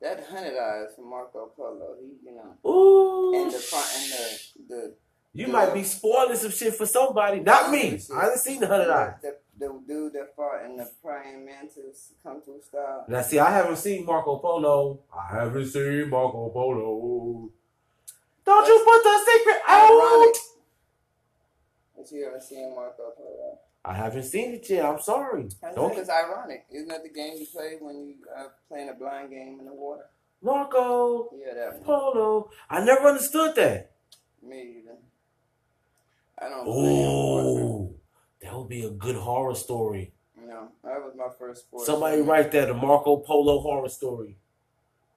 that 0.00 0.24
hundred 0.28 0.58
eyes 0.58 0.94
from 0.96 1.10
Marco 1.10 1.50
Polo, 1.56 1.96
he, 2.00 2.28
you 2.28 2.34
know, 2.34 2.70
Ooh, 2.70 3.34
and 3.34 3.50
the 3.50 3.56
and 3.56 4.12
the 4.12 4.38
the 4.68 4.94
you 5.34 5.46
might 5.48 5.72
be 5.72 5.82
spoiling 5.82 6.36
some 6.36 6.50
shit 6.50 6.74
for 6.74 6.84
somebody. 6.84 7.40
Not 7.40 7.70
me. 7.70 7.98
I 8.14 8.20
haven't 8.24 8.38
seen 8.38 8.60
the 8.60 8.66
hundred 8.66 8.90
eyes. 8.90 9.14
the, 9.22 9.36
the 9.58 9.80
dude 9.88 10.12
that 10.12 10.34
fought 10.36 10.64
in 10.66 10.76
the 10.76 10.90
praying 11.02 11.46
mantis 11.46 12.12
kung 12.22 12.42
fu 12.42 12.60
style. 12.60 13.06
Now, 13.08 13.22
see, 13.22 13.38
I 13.38 13.50
haven't 13.50 13.76
seen 13.76 14.04
Marco 14.04 14.36
Polo. 14.38 15.00
I 15.10 15.36
haven't 15.36 15.66
seen 15.68 16.10
Marco 16.10 16.50
Polo. 16.50 17.48
Don't 18.44 18.66
you 18.66 18.82
put 18.84 19.02
the 19.04 19.18
secret 19.24 19.56
Ironic. 19.70 20.28
out? 20.28 20.36
But 21.96 22.12
you 22.12 22.24
haven't 22.24 22.42
seen 22.42 22.74
Marco 22.74 23.12
Polo. 23.16 23.58
I 23.84 23.94
haven't 23.94 24.24
seen 24.24 24.54
it 24.54 24.70
yet. 24.70 24.84
I'm 24.84 25.00
sorry. 25.00 25.48
I 25.62 25.72
Don't 25.74 25.98
it's 25.98 26.08
ironic. 26.08 26.66
Isn't 26.72 26.88
that 26.88 27.02
the 27.02 27.08
game 27.08 27.34
you 27.36 27.46
play 27.46 27.78
when 27.80 28.06
you 28.06 28.14
uh, 28.36 28.44
playing 28.68 28.88
a 28.90 28.94
blind 28.94 29.30
game 29.30 29.58
in 29.58 29.66
the 29.66 29.74
water? 29.74 30.04
Marco 30.40 31.30
Yeah, 31.36 31.54
that. 31.54 31.84
Polo. 31.84 32.50
I 32.70 32.84
never 32.84 33.08
understood 33.08 33.56
that. 33.56 33.92
Me 34.42 34.78
either. 34.78 34.96
I 36.40 36.48
don't 36.48 36.64
play 36.64 36.74
in 36.74 37.10
water. 37.10 37.50
Ooh, 37.50 37.94
that 38.40 38.56
would 38.56 38.68
be 38.68 38.84
a 38.84 38.90
good 38.90 39.16
horror 39.16 39.54
story. 39.54 40.12
No, 40.36 40.68
that 40.84 41.00
was 41.00 41.14
my 41.16 41.28
first 41.38 41.62
sport. 41.62 41.86
Somebody 41.86 42.20
write 42.22 42.52
that 42.52 42.70
a 42.70 42.74
Marco 42.74 43.16
Polo 43.16 43.60
horror 43.60 43.88
story. 43.88 44.36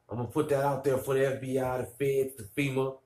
I'm 0.09 0.18
gonna 0.18 0.30
put 0.30 0.49
that 0.49 0.63
out 0.63 0.84
there 0.84 0.97
for 0.97 1.13
the 1.16 1.22
FBI, 1.22 1.80
the 1.80 1.86
Feds, 1.86 2.36
the 2.36 2.43
FEMA. 2.55 2.97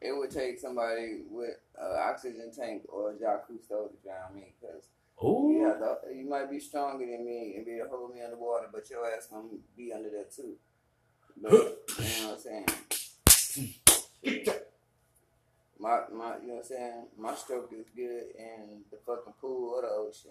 It 0.00 0.16
would 0.16 0.30
take 0.30 0.58
somebody 0.58 1.22
with 1.30 1.56
an 1.78 1.96
oxygen 1.98 2.50
tank 2.54 2.82
or 2.88 3.12
a 3.12 3.18
Jacques 3.18 3.48
Cousteau 3.48 3.90
to 3.90 3.96
drown 4.02 4.34
me 4.34 4.54
because 4.60 4.88
You, 5.22 5.64
have 5.66 5.78
to- 5.80 6.14
you 6.14 6.28
might 6.28 6.50
be 6.50 6.60
stronger 6.60 7.04
than 7.06 7.24
me 7.24 7.54
and 7.56 7.64
be 7.64 7.72
able 7.78 7.86
to 7.86 7.96
hold 7.96 8.14
me 8.14 8.22
underwater, 8.22 8.68
but 8.72 8.88
your 8.90 9.06
ass 9.06 9.28
gonna 9.30 9.48
be 9.76 9.92
under 9.92 10.10
there 10.10 10.24
too. 10.34 10.56
But, 11.40 11.52
you 11.52 12.22
know 12.22 12.30
what 12.30 12.34
I'm 12.34 12.40
saying? 12.40 12.66
My, 15.78 16.00
my, 16.12 16.36
you 16.40 16.48
know 16.48 16.54
what 16.54 16.56
I'm 16.58 16.64
saying? 16.64 17.06
My 17.18 17.34
stroke 17.34 17.70
is 17.78 17.86
good 17.94 18.24
in 18.38 18.80
the 18.90 18.96
fucking 19.06 19.34
pool 19.40 19.74
or 19.74 19.82
the 19.82 19.88
ocean. 19.88 20.30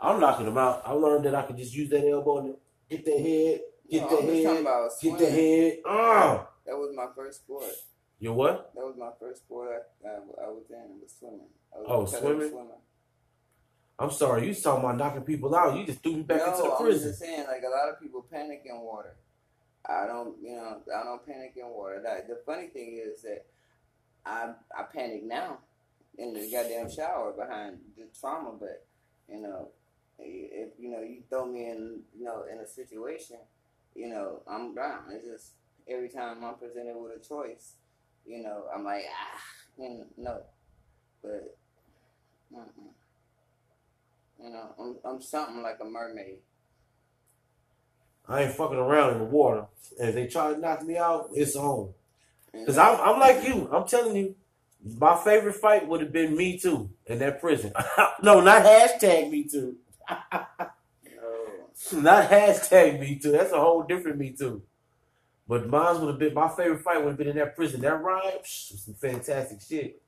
I'm 0.00 0.18
knocking 0.20 0.46
them 0.46 0.58
out. 0.58 0.82
I 0.84 0.92
learned 0.92 1.24
that 1.26 1.34
I 1.36 1.42
could 1.42 1.56
just 1.56 1.74
use 1.74 1.88
that 1.90 2.04
elbow 2.08 2.38
and 2.38 2.54
get 2.90 3.04
that 3.04 3.18
head, 3.20 3.60
get 3.88 4.02
No, 4.02 4.08
that 4.08 4.18
I'm 4.18 4.26
just 4.26 4.42
talking 4.44 4.64
head, 4.64 4.64
get 4.64 4.92
swimming. 4.98 5.18
that 5.20 5.30
head. 5.30 5.78
Ah, 5.86 6.48
That 6.66 6.76
was 6.76 6.92
my 6.94 7.06
first 7.14 7.42
sport. 7.42 7.64
you 8.18 8.32
what? 8.32 8.72
That 8.74 8.84
was 8.84 8.96
my 8.98 9.10
first 9.20 9.42
sport 9.42 9.70
I, 10.04 10.08
I, 10.08 10.12
I 10.12 10.48
was 10.48 10.64
in, 10.70 11.00
was 11.00 11.14
swimming. 11.16 11.46
I 11.74 11.78
was 11.78 11.86
Oh, 11.88 12.04
competitive 12.18 12.50
swimming? 12.50 12.70
I'm 13.98 14.10
sorry. 14.10 14.46
You 14.48 14.54
talking 14.54 14.84
about 14.84 14.96
knocking 14.96 15.22
people 15.22 15.54
out. 15.54 15.76
You 15.76 15.86
just 15.86 16.02
threw 16.02 16.16
me 16.16 16.22
back 16.22 16.38
no, 16.38 16.50
into 16.52 16.62
the 16.62 16.70
prison. 16.70 17.08
I'm 17.08 17.10
just 17.10 17.20
saying, 17.20 17.46
like 17.46 17.62
a 17.62 17.70
lot 17.70 17.88
of 17.88 18.00
people 18.00 18.26
panic 18.30 18.62
in 18.64 18.80
water. 18.80 19.14
I 19.88 20.06
don't, 20.06 20.36
you 20.42 20.56
know, 20.56 20.78
I 20.96 21.04
don't 21.04 21.26
panic 21.26 21.54
in 21.56 21.68
water. 21.68 22.00
That, 22.02 22.28
the 22.28 22.40
funny 22.46 22.68
thing 22.68 23.00
is 23.04 23.22
that 23.22 23.44
I 24.24 24.52
I 24.76 24.82
panic 24.84 25.24
now 25.24 25.58
in 26.18 26.32
the 26.34 26.48
goddamn 26.50 26.90
shower 26.90 27.32
behind 27.32 27.78
the 27.96 28.04
trauma, 28.18 28.52
but 28.58 28.84
you 29.28 29.40
know, 29.40 29.68
if 30.18 30.70
you 30.78 30.90
know 30.90 31.00
you 31.00 31.22
throw 31.28 31.46
me 31.46 31.70
in, 31.70 32.00
you 32.16 32.24
know, 32.24 32.44
in 32.50 32.58
a 32.58 32.66
situation, 32.66 33.38
you 33.94 34.08
know, 34.08 34.40
I'm 34.48 34.74
down. 34.74 35.04
It's 35.10 35.26
just 35.26 35.52
every 35.88 36.08
time 36.08 36.44
I'm 36.44 36.54
presented 36.54 36.96
with 36.96 37.20
a 37.20 37.28
choice, 37.28 37.74
you 38.26 38.42
know, 38.42 38.64
I'm 38.74 38.84
like 38.84 39.04
ah, 39.10 39.40
you 39.78 39.90
know, 39.90 40.06
no, 40.16 40.40
but. 41.22 41.56
Mm-mm. 42.54 43.01
You 44.42 44.50
know, 44.50 44.74
I'm, 44.78 44.96
I'm 45.04 45.22
something 45.22 45.62
like 45.62 45.78
a 45.80 45.84
mermaid. 45.84 46.38
I 48.28 48.44
ain't 48.44 48.54
fucking 48.54 48.76
around 48.76 49.14
in 49.14 49.18
the 49.18 49.24
water. 49.24 49.66
And 49.98 50.08
if 50.08 50.14
they 50.14 50.26
try 50.26 50.52
to 50.52 50.58
knock 50.58 50.82
me 50.84 50.96
out, 50.96 51.30
it's 51.34 51.56
on. 51.56 51.92
Cause 52.66 52.76
I'm, 52.78 53.00
I'm 53.00 53.20
like 53.20 53.46
you. 53.46 53.68
I'm 53.72 53.86
telling 53.86 54.16
you, 54.16 54.34
my 54.98 55.16
favorite 55.16 55.54
fight 55.54 55.88
would 55.88 56.00
have 56.00 56.12
been 56.12 56.36
me 56.36 56.58
too 56.58 56.90
in 57.06 57.18
that 57.20 57.40
prison. 57.40 57.72
no, 58.22 58.40
not 58.40 58.62
hashtag 58.64 59.30
me 59.30 59.44
too. 59.44 59.76
Oh, 60.10 60.46
Not 61.92 62.30
hashtag 62.30 63.00
me 63.00 63.18
too. 63.18 63.32
That's 63.32 63.52
a 63.52 63.60
whole 63.60 63.82
different 63.82 64.18
me 64.18 64.30
too. 64.30 64.62
But 65.48 65.68
mine 65.68 66.00
would 66.00 66.08
have 66.10 66.18
been 66.18 66.34
my 66.34 66.48
favorite 66.48 66.82
fight 66.82 66.98
would 66.98 67.10
have 67.10 67.18
been 67.18 67.28
in 67.28 67.36
that 67.36 67.56
prison. 67.56 67.80
That 67.80 68.02
ride 68.02 68.38
was 68.40 68.82
some 68.84 68.94
fantastic 68.94 69.60
shit. 69.60 70.00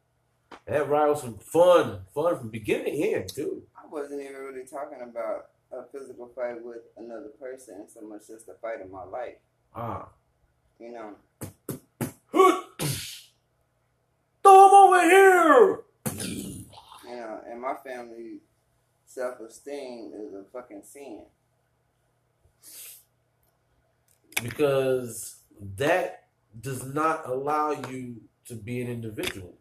That 0.67 0.89
ride 0.89 1.09
was 1.09 1.23
some 1.23 1.39
fun, 1.39 2.01
fun 2.15 2.39
from 2.39 2.49
beginning 2.51 2.95
to 2.95 3.13
end 3.13 3.29
too. 3.35 3.63
Wasn't 3.95 4.21
even 4.21 4.35
really 4.35 4.67
talking 4.67 4.99
about 5.03 5.51
a 5.71 5.85
physical 5.93 6.29
fight 6.35 6.65
with 6.65 6.83
another 6.97 7.29
person 7.41 7.87
so 7.89 8.01
much 8.01 8.23
just 8.27 8.49
a 8.49 8.55
fight 8.61 8.81
in 8.85 8.91
my 8.91 9.05
life. 9.05 9.37
Ah, 9.73 10.09
You 10.81 10.91
know, 10.91 11.15
throw 14.43 14.67
him 14.69 14.75
over 14.75 15.03
here. 15.05 15.79
you 16.17 17.17
know, 17.17 17.41
and 17.49 17.61
my 17.63 17.75
family 17.87 18.41
self 19.07 19.39
esteem 19.39 20.11
is 20.13 20.35
a 20.35 20.43
fucking 20.53 20.83
sin. 20.83 21.27
Because 24.43 25.37
that 25.77 26.25
does 26.61 26.85
not 26.85 27.29
allow 27.29 27.71
you 27.89 28.23
to 28.47 28.57
be 28.57 28.81
an 28.83 28.89
individual 28.89 29.55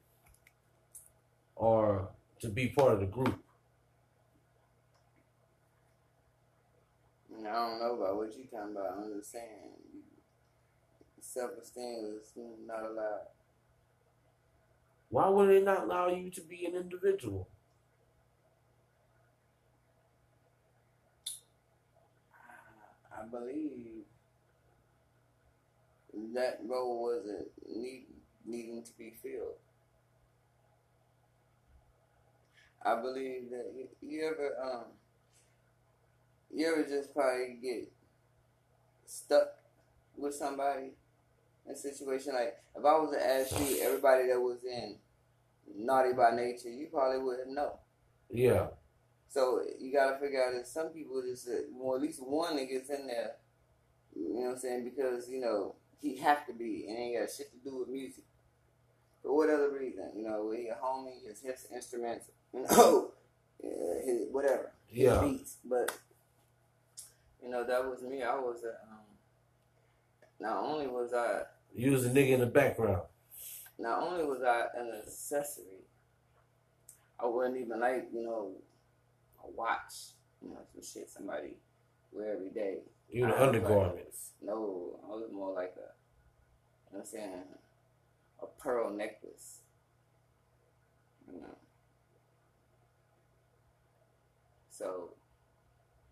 or 1.56 2.10
to 2.40 2.50
be 2.50 2.70
part 2.70 2.94
of 2.94 3.00
the 3.00 3.06
group. 3.06 3.43
And 7.44 7.52
I 7.52 7.56
don't 7.56 7.80
know 7.80 7.96
about 8.02 8.16
what 8.16 8.32
you're 8.38 8.48
talking 8.48 8.74
about. 8.74 9.04
Just 9.18 9.34
saying, 9.34 9.76
self 11.20 11.52
esteem 11.62 12.06
is 12.22 12.32
not 12.66 12.84
allowed. 12.86 13.28
Why 15.10 15.28
would 15.28 15.50
they 15.50 15.62
not 15.62 15.84
allow 15.84 16.08
you 16.08 16.32
to 16.32 16.42
be 16.42 16.66
an 16.66 16.74
individual? 16.76 17.50
I 23.12 23.26
believe 23.30 24.06
that 26.34 26.60
role 26.66 27.04
wasn't 27.04 27.48
need, 27.68 28.06
needing 28.46 28.84
to 28.84 28.92
be 28.98 29.14
filled. 29.22 29.58
I 32.86 33.02
believe 33.02 33.50
that 33.50 33.74
you, 33.76 33.88
you 34.02 34.28
ever 34.28 34.56
um 34.64 34.86
you 36.54 36.68
ever 36.72 36.84
just 36.88 37.14
probably 37.14 37.58
get 37.62 37.92
stuck 39.06 39.48
with 40.18 40.34
somebody 40.36 40.92
in 41.66 41.74
a 41.74 41.76
situation 41.76 42.34
like 42.34 42.58
if 42.76 42.84
I 42.86 42.98
was 43.00 43.12
to 43.16 43.26
ask 43.26 43.52
you 43.60 43.82
everybody 43.84 44.28
that 44.28 44.40
was 44.40 44.60
in 44.64 44.96
naughty 45.76 46.14
by 46.14 46.32
nature, 46.36 46.70
you 46.70 46.88
probably 46.92 47.20
wouldn't 47.24 47.54
know. 47.54 47.80
Yeah. 48.30 48.68
So 49.30 49.62
you 49.80 49.92
gotta 49.92 50.20
figure 50.20 50.44
out 50.44 50.54
that 50.54 50.68
some 50.68 50.90
people 50.90 51.22
just, 51.22 51.48
uh, 51.48 51.54
well, 51.74 51.96
at 51.96 52.02
least 52.02 52.22
one 52.24 52.56
that 52.58 52.70
gets 52.70 52.90
in 52.90 53.08
there, 53.08 53.32
you 54.16 54.34
know 54.36 54.42
what 54.42 54.52
I'm 54.54 54.58
saying? 54.60 54.84
Because, 54.84 55.30
you 55.30 55.40
know, 55.40 55.76
he 56.00 56.18
have 56.18 56.46
to 56.48 56.54
be, 56.54 56.86
and 56.88 56.98
ain't 56.98 57.20
got 57.20 57.30
shit 57.32 57.52
to 57.52 57.58
do 57.70 57.80
with 57.80 57.88
music. 57.90 58.24
For 59.22 59.36
what 59.36 59.50
other 59.50 59.72
reason? 59.72 60.12
You 60.16 60.24
know, 60.24 60.52
he 60.52 60.68
a 60.68 60.76
homie, 60.76 61.26
his, 61.28 61.40
his 61.42 61.66
instruments, 61.74 62.28
you 62.54 62.66
know, 62.70 63.12
his, 63.62 64.28
whatever, 64.32 64.72
his 64.88 65.04
Yeah. 65.06 65.22
beats. 65.22 65.58
But, 65.64 65.98
you 67.44 67.50
know, 67.50 67.64
that 67.66 67.84
was 67.84 68.02
me. 68.02 68.24
I 68.24 68.36
was 68.36 68.64
a, 68.64 68.70
um, 68.70 69.04
not 70.40 70.64
only 70.64 70.88
was 70.88 71.14
I 71.14 71.44
You 71.76 71.92
was 71.92 72.06
a 72.06 72.10
nigga 72.10 72.30
in 72.30 72.40
the 72.40 72.46
background. 72.46 73.02
not 73.78 74.02
only 74.02 74.24
was 74.24 74.42
I 74.44 74.66
an 74.78 74.92
accessory, 75.06 75.84
I 77.20 77.26
wouldn't 77.26 77.58
even 77.58 77.80
like, 77.80 78.08
you 78.14 78.24
know, 78.24 78.52
a 79.44 79.52
watch, 79.52 79.94
you 80.42 80.50
know, 80.50 80.60
some 80.74 80.84
shit 80.84 81.10
somebody 81.10 81.56
wear 82.12 82.34
every 82.34 82.50
day. 82.50 82.78
You 83.10 83.28
the 83.28 83.44
undergarments. 83.44 84.32
Like, 84.42 84.56
no, 84.56 85.00
I 85.06 85.08
was 85.10 85.32
more 85.32 85.54
like 85.54 85.76
a, 85.78 85.92
you 86.92 86.98
know 86.98 87.00
what 87.00 87.00
I'm 87.02 87.06
saying, 87.06 87.44
a 88.42 88.46
pearl 88.62 88.90
necklace. 88.92 89.60
You 91.32 91.40
know. 91.40 91.58
So, 94.70 95.12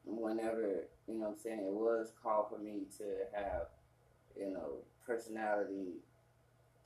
whenever, 0.06 0.86
you 1.12 1.20
know 1.20 1.26
what 1.28 1.32
I'm 1.34 1.40
saying, 1.40 1.60
it 1.60 1.74
was 1.74 2.12
called 2.24 2.48
for 2.50 2.58
me 2.60 2.82
to 2.98 3.04
have, 3.36 3.68
you 4.38 4.52
know, 4.52 4.76
personality 5.06 5.94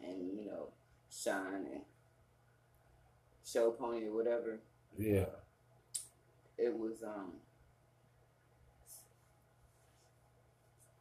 and, 0.02 0.38
you 0.40 0.46
know, 0.46 0.70
shine 1.12 1.66
and 1.72 1.82
show 3.46 3.72
pony 3.72 4.08
or 4.08 4.14
whatever, 4.16 4.60
Yeah. 4.98 5.26
it 6.58 6.78
was 6.78 7.04
um 7.04 7.34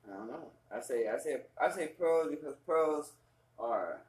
I 0.06 0.16
don't 0.16 0.28
know. 0.28 0.50
I 0.70 0.80
say 0.80 1.08
I 1.08 1.18
say 1.18 1.36
I 1.60 1.70
say 1.70 1.88
pearls 1.98 2.28
because 2.30 2.54
pearls 2.66 3.12
are 3.58 4.02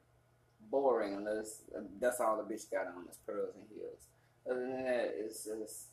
boring 0.70 1.14
unless 1.14 1.60
that's 2.00 2.20
all 2.20 2.36
the 2.36 2.42
bitch 2.54 2.70
got 2.70 2.86
on 2.88 3.06
is 3.10 3.18
pearls 3.26 3.54
and 3.54 3.64
heels. 3.74 4.02
Other 4.48 4.60
than 4.60 4.84
that, 4.84 5.14
it's 5.18 5.44
just 5.44 5.86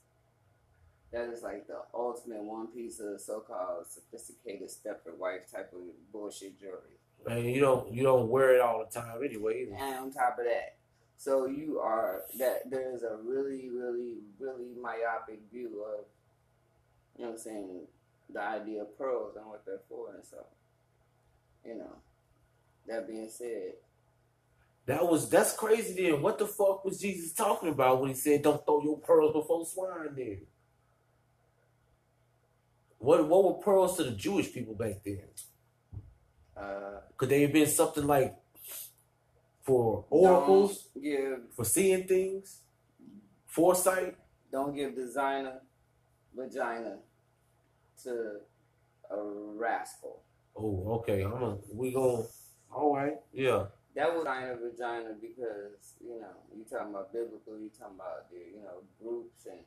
that 1.14 1.30
is 1.30 1.44
like 1.44 1.68
the 1.68 1.78
ultimate 1.94 2.44
one 2.44 2.68
piece 2.68 3.00
of 3.00 3.22
so-called 3.22 3.86
sophisticated 3.88 4.68
Stepford 4.68 5.18
wife 5.18 5.50
type 5.52 5.72
of 5.74 5.82
bullshit 6.12 6.60
jewelry. 6.60 6.98
And 7.30 7.46
you 7.46 7.62
don't 7.62 7.94
you 7.94 8.04
don't 8.04 8.28
wear 8.30 8.56
it 8.56 8.62
all 8.62 8.84
the 8.84 9.00
time 9.00 9.24
anyway. 9.24 9.64
Either. 9.64 9.76
And 9.76 9.96
on 9.96 10.12
top 10.12 10.38
of 10.40 10.46
that, 10.46 10.76
so 11.18 11.46
you 11.46 11.80
are 11.80 12.24
that 12.40 12.70
there's 12.70 13.04
a 13.04 13.18
really, 13.24 13.70
really, 13.70 14.16
really 14.40 14.74
myopic 14.82 15.40
view 15.52 15.86
of, 15.86 16.06
you 17.18 17.24
know 17.24 17.32
what 17.32 17.38
I'm 17.38 17.38
saying, 17.38 17.82
the 18.34 18.42
idea 18.42 18.82
of 18.82 18.98
pearls 18.98 19.36
and 19.38 19.46
what 19.46 19.66
they're 19.66 19.80
for 19.88 20.16
and 20.16 20.26
so, 20.26 20.46
you 21.66 21.76
know. 21.78 21.96
That 22.86 23.08
being 23.08 23.30
said, 23.30 23.76
That 24.86 25.08
was 25.08 25.30
that's 25.30 25.56
crazy. 25.56 25.94
Then 26.10 26.22
what 26.22 26.38
the 26.38 26.46
fuck 26.48 26.84
was 26.84 27.00
Jesus 27.00 27.32
talking 27.32 27.70
about 27.70 28.02
when 28.02 28.10
he 28.10 28.16
said, 28.16 28.42
"Don't 28.42 28.66
throw 28.66 28.84
your 28.84 28.98
pearls 28.98 29.32
before 29.32 29.66
swine"? 29.66 30.14
Then 30.16 30.42
what 33.04 33.28
what 33.28 33.44
were 33.44 33.54
pearls 33.54 33.98
to 33.98 34.04
the 34.04 34.12
Jewish 34.12 34.52
people 34.54 34.76
back 34.76 35.04
then? 35.04 35.28
uh, 36.56 37.02
Could 37.18 37.30
they 37.30 37.42
have 37.42 37.54
been 37.54 37.68
something 37.68 38.08
like 38.08 38.36
for 39.62 40.06
oracles, 40.10 40.90
give 41.02 41.40
for 41.56 41.66
seeing 41.66 42.08
things, 42.08 42.60
foresight? 43.46 44.16
don't 44.52 44.76
give 44.76 44.96
designer 44.96 45.62
vagina 46.36 46.98
to 48.04 48.12
a 49.10 49.18
rascal. 49.56 50.22
Oh, 50.56 51.00
okay. 51.00 51.24
I'm 51.24 51.42
a, 51.42 51.58
we 51.74 51.92
going 51.92 52.26
all 52.72 52.96
right. 52.96 53.18
Yeah. 53.34 53.66
That 53.96 54.14
was 54.14 54.26
of 54.26 54.60
vagina 54.60 55.14
because, 55.20 55.94
you 56.00 56.20
know, 56.22 56.34
you 56.56 56.64
talking 56.70 56.90
about 56.94 57.12
biblical, 57.14 57.60
you 57.60 57.70
talking 57.78 57.96
about 57.96 58.30
the, 58.32 58.38
you 58.38 58.62
know, 58.64 58.82
groups 59.02 59.46
and, 59.46 59.60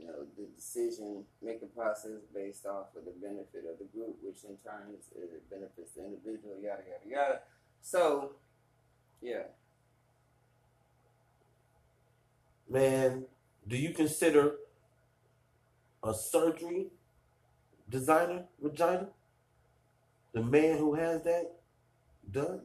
you 0.00 0.06
know, 0.06 0.24
the 0.36 0.46
decision 0.56 1.24
making 1.42 1.68
process 1.76 2.22
based 2.34 2.64
off 2.66 2.86
of 2.96 3.04
the 3.04 3.12
benefit 3.20 3.64
of 3.70 3.78
the 3.78 3.84
group, 3.92 4.16
which 4.22 4.44
in 4.44 4.56
turn 4.64 4.94
is, 4.98 5.06
it 5.14 5.50
benefits 5.50 5.92
the 5.92 6.04
individual, 6.04 6.56
yada 6.62 6.82
yada 6.88 7.08
yada. 7.08 7.40
So, 7.82 8.32
yeah. 9.20 9.42
Man, 12.68 13.24
do 13.66 13.76
you 13.76 13.92
consider 13.92 14.54
a 16.02 16.14
surgery 16.14 16.86
designer 17.88 18.44
vagina? 18.62 19.08
The 20.32 20.42
man 20.42 20.78
who 20.78 20.94
has 20.94 21.22
that 21.24 21.50
done? 22.30 22.62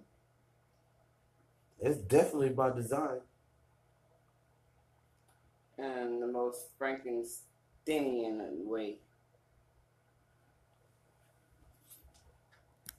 It's 1.82 1.98
definitely 1.98 2.50
by 2.50 2.72
design. 2.72 3.20
And 5.78 6.22
the 6.22 6.28
most 6.28 6.78
Frankensteinian 6.80 8.64
way 8.66 8.98